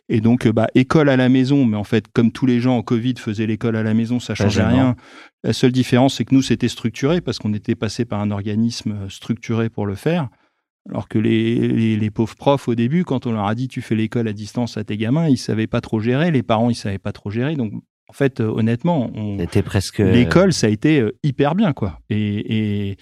[0.10, 1.66] Et donc, euh, bah, école à la maison.
[1.66, 4.36] Mais en fait, comme tous les gens au Covid faisaient l'école à la maison, ça
[4.36, 4.70] changeait gênant.
[4.70, 4.96] rien.
[5.44, 8.92] La seule différence, c'est que nous, c'était structuré parce qu'on était passé par un organisme
[8.92, 10.28] euh, structuré pour le faire.
[10.90, 13.82] Alors que les, les, les pauvres profs, au début, quand on leur a dit tu
[13.82, 16.32] fais l'école à distance à tes gamins, ils savaient pas trop gérer.
[16.32, 17.56] Les parents, ils savaient pas trop gérer.
[17.56, 17.74] Donc,
[18.08, 20.00] en fait, euh, honnêtement, on- presque.
[20.00, 22.00] l'école, ça a été euh, hyper bien, quoi.
[22.10, 22.98] Et, et,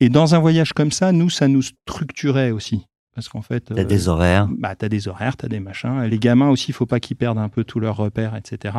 [0.00, 2.84] et dans un voyage comme ça, nous, ça nous structurait aussi.
[3.14, 3.60] Parce qu'en fait.
[3.60, 4.48] T'as euh, des horaires.
[4.48, 6.02] bah, t'as des horaires, t'as des machins.
[6.02, 8.74] Les gamins aussi, il faut pas qu'ils perdent un peu tous leurs repères, etc.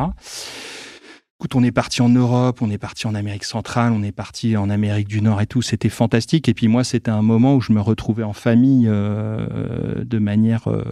[1.42, 4.56] Écoute, on est parti en Europe, on est parti en Amérique centrale, on est parti
[4.56, 5.60] en Amérique du Nord et tout.
[5.60, 6.48] C'était fantastique.
[6.48, 10.68] Et puis moi, c'était un moment où je me retrouvais en famille euh, de manière
[10.68, 10.84] euh,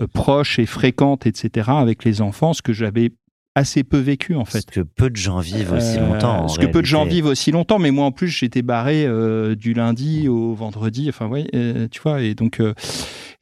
[0.00, 1.70] euh, proche et fréquente, etc.
[1.70, 3.12] avec les enfants, ce que j'avais
[3.58, 4.64] assez peu vécu en fait.
[4.64, 6.36] Parce que peu de gens vivent aussi Euh, longtemps.
[6.36, 9.04] en Parce que peu de gens vivent aussi longtemps, mais moi en plus j'étais barré
[9.06, 11.06] euh, du lundi au vendredi.
[11.08, 12.72] Enfin ouais, euh, tu vois, et donc euh,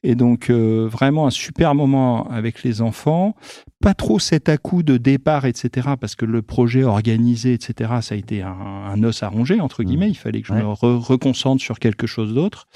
[0.03, 3.35] et donc euh, vraiment un super moment avec les enfants.
[3.81, 5.89] Pas trop cet à-coup de départ, etc.
[5.99, 7.91] Parce que le projet organisé, etc.
[8.01, 10.09] Ça a été un, un os à ronger entre guillemets.
[10.09, 10.61] Il fallait que je Ouais.
[10.63, 12.67] me re- reconcentre sur quelque chose d'autre.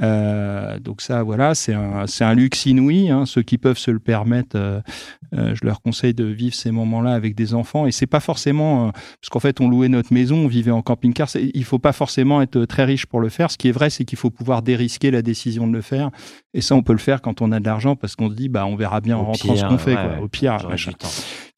[0.00, 3.10] Euh, donc ça, voilà, c'est un, luxe inouï.
[3.10, 3.26] Hein.
[3.26, 4.80] Ceux qui peuvent se le permettre, euh,
[5.34, 7.86] euh, je leur conseille de vivre ces moments-là avec des enfants.
[7.86, 11.28] Et c'est pas forcément, parce qu'en fait, on louait notre maison, on vivait en camping-car.
[11.28, 13.50] C'est- Il faut pas forcément être très riche pour le faire.
[13.50, 16.10] Ce qui est vrai, c'est qu'il faut pouvoir dérisquer la décision de le faire.
[16.54, 18.48] Et ça, on peut le faire quand on a de l'argent, parce qu'on se dit,
[18.48, 19.94] bah, on verra bien en rentrant ce qu'on fait.
[19.94, 20.16] ouais, quoi.
[20.16, 20.22] ouais.
[20.22, 20.92] Au pire, machin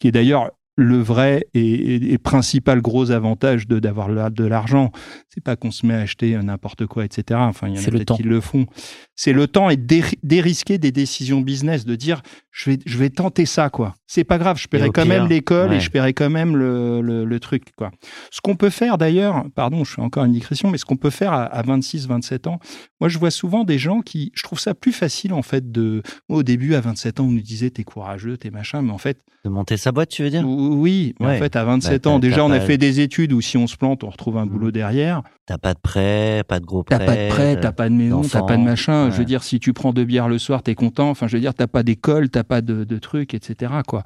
[0.04, 4.90] qui est d'ailleurs le vrai et, et- et principal gros avantage de d'avoir de l'argent.
[5.28, 7.38] C'est pas qu'on se met à acheter n'importe quoi, etc.
[7.42, 8.66] Enfin, il y en a peut-être qui le font.
[9.14, 12.22] C'est le temps et déri- dérisquer des décisions business, de dire
[12.56, 13.94] je vais, je vais tenter ça, quoi.
[14.06, 15.76] C'est pas grave, je paierai quand pire, même l'école ouais.
[15.78, 17.90] et je paierai quand même le, le, le truc, quoi.
[18.30, 21.10] Ce qu'on peut faire d'ailleurs, pardon, je fais encore une digression, mais ce qu'on peut
[21.10, 22.60] faire à, à 26, 27 ans,
[23.00, 26.00] moi je vois souvent des gens qui, je trouve ça plus facile en fait de,
[26.28, 28.98] moi, au début à 27 ans on nous disait t'es courageux, t'es machin, mais en
[28.98, 30.44] fait De monter sa boîte, tu veux dire?
[30.46, 33.40] Oui, mais en fait, à 27 Bah, ans, déjà, on a fait des études où
[33.40, 34.48] si on se plante, on retrouve un Mm.
[34.48, 35.22] boulot derrière.
[35.46, 36.98] T'as pas de prêt, pas de gros prêt.
[36.98, 39.10] T'as pas de prêt, t'as pas de maison, t'as pas de machin.
[39.10, 41.10] Je veux dire, si tu prends deux bières le soir, t'es content.
[41.10, 43.72] Enfin, je veux dire, t'as pas d'école, t'as pas de, de trucs, etc.
[43.86, 44.02] Quoi.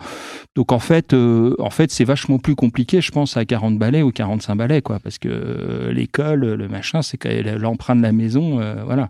[0.57, 4.03] Donc, en fait, euh, en fait, c'est vachement plus compliqué, je pense, à 40 balais
[4.03, 4.99] ou 45 balais, quoi.
[5.01, 7.19] Parce que euh, l'école, le machin, c'est
[7.59, 9.09] l'emprunt de la maison, euh, voilà.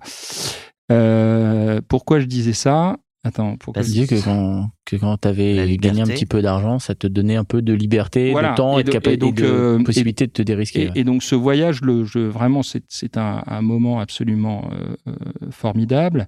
[0.91, 2.97] Euh, pourquoi je disais ça?
[3.25, 6.25] Attends, pourquoi Parce je Tu disais que quand, que quand tu avais gagné un petit
[6.25, 8.53] peu d'argent, ça te donnait un peu de liberté, Voilà.
[8.53, 10.41] de temps Et et, de, donc- capa- et donc, et de euh, possibilité de te
[10.41, 10.91] dérisquer.
[10.95, 14.95] Et, et donc ce voyage, le, je, vraiment, c'est c'est un, un moment absolument euh,
[15.09, 15.13] euh,
[15.51, 16.27] formidable.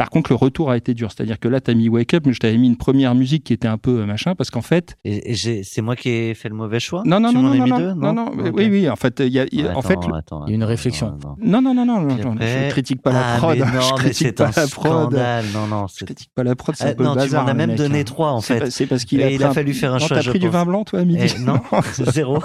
[0.00, 1.10] Par contre, le retour a été dur.
[1.12, 3.44] C'est-à-dire que là, tu as mis Wake Up, mais je t'avais mis une première musique
[3.44, 4.96] qui était un peu euh, machin, parce qu'en fait.
[5.04, 7.02] Et, et c'est moi qui ai fait le mauvais choix?
[7.04, 7.92] Non, non, Tu non, non, non, mis non, deux?
[7.92, 8.50] Non, non, Ok.
[8.54, 10.44] oui, oui, en fait, il y a, y a- Ouais, en fait, attends, le- attends,
[10.46, 11.08] Il y a une réflexion.
[11.18, 11.36] attends.
[11.38, 13.72] non, non, non, non, non, non, après- je critique pas la Ah, prod, mais je
[13.74, 15.44] non, mais critique c'est pas un la prod, scandale.
[15.52, 17.44] Non, non, je critique pas la prod, c'est Ah, un peu non, le tu bazar.
[17.44, 18.70] m'en as même donné trois, en fait.
[18.70, 20.84] C'est parce qu'il a, fallu faire un Non, choix, T'as je pris du vin blanc,
[20.84, 21.60] toi, à midi Eh, non,
[21.92, 22.38] c'est zéro.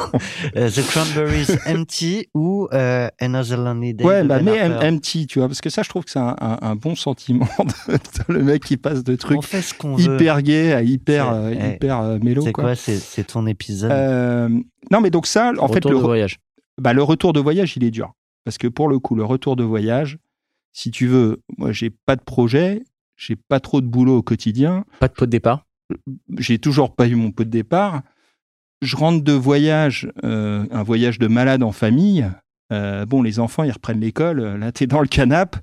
[0.57, 5.40] Euh, The Cranberries Empty ou euh, Another Lonely Day Ouais, bah, Ben mais MT, tu
[5.40, 7.44] vois, parce que ça, je trouve que c'est un bon sentiment.
[8.30, 10.15] le mec qui passe de trucs On fait ce qu'on veut.
[10.15, 12.41] hyper gay à hyper, euh, eh, hyper euh, mélo.
[12.43, 12.63] C'est quoi.
[12.63, 13.91] quoi C'est ton épisode?
[13.91, 14.49] Euh,
[14.91, 16.39] non, mais donc ça, en fait, Retour le, de voyage.
[16.80, 18.13] bah, le retour de voyage, il est dur.
[18.43, 20.17] Parce que pour le coup, le retour de voyage,
[20.73, 22.84] si tu veux, moi, j'ai pas de projet,
[23.17, 25.65] j'ai pas trop de boulot au quotidien, Pas de pot de départ?
[26.39, 28.01] j'ai toujours pas eu mon pot de départ.
[28.81, 32.30] Je rentre de voyage, euh, un voyage de malade en famille.
[32.73, 34.41] Euh, bon, les enfants, ils reprennent l'école.
[34.57, 35.59] Là, t'es dans le canapé.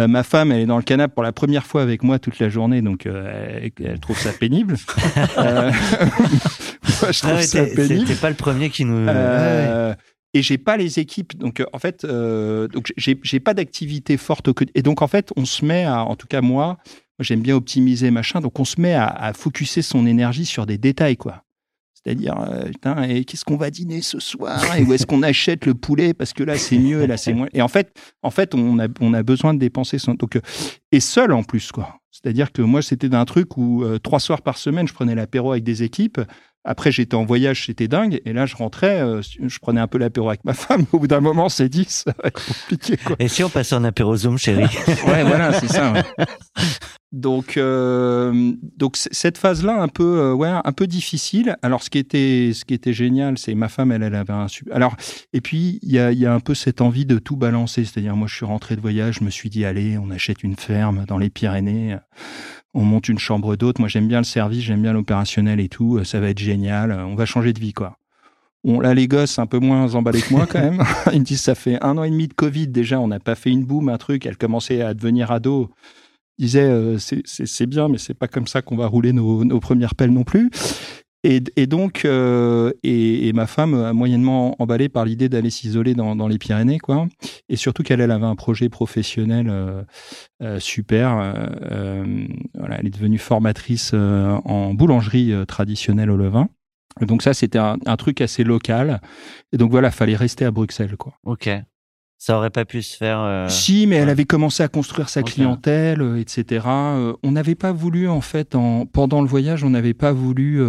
[0.00, 2.40] Euh, ma femme, elle est dans le canapé pour la première fois avec moi toute
[2.40, 4.76] la journée, donc euh, elle, elle trouve ça pénible.
[5.38, 5.70] Euh,
[7.02, 8.06] moi, je trouve Ah ouais, ça pénible.
[8.06, 9.06] T'es pas le premier qui nous.
[9.06, 9.94] Ouais,
[10.32, 14.48] Et j'ai pas les équipes, donc en fait, donc j'ai pas d'activité forte.
[14.74, 16.76] Et donc en fait, on se met à, en tout cas moi, moi,
[17.20, 20.78] j'aime bien optimiser machin, donc on se met à, à focuser son énergie sur des
[20.78, 21.43] détails quoi.
[22.04, 25.64] C'est-à-dire, euh, putain, et qu'est-ce qu'on va dîner ce soir Et où est-ce qu'on achète
[25.64, 27.48] le poulet Parce que là, c'est mieux et là, c'est moins.
[27.54, 30.14] Et en fait, en fait on, a, on a besoin de dépenser son.
[30.14, 30.40] Donc, euh,
[30.92, 31.96] et seul en plus, quoi.
[32.10, 35.52] C'est-à-dire que moi, c'était d'un truc où euh, trois soirs par semaine, je prenais l'apéro
[35.52, 36.20] avec des équipes.
[36.66, 38.20] Après, j'étais en voyage, c'était dingue.
[38.24, 40.84] Et là, je rentrais, euh, je prenais un peu l'apéro avec ma femme.
[40.92, 43.16] Au bout d'un moment, c'est dit, ça va être compliqué, quoi.
[43.18, 44.64] Et si on passait en apéro Zoom, chérie?
[45.06, 45.92] Ouais, voilà, c'est ça.
[45.92, 46.02] ouais.
[47.14, 51.56] Donc, euh, donc cette phase-là, un peu, euh, ouais, un peu difficile.
[51.62, 54.46] Alors, ce qui était, ce qui était génial, c'est ma femme, elle, elle avait un.
[54.72, 54.96] Alors,
[55.32, 57.84] et puis il y a, y a un peu cette envie de tout balancer.
[57.84, 60.56] C'est-à-dire, moi, je suis rentré de voyage, je me suis dit, allez, on achète une
[60.56, 61.98] ferme dans les Pyrénées.
[62.74, 63.78] On monte une chambre d'hôte.
[63.78, 66.02] Moi, j'aime bien le service, j'aime bien l'opérationnel et tout.
[66.02, 66.90] Ça va être génial.
[66.90, 67.96] On va changer de vie, quoi.
[68.64, 70.82] Bon, là, les gosses, un peu moins emballés que moi, quand même.
[71.12, 73.36] Ils me disent, ça fait un an et demi de Covid déjà, on n'a pas
[73.36, 74.26] fait une boum, un truc.
[74.26, 75.70] Elle commençait à devenir ado.
[76.38, 79.60] Ils disaient, euh, c'est- bien, mais c'est pas comme ça qu'on va rouler nos, nos
[79.60, 80.50] premières pelles non plus.
[81.26, 85.94] Et, et donc, euh, et, et ma femme a moyennement emballé par l'idée d'aller s'isoler
[85.94, 87.06] dans, dans les Pyrénées, quoi.
[87.48, 89.82] Et surtout qu'elle elle avait un projet professionnel euh,
[90.42, 91.16] euh, super.
[91.18, 91.32] euh,
[91.70, 92.26] euh,
[92.58, 96.48] voilà, elle est devenue formatrice en boulangerie traditionnelle au levain.
[97.00, 99.00] Donc ça, c'était un, un truc assez local.
[99.52, 101.14] Et donc voilà, fallait rester à Bruxelles, quoi.
[101.24, 101.48] Ok.
[102.18, 103.20] Ça aurait pas pu se faire.
[103.20, 106.64] euh, Si, mais elle avait commencé à construire sa clientèle, euh, etc.
[106.66, 110.62] Euh, on n'avait pas voulu, en fait, en, pendant le voyage, on n'avait pas voulu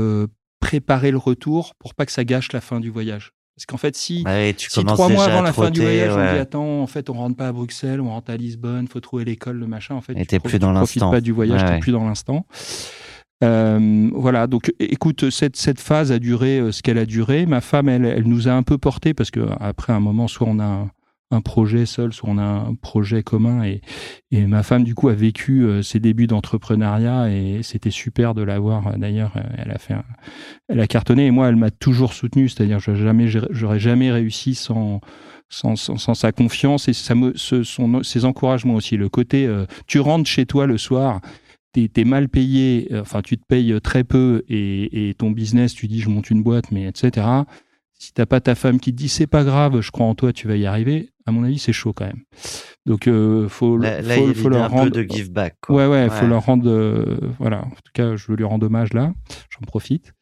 [0.59, 3.31] préparer le retour pour pas que ça gâche la fin du voyage.
[3.55, 6.11] Parce qu'en fait, si, ouais, tu si commences trois mois avant la fin du voyage,
[6.11, 8.99] on dit attends, en fait, on rentre pas à Bruxelles, on rentre à Lisbonne, faut
[8.99, 9.95] trouver l'école, le machin.
[9.95, 12.05] En fait, Et tu plus dans tu profites pas du voyage, Ouais, t'es plus dans
[12.05, 12.45] l'instant.
[13.43, 17.45] Euh, voilà, donc écoute, cette, cette phase a duré euh, ce qu'elle a duré.
[17.45, 20.47] Ma femme, elle, elle nous a un peu porté parce que après un moment, soit
[20.49, 20.89] on a un,
[21.31, 23.63] un projet seul, soit on a un projet commun.
[23.63, 23.81] Et,
[24.31, 28.59] ma femme, du coup, a vécu euh, ses débuts d'entrepreneuriat et c'était super de la
[28.59, 28.97] voir.
[28.97, 30.03] D'ailleurs, euh, elle a fait, un-
[30.67, 32.49] elle a cartonné et moi, elle m'a toujours soutenu.
[32.49, 34.99] C'est-à-dire, j'aurais jamais, j'aurais jamais réussi sans,
[35.49, 38.97] sans, sans, sa confiance et ça ce, son, ses encouragements aussi.
[38.97, 41.21] Le côté, euh, tu rentres chez toi le soir,
[41.73, 45.73] t'es es mal payé, euh, enfin tu te payes très peu et, et ton business,
[45.73, 47.25] tu dis je monte une boîte, mais etc.
[47.97, 50.33] Si t'as pas ta femme qui te dit c'est pas grave, je crois en toi,
[50.33, 51.09] tu vas y arriver.
[51.25, 52.21] À mon avis, c'est chaud quand même.
[52.85, 54.91] Donc euh, faut, Là, là, faut, il faut leur un rendre.
[54.91, 55.55] peu de give back.
[55.61, 55.75] Quoi.
[55.75, 56.69] Ouais, ouais, faut leur rendre.
[56.69, 57.61] euh, voilà.
[57.61, 59.13] En tout cas, je veux lui rendre hommage là.
[59.49, 60.13] J'en profite.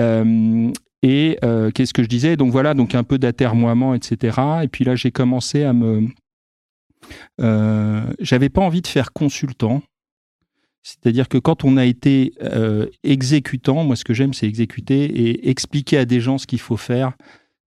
[0.00, 0.70] Euh,
[1.02, 1.38] et
[1.74, 2.36] qu'est-ce que je disais?
[2.36, 4.38] Donc voilà, donc un peu d'atermoiement, etc.
[4.64, 6.08] Et puis là, j'ai commencé à me.
[8.20, 9.82] J'avais pas envie de faire consultant.
[10.88, 15.50] C'est-à-dire que quand on a été euh, exécutant, moi ce que j'aime c'est exécuter et
[15.50, 17.12] expliquer à des gens ce qu'il faut faire.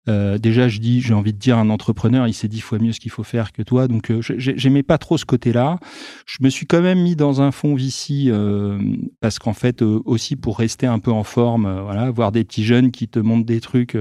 [0.10, 2.92] Euh, déjà, je dis, j'ai envie de dire, un entrepreneur, il sait dix fois mieux
[2.92, 3.88] ce qu'il faut faire que toi.
[3.88, 5.80] Donc, euh, j'ai- j'aimais pas trop ce côté-là.
[6.26, 8.80] Je me suis quand même mis dans un fond Vici euh,
[9.22, 12.64] parce qu'en fait, euh, aussi pour rester un peu en forme, voilà, voir des petits
[12.64, 13.96] jeunes qui te montrent des trucs,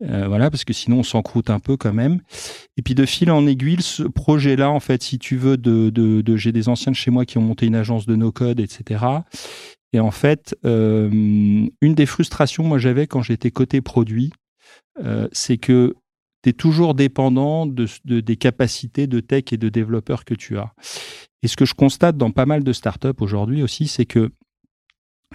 [0.00, 2.20] voilà, parce que sinon on s'encroute un peu quand même.
[2.76, 6.52] Et puis de fil en aiguille, ce projet-là, en fait, si tu veux, de, j'ai
[6.52, 9.04] des anciens de chez moi qui ont monté une agence de no-code, etc.
[9.92, 14.32] Et en fait, une des frustrations, moi, j'avais quand j'étais côté produit,
[15.02, 15.94] euh, c'est que
[16.42, 20.58] tu es toujours dépendant de, de- des capacités de tech et de développeurs que tu
[20.58, 20.72] as.
[21.42, 24.30] Et ce que je constate dans pas mal de startups aujourd'hui aussi, c'est que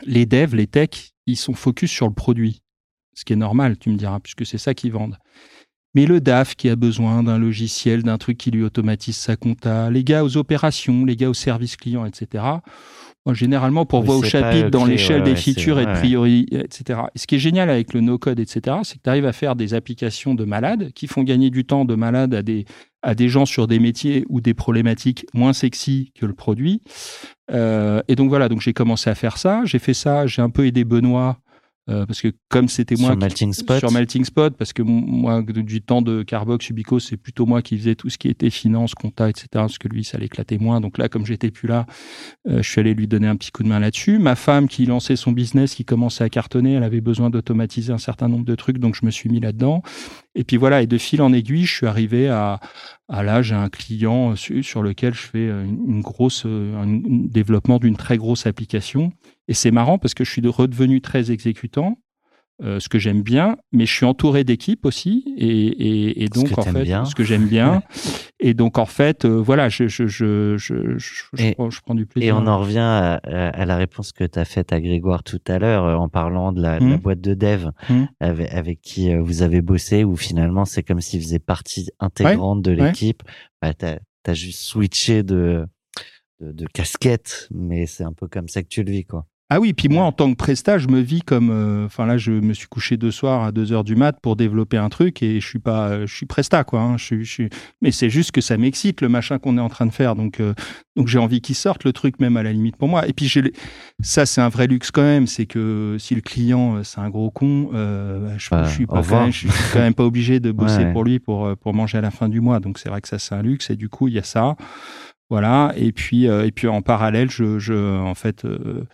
[0.05, 2.61] les devs, les techs, ils sont focus sur le produit.
[3.15, 5.17] Ce qui est normal, tu me diras, puisque c'est ça qu'ils vendent.
[5.95, 9.89] Mais le DAF qui a besoin d'un logiciel, d'un truc qui lui automatise sa compta,
[9.89, 12.43] les gars aux opérations, les gars au service client, etc.
[13.31, 16.47] Généralement, pour Oui, voir au chapitre, dans l'échelle ouais, des ouais, features et de priori,
[16.51, 17.01] etc.
[17.13, 19.55] Et ce qui est génial avec le no-code, etc., c'est que tu arrives à faire
[19.55, 22.65] des applications de malades qui font gagner du temps de malades à des,
[23.01, 26.81] à des gens sur des métiers ou des problématiques moins sexy que le produit.
[27.51, 29.61] Euh, et donc voilà, donc j'ai commencé à faire ça.
[29.65, 31.39] J'ai fait ça, j'ai un peu aidé Benoît.
[31.89, 33.79] Euh, parce que comme c'était moi Sur qui- Melting Spot.
[33.79, 37.77] sur Melting Spot, parce que moi, du temps de Carbox, Ubico, c'est plutôt moi qui
[37.77, 39.47] faisais tout ce qui était finance, compta, etc.
[39.53, 40.79] Parce que lui, ça l'éclatait moins.
[40.81, 41.85] Donc là, comme j'étais plus là,
[42.47, 44.19] euh, je suis allé lui donner un petit coup de main là-dessus.
[44.19, 47.97] Ma femme qui lançait son business, qui commençait à cartonner, elle avait besoin d'automatiser un
[47.97, 49.81] certain nombre de trucs, donc je me suis mis là-dedans.
[50.35, 52.59] Et puis voilà, et de fil en aiguille, je suis arrivé à,
[53.09, 56.75] à là, j'ai un client sur, sur lequel je fais euh, une, une grosse, euh,
[56.77, 59.11] un, un développement d'une très grosse application.
[59.49, 61.97] Et c'est marrant parce que je suis de- redevenu très exécutant.
[62.61, 66.31] euh, ce que j'aime bien, mais je suis entouré d'équipes aussi, et, et, et Ce
[66.41, 67.05] donc en fait, bien.
[67.05, 67.81] ce que j'aime bien,
[68.41, 69.85] et donc en fait, euh, voilà, je,
[71.37, 72.27] Et- prends, je prends du plaisir.
[72.35, 75.57] Et on en revient à, la réponse que tu as faite à Grégoire tout à
[75.57, 77.01] l'heure euh, en parlant de la, de la Mhm.
[77.01, 78.07] boîte de dev Mhm.
[78.19, 82.71] avec, avec qui vous avez bossé, où finalement c'est comme s'il faisait partie intégrante de
[82.71, 83.23] l'équipe.
[83.61, 85.65] Bah, tu as, juste switché de,
[86.41, 89.05] de, de casquette, mais c'est un peu comme ça que tu le vis.
[89.05, 89.25] quoi.
[89.51, 91.49] Ah oui, puis moi, en tant que presta, je me vis comme.
[91.49, 94.35] euh, Enfin là, je me suis couché deux soirs à 2 heures du mat pour
[94.35, 95.89] développer un truc et je suis pas.
[95.89, 96.81] euh, je suis presta, quoi.
[96.81, 97.49] hein, je, je suis-
[97.81, 100.15] Mais c'est juste que ça m'excite, le machin qu'on est en train de faire.
[100.15, 100.53] Donc, euh,
[100.95, 103.07] donc j'ai envie qu'il sorte, le truc, même à la limite pour moi.
[103.07, 103.27] Et puis,
[104.01, 105.25] ça, c'est un vrai luxe quand même.
[105.25, 109.01] C'est que si le client, euh, c'est un gros con, bah, je, je suis pas
[109.09, 110.91] quand même, je suis quand même pas obligé de bosser Ouais, ouais.
[110.93, 112.59] pour lui pour, pour manger à la fin du mois.
[112.59, 113.71] Donc, c'est vrai que ça, c'est un luxe.
[113.71, 114.55] Et du coup, il y a ça.
[115.29, 115.73] Voilà.
[115.77, 118.85] Et puis, euh, et puis en parallèle, je, je en fait, euh,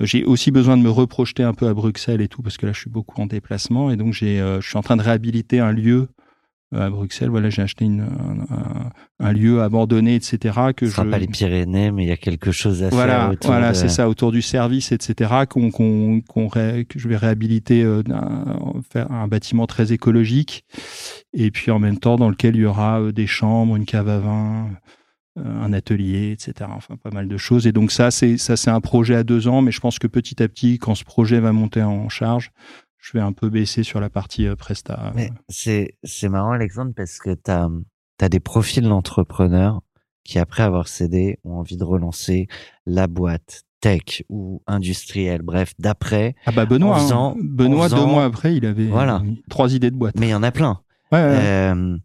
[0.00, 2.72] j'ai aussi besoin de me reprojeter un peu à Bruxelles et tout, parce que là,
[2.72, 3.90] je suis beaucoup en déplacement.
[3.90, 6.08] Et donc, j'ai, euh, je suis en train de réhabiliter un lieu
[6.74, 7.28] euh, à Bruxelles.
[7.28, 8.90] Voilà, j'ai acheté une, un, un-
[9.20, 10.38] un lieu abandonné, etc.
[10.74, 13.20] Que Ce sera je, pas les Pyrénées, mais il y a quelque chose à voilà,
[13.20, 15.30] faire autour voilà, de- c'est ça, autour du service, etc.
[15.46, 18.02] Qu'on, qu'on, qu'on ré- que je vais réhabiliter, euh,
[18.90, 20.64] faire un bâtiment très écologique,
[21.34, 24.08] et puis en même temps dans lequel il y aura euh, des chambres, une cave
[24.08, 24.70] à vin,
[25.36, 26.70] un atelier, etc.
[26.74, 27.66] Enfin, pas mal de choses.
[27.66, 30.06] Et donc ça, c'est ça, c'est un projet à deux ans, mais je pense que
[30.06, 32.50] petit à petit, quand ce projet va monter en charge,
[32.98, 35.12] je vais un peu baisser sur la partie euh, presta.
[35.14, 39.80] Mais c'est, c'est marrant, Alexandre, parce que tu as, des profils d'entrepreneurs
[40.22, 42.46] qui, après avoir cédé, ont envie de relancer
[42.86, 46.36] la boîte tech ou industrielle, bref, d'après.
[46.46, 47.36] Ah bah Benoît, en hein.
[47.42, 49.16] Benoît faisant- deux mois après, il avait Voilà.
[49.16, 50.14] euh, trois idées de boîte.
[50.20, 50.80] Mais il y en a plein.
[51.10, 51.38] Ouais, ouais, ouais.
[51.42, 51.96] Euh,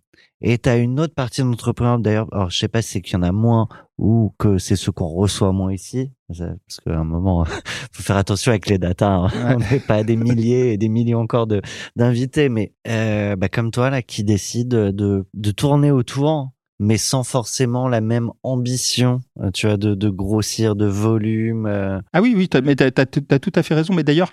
[0.42, 3.14] et tu as une autre partie d'entrepreneurs, d'ailleurs, alors je sais pas si c'est qu'il
[3.14, 7.04] y en a moins ou que c'est ceux qu'on reçoit moins ici, parce qu'à un
[7.04, 7.44] moment,
[7.92, 9.10] faut faire attention avec les datas.
[9.10, 9.28] hein.
[9.34, 9.56] Ouais.
[9.56, 11.62] On n'est pas des milliers et des millions encore de
[11.96, 17.24] d'invités, mais euh, bah, comme toi là, qui décide de, de tourner autour, mais sans
[17.24, 21.66] forcément la même ambition, euh, tu vois, de, de grossir, de volume.
[21.66, 22.00] euh.
[22.14, 23.96] Ah oui, oui, t'as- mais tu as, tout à fait raison.
[23.96, 24.32] Mais d'ailleurs,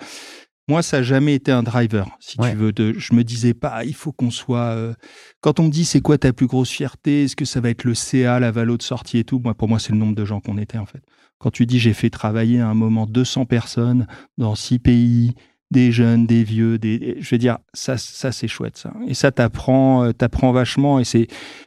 [0.66, 2.52] Moi, ça n'a jamais été un driver, si Ouais.
[2.52, 2.72] tu veux.
[2.72, 4.70] De, je me disais pas, il faut qu'on soit.
[4.76, 4.94] euh,
[5.42, 7.84] Quand on me dit c'est quoi ta plus grosse fierté, est-ce que ça va être
[7.84, 9.40] le CA, la valo de sortie et tout?
[9.44, 11.02] Moi, pour moi, c'est le nombre de gens qu'on était en fait.
[11.38, 14.06] Quand tu dis j'ai fait travailler à un moment 200 personnes
[14.38, 15.34] dans six pays,
[15.74, 18.94] des jeunes, des vieux, des, je veux dire, ça, ça c'est chouette ça.
[19.06, 21.26] Et ça t'apprend, euh, t'apprends vachement et c'est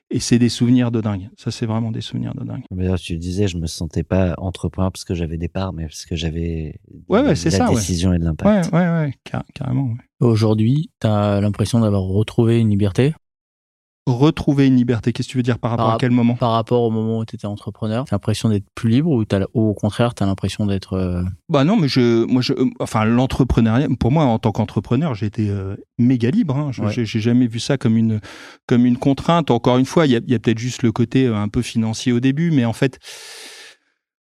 [0.10, 1.30] et c'est des souvenirs de dingue.
[1.38, 2.64] Ça, c'est vraiment des souvenirs de dingue.
[2.72, 6.06] D'ailleurs, tu disais, je me sentais pas entrepreneur parce que j'avais des parts, mais parce
[6.06, 6.80] que j'avais
[7.10, 7.76] Ouais, ouais, la ça, ouais.
[7.76, 8.72] décision et de l'impact.
[8.74, 9.84] ouais, ouais, car- carrément.
[9.90, 9.98] ouais.
[10.22, 13.14] Aujourd'hui, tu as l'impression d'avoir retrouvé une liberté?
[14.10, 16.52] Retrouver une liberté, qu'est-ce que tu veux dire par rapport Par à quel moment par
[16.54, 18.06] rapport au moment où tu étais entrepreneur.
[18.06, 20.94] Tu as l'impression d'être plus libre ou, ou au contraire, tu as l'impression d'être.
[20.94, 25.14] euh, Bah non, mais je, moi, je, euh, enfin, l'entrepreneuriat, pour moi, en tant qu'entrepreneur,
[25.14, 26.56] j'étais euh, méga libre.
[26.56, 26.70] Hein.
[26.72, 26.94] Je- Ouais.
[26.94, 28.22] J'ai j'ai jamais vu ça comme une,
[28.66, 29.52] comme une contrainte.
[29.52, 32.14] Encore une fois, il y a, y a peut-être juste le côté un peu financier
[32.14, 33.00] au début, mais en fait,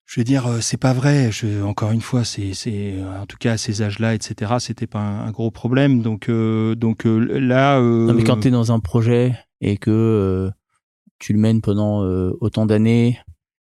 [0.06, 1.30] je veux dire, c'est pas vrai.
[1.30, 4.54] Je, encore une fois, c'est, c'est, en tout cas à ces âges-là, etc.
[4.58, 6.00] C'était pas un, un gros problème.
[6.02, 9.76] Donc, euh, donc euh, là, euh, Non, mais quand tu es dans un projet et
[9.76, 10.50] que euh,
[11.18, 13.18] tu le mènes pendant euh, autant d'années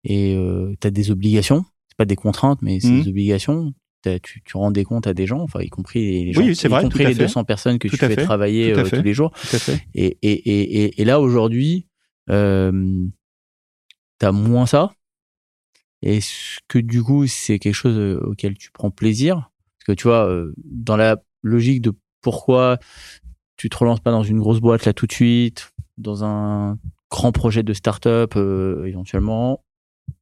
[0.04, 0.38] et
[0.82, 3.02] tu as des obligations, c'est pas des contraintes, mais c'est Mhm.
[3.04, 3.74] des obligations.
[4.22, 6.68] Tu, tu rends des comptes à des gens, enfin y compris les gens, Oui, c'est
[6.68, 7.24] y vrai, compris les fait.
[7.24, 9.32] 200 personnes que Tout tu fais fait, travailler euh, tous les jours.
[9.32, 9.82] tout à fait.
[9.96, 11.88] Et, et, et, et, là, aujourd'hui,
[12.30, 13.04] euh,
[14.20, 14.94] tu as moins ça.
[16.04, 19.50] Est-ce que du coup, c'est quelque chose euh, auquel tu prends plaisir
[19.80, 21.92] Parce que tu vois, euh, dans la logique de
[22.22, 22.78] pourquoi
[23.58, 26.78] tu te relances pas dans une grosse boîte là tout de suite, dans un
[27.10, 29.64] grand projet de start-up euh, éventuellement,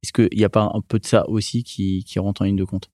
[0.02, 2.56] est-ce qu'il n'y a pas un peu de ça aussi qui, qui rentre en ligne
[2.56, 2.90] de compte?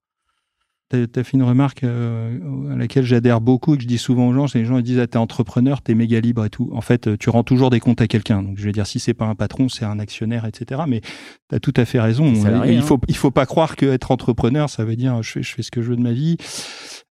[0.90, 4.26] T'as as fait une remarque euh, à laquelle j'adhère beaucoup et que je dis souvent
[4.26, 6.68] aux gens, c'est les gens ils disent ah, t'es entrepreneur, t'es méga libre et tout.
[6.72, 8.42] En fait, euh, tu rends toujours des comptes à quelqu'un.
[8.42, 10.80] Donc je vais dire si c'est pas un patron, c'est un actionnaire, etc.
[10.88, 11.00] Mais
[11.48, 12.34] t'as tout à fait raison.
[12.34, 12.82] Salarié, il hein.
[12.82, 15.62] faut il faut pas croire que être entrepreneur, ça veut dire je fais je fais
[15.62, 16.38] ce que je veux de ma vie.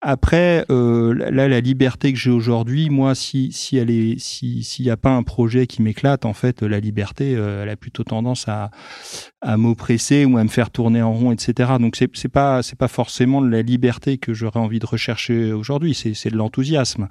[0.01, 4.85] Après, euh, là la liberté que j'ai aujourd'hui, moi si si elle est si s'il
[4.85, 8.03] y a pas un projet qui m'éclate, en fait la liberté, euh, elle a plutôt
[8.03, 8.72] tendance à
[9.41, 11.72] à m'oppresser ou à me faire tourner en rond, etc.
[11.80, 15.54] Donc c'est c'est pas c'est pas forcément de la liberté que j'aurais envie de rechercher
[15.54, 17.08] aujourd'hui, c'est de l'enthousiasme.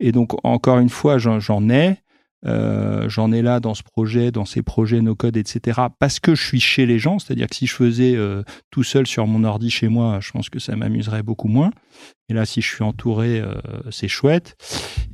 [0.00, 1.98] Et donc encore une fois, j'en ai.
[2.46, 5.80] Euh, j'en ai là dans ce projet, dans ces projets no code, etc.
[5.98, 9.06] Parce que je suis chez les gens, c'est-à-dire que si je faisais euh, tout seul
[9.06, 11.70] sur mon ordi chez moi, je pense que ça m'amuserait beaucoup moins.
[12.28, 13.54] Et là, si je suis entouré, euh,
[13.90, 14.54] c'est chouette.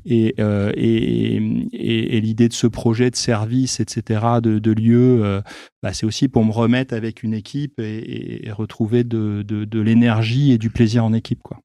[0.04, 1.36] Et, euh, et,
[1.72, 5.40] et, et l'idée de ce projet de service, etc., de, de lieu, euh,
[5.82, 9.80] bah, c'est aussi pour me remettre avec une équipe et, et retrouver de, de, de
[9.80, 11.58] l'énergie et du plaisir en équipe, quoi.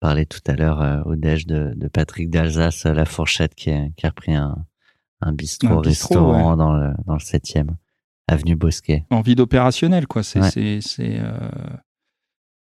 [0.00, 4.06] Parlait tout à l'heure euh, au déj de, de Patrick d'Alsace, la fourchette qui qui
[4.06, 4.56] a repris un,
[5.20, 7.76] un Un bistrot bistrot, restaurant dans le dans le septième
[8.28, 9.04] avenue Bosquet.
[9.10, 10.50] envie d'opérationnel quoi c'est Ouais.
[10.50, 11.50] c'est c'est euh,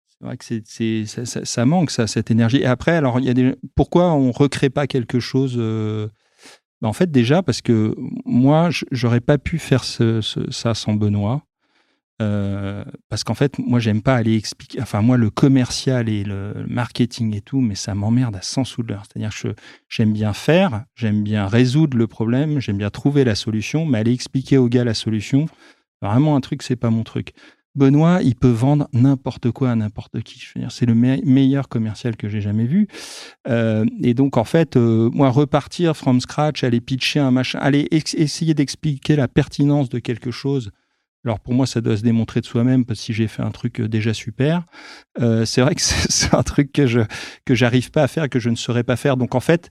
[0.09, 3.25] c'est vrai que c'est ça, ça- ça manque ça cette énergie et après alors il
[3.27, 6.09] y a des pourquoi on recrée pas quelque chose euh,
[6.81, 7.95] ben, en fait déjà parce que
[8.25, 11.43] moi j'aurais pas pu faire ce, ce- ça sans Benoît
[12.21, 16.67] Euh, parce qu'en fait moi j'aime pas aller expliquer enfin moi le commercial et le
[16.69, 19.55] marketing et tout mais ça m'emmerde à 100 sous de l'heure c'est-à-dire que
[19.89, 24.13] j'aime bien faire j'aime bien résoudre le problème j'aime bien trouver la solution mais aller
[24.13, 25.47] expliquer au gars la solution
[26.03, 27.33] Vraiment un truc, c'est pas mon truc.
[27.75, 30.43] Benoît, il peut vendre n'importe quoi à n'importe qui.
[30.71, 32.89] C'est le me- meilleur commercial que j'ai jamais vu.
[33.49, 37.87] Euh, et donc, en fait, euh, moi, repartir from scratch, aller pitcher un machin, aller
[37.93, 40.71] essayer d'expliquer la pertinence de quelque chose.
[41.25, 43.51] Alors pour moi, ça doit se démontrer de soi-même parce que si j'ai fait un
[43.51, 44.65] truc euh, déjà super,
[45.21, 47.01] euh, c'est vrai que c'est un truc que je
[47.45, 49.17] que j'arrive pas à faire, que je ne saurais pas faire.
[49.17, 49.71] Donc en fait,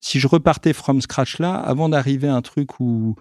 [0.00, 3.16] si je repartais from scratch là, avant d'arriver à un truc où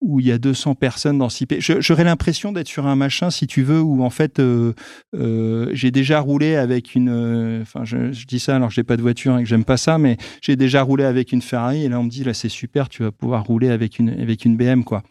[0.00, 1.58] où il y a 200 personnes dans 6 pays.
[1.60, 4.72] J'aurais l'impression d'être sur un machin, si tu veux, où en fait, euh,
[5.16, 7.08] euh, j'ai déjà roulé avec une.
[7.08, 9.76] euh, Enfin, je, dis ça alors que j'ai pas de voiture et que j'aime pas
[9.76, 12.48] ça, mais j'ai déjà roulé avec une Ferrari et là on me dit là c'est
[12.48, 15.02] super, tu vas pouvoir rouler avec une avec une BM quoi.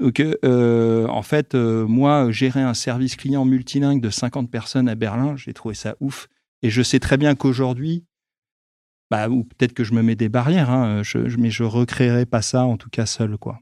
[0.00, 5.34] Donc euh, en fait, moi gérer un service client multilingue de 50 personnes à Berlin,
[5.36, 6.26] j'ai trouvé ça ouf
[6.62, 8.04] et je sais très bien qu'aujourd'hui.
[9.10, 12.24] Bah, ou peut-être que je me mets des barrières, hein, je, je- mais je recréerai
[12.26, 13.60] pas ça, en tout cas seul, quoi.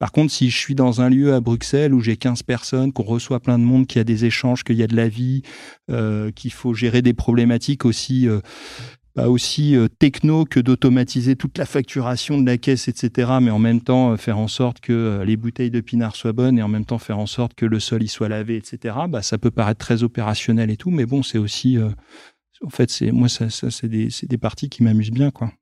[0.00, 3.02] Par contre, si je suis dans un lieu à Bruxelles où j'ai 15 personnes, qu'on
[3.02, 5.42] reçoit plein de monde, qu'il y a des échanges, qu'il y a de la vie,
[5.90, 8.40] euh, qu'il faut gérer des problématiques aussi, euh,
[9.14, 13.32] bah aussi euh, techno que d'automatiser toute la facturation de la caisse, etc.
[13.42, 16.58] Mais en même temps, euh, faire en sorte que les bouteilles de pinard soient bonnes
[16.58, 18.96] et en même temps faire en sorte que le sol y soit lavé, etc.
[19.06, 21.76] Bah, ça peut paraître très opérationnel et tout, mais bon, c'est aussi,
[22.64, 25.52] en fait, c'est moi, ça, c'est des, des parties qui m'amusent bien, quoi.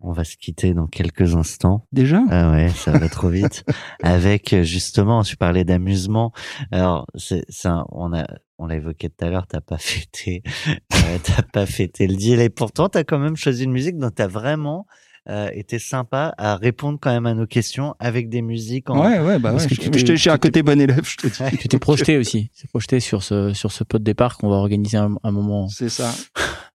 [0.00, 1.86] On va se quitter dans quelques instants.
[1.90, 2.20] Déjà?
[2.30, 3.64] Ah ouais, ça va trop vite.
[4.02, 6.32] Avec euh, justement, tu parlais d'amusement.
[6.70, 8.26] Alors, c'est, c'est un- on a
[8.58, 12.40] on l'a évoqué tout à l'heure, t'as pas fêté, euh, t'as pas fêté le deal.
[12.40, 14.86] Et pourtant, t'as quand même choisi une musique dont t'as vraiment
[15.28, 19.02] euh, été sympa à répondre quand même à nos questions avec des musiques en.
[19.02, 19.76] Ouais, ouais, bah Parce ouais.
[19.76, 21.42] que Je, j'ai un côté bon élève, je te dis.
[21.42, 21.50] Ouais.
[21.58, 22.50] Tu t'es projeté aussi.
[22.54, 25.30] Tu t'es projeté sur ce, sur ce pot de départ qu'on va organiser un, un
[25.32, 25.68] moment.
[25.68, 26.14] C'est ça.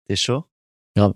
[0.08, 0.46] T'es chaud?
[0.96, 1.14] Grave.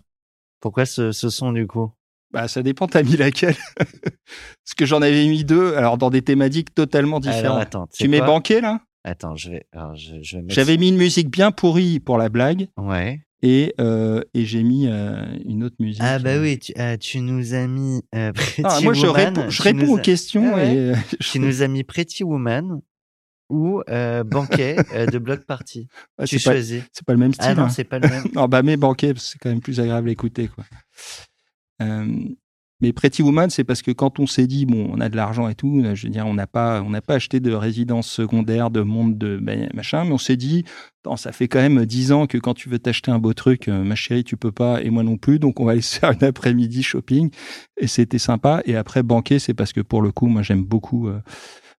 [0.61, 1.91] Pourquoi ce, ce son du coup?
[2.31, 3.55] Bah, ça dépend, t'as mis laquelle?
[3.77, 7.61] Parce que j'en avais mis deux, alors dans des thématiques totalement Alors différentes.
[7.61, 8.79] attends, tu mets banquet là?
[9.03, 12.17] Attends, je vais, alors je, je vais mettre- J'avais mis une musique bien pourrie pour
[12.19, 13.19] la blague Ouais.
[13.41, 16.03] et, euh, et j'ai mis euh, une autre musique.
[16.05, 19.25] Ah bah oui, tu, ah, tu nous as mis euh, Pretty Ah, moi, je Woman.
[19.37, 20.73] réponds, je réponds aux questions Ah ouais.
[20.75, 20.95] et euh,
[21.31, 22.81] Tu nous as mis Pretty Woman
[23.51, 25.87] ou euh, Banquet euh, de Block Party.
[26.17, 26.83] ah, tu choisis.
[26.93, 27.49] c'est pas le même style.
[27.49, 27.69] Ah non, hein.
[27.69, 28.23] c'est pas le même.
[28.33, 30.63] Non, bah, mais banquet, c'est quand même plus agréable à écouter, quoi.
[31.81, 32.05] Euh,
[32.79, 35.47] mais Pretty Woman, c'est parce que quand on s'est dit, bon, on a de l'argent
[35.47, 38.71] et tout, je veux dire, on n'a pas, on n'a pas acheté de résidence secondaire,
[38.71, 40.63] de monde, de ben, machin, mais on s'est dit,
[41.15, 43.93] ça fait quand même 10 ans que quand tu veux t'acheter un beau truc, ma
[43.93, 46.23] chérie, tu peux pas, et moi non plus, donc on va aller se faire une
[46.23, 47.29] après-midi shopping,
[47.77, 48.63] et c'était sympa.
[48.65, 51.07] Et après, banquet, c'est parce que pour le coup, moi, j'aime beaucoup,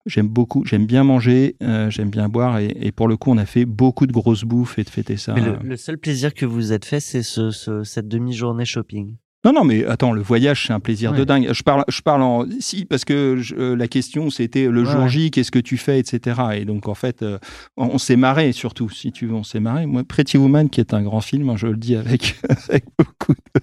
[0.06, 3.38] j'aime beaucoup, j'aime bien manger, euh, j'aime bien boire, et, et pour le coup, on
[3.38, 5.34] a fait beaucoup de grosses bouffes et de fêter ça.
[5.34, 9.16] Mais le, le seul plaisir que vous êtes fait, c'est ce, ce- cette demi-journée shopping.
[9.44, 11.52] Non, non, mais attends, le voyage, c'est un plaisir de dingue.
[11.52, 14.92] Je parle, je parle en si parce que je- euh, la question c'était le Ouais,
[14.92, 15.10] jour ouais.
[15.10, 16.40] J, qu'est-ce que tu fais, etc.
[16.58, 17.40] Et donc en fait, euh,
[17.76, 19.88] on, on s'est marré surtout, si tu veux, on s'est marré.
[19.88, 22.36] Moi, Pretty Woman, qui est un grand film, hein, je le dis avec
[22.70, 23.62] avec beaucoup de.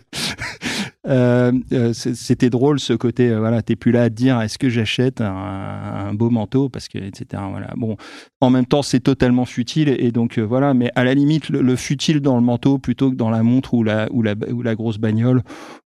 [1.09, 4.59] Euh, euh, c'était drôle ce côté, euh, voilà, t'es plus là à te dire est-ce
[4.59, 7.43] que j'achète un, beau manteau parce que etc.
[7.51, 7.73] Voilà.
[7.77, 7.97] Bon,
[8.41, 10.75] en même temps, c'est totalement futile et donc voilà.
[10.75, 13.75] Mais à la limite, le, le futile dans le manteau plutôt que dans la montre
[13.75, 15.43] ou la ou la grosse bagnole.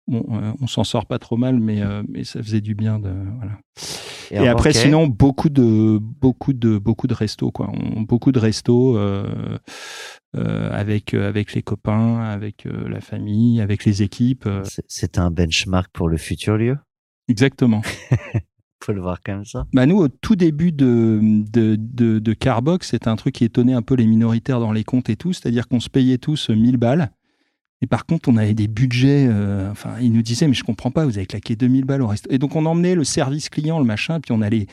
[0.07, 2.99] Bon, euh, on s'en sort pas trop mal, mais euh, mais ça faisait du bien
[2.99, 3.59] de voilà.
[4.33, 7.71] Et, après, banquet, sinon, beaucoup de beaucoup de beaucoup de restos quoi.
[7.73, 9.59] On- beaucoup de restos euh,
[10.35, 14.49] avec avec les copains, avec la famille, avec les équipes.
[14.65, 16.77] c'est- c'est un benchmark pour le futur lieu?
[17.29, 17.83] exactement.
[18.83, 19.67] Faut le voir comme ça.
[19.75, 23.75] Bah nous, au tout début de, de, de, de Carbox, c'était un truc qui étonnait
[23.75, 26.79] un peu les minoritaires dans les comptes et tout, c'est-à-dire qu'on se payait tous 1000
[26.79, 27.11] balles.
[27.83, 30.91] Et par contre, on avait des budgets, euh, enfin, ils nous disaient, mais je comprends
[30.91, 32.29] pas, vous avez claqué 2000 balles au resto.
[32.31, 34.67] Et donc, on emmenait le service client, le machin, puis on allait,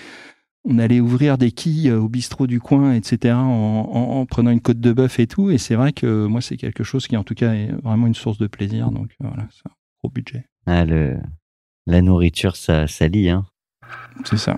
[0.66, 4.52] on allait ouvrir des quilles euh, au bistrot du coin, etc., en, en- en prenant
[4.52, 5.50] une côte de bœuf et tout.
[5.52, 8.16] Et c'est vrai que moi, c'est quelque chose qui, en tout cas, est vraiment une
[8.16, 8.92] source de plaisir.
[8.92, 9.74] Donc, euh, voilà, c'est un
[10.04, 10.46] gros budget.
[10.66, 11.16] Ah, le,
[11.86, 13.30] la nourriture, ça, ça lie.
[13.30, 13.46] Hein.
[14.26, 14.58] C'est ça.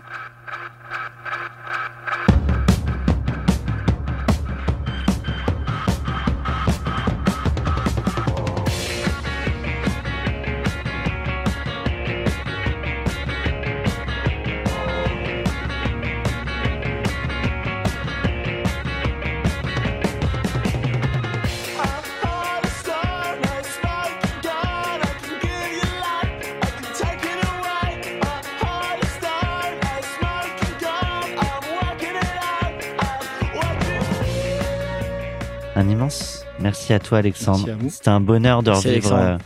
[35.80, 37.66] Un immense merci à toi, Alexandre.
[37.90, 39.38] C'était un bonheur de revivre euh,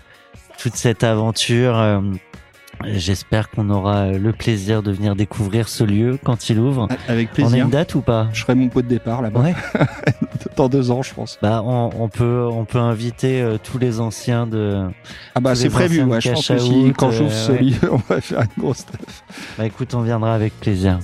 [0.57, 1.77] toute cette aventure.
[1.77, 2.01] euh,
[2.85, 6.87] J'espère qu'on aura euh, le plaisir de venir découvrir ce lieu quand il ouvre.
[7.07, 7.65] Avec On a plaisir.
[7.65, 8.29] une date ou pas?
[8.33, 9.41] Je ferai mon pot de départ là-bas.
[9.41, 9.53] Ouais.
[10.57, 11.37] Dans deux ans, je pense.
[11.39, 14.87] Bah, on, on peut, on peut inviter euh, tous les anciens de.
[15.35, 16.19] Ah bah c'est prévu, ouais.
[16.19, 17.61] je pense out, quand j'ouvre euh, ce ouais.
[17.61, 19.23] lieu, on va faire une grosse stuff.
[19.57, 20.97] Bah, écoute, on viendra avec plaisir.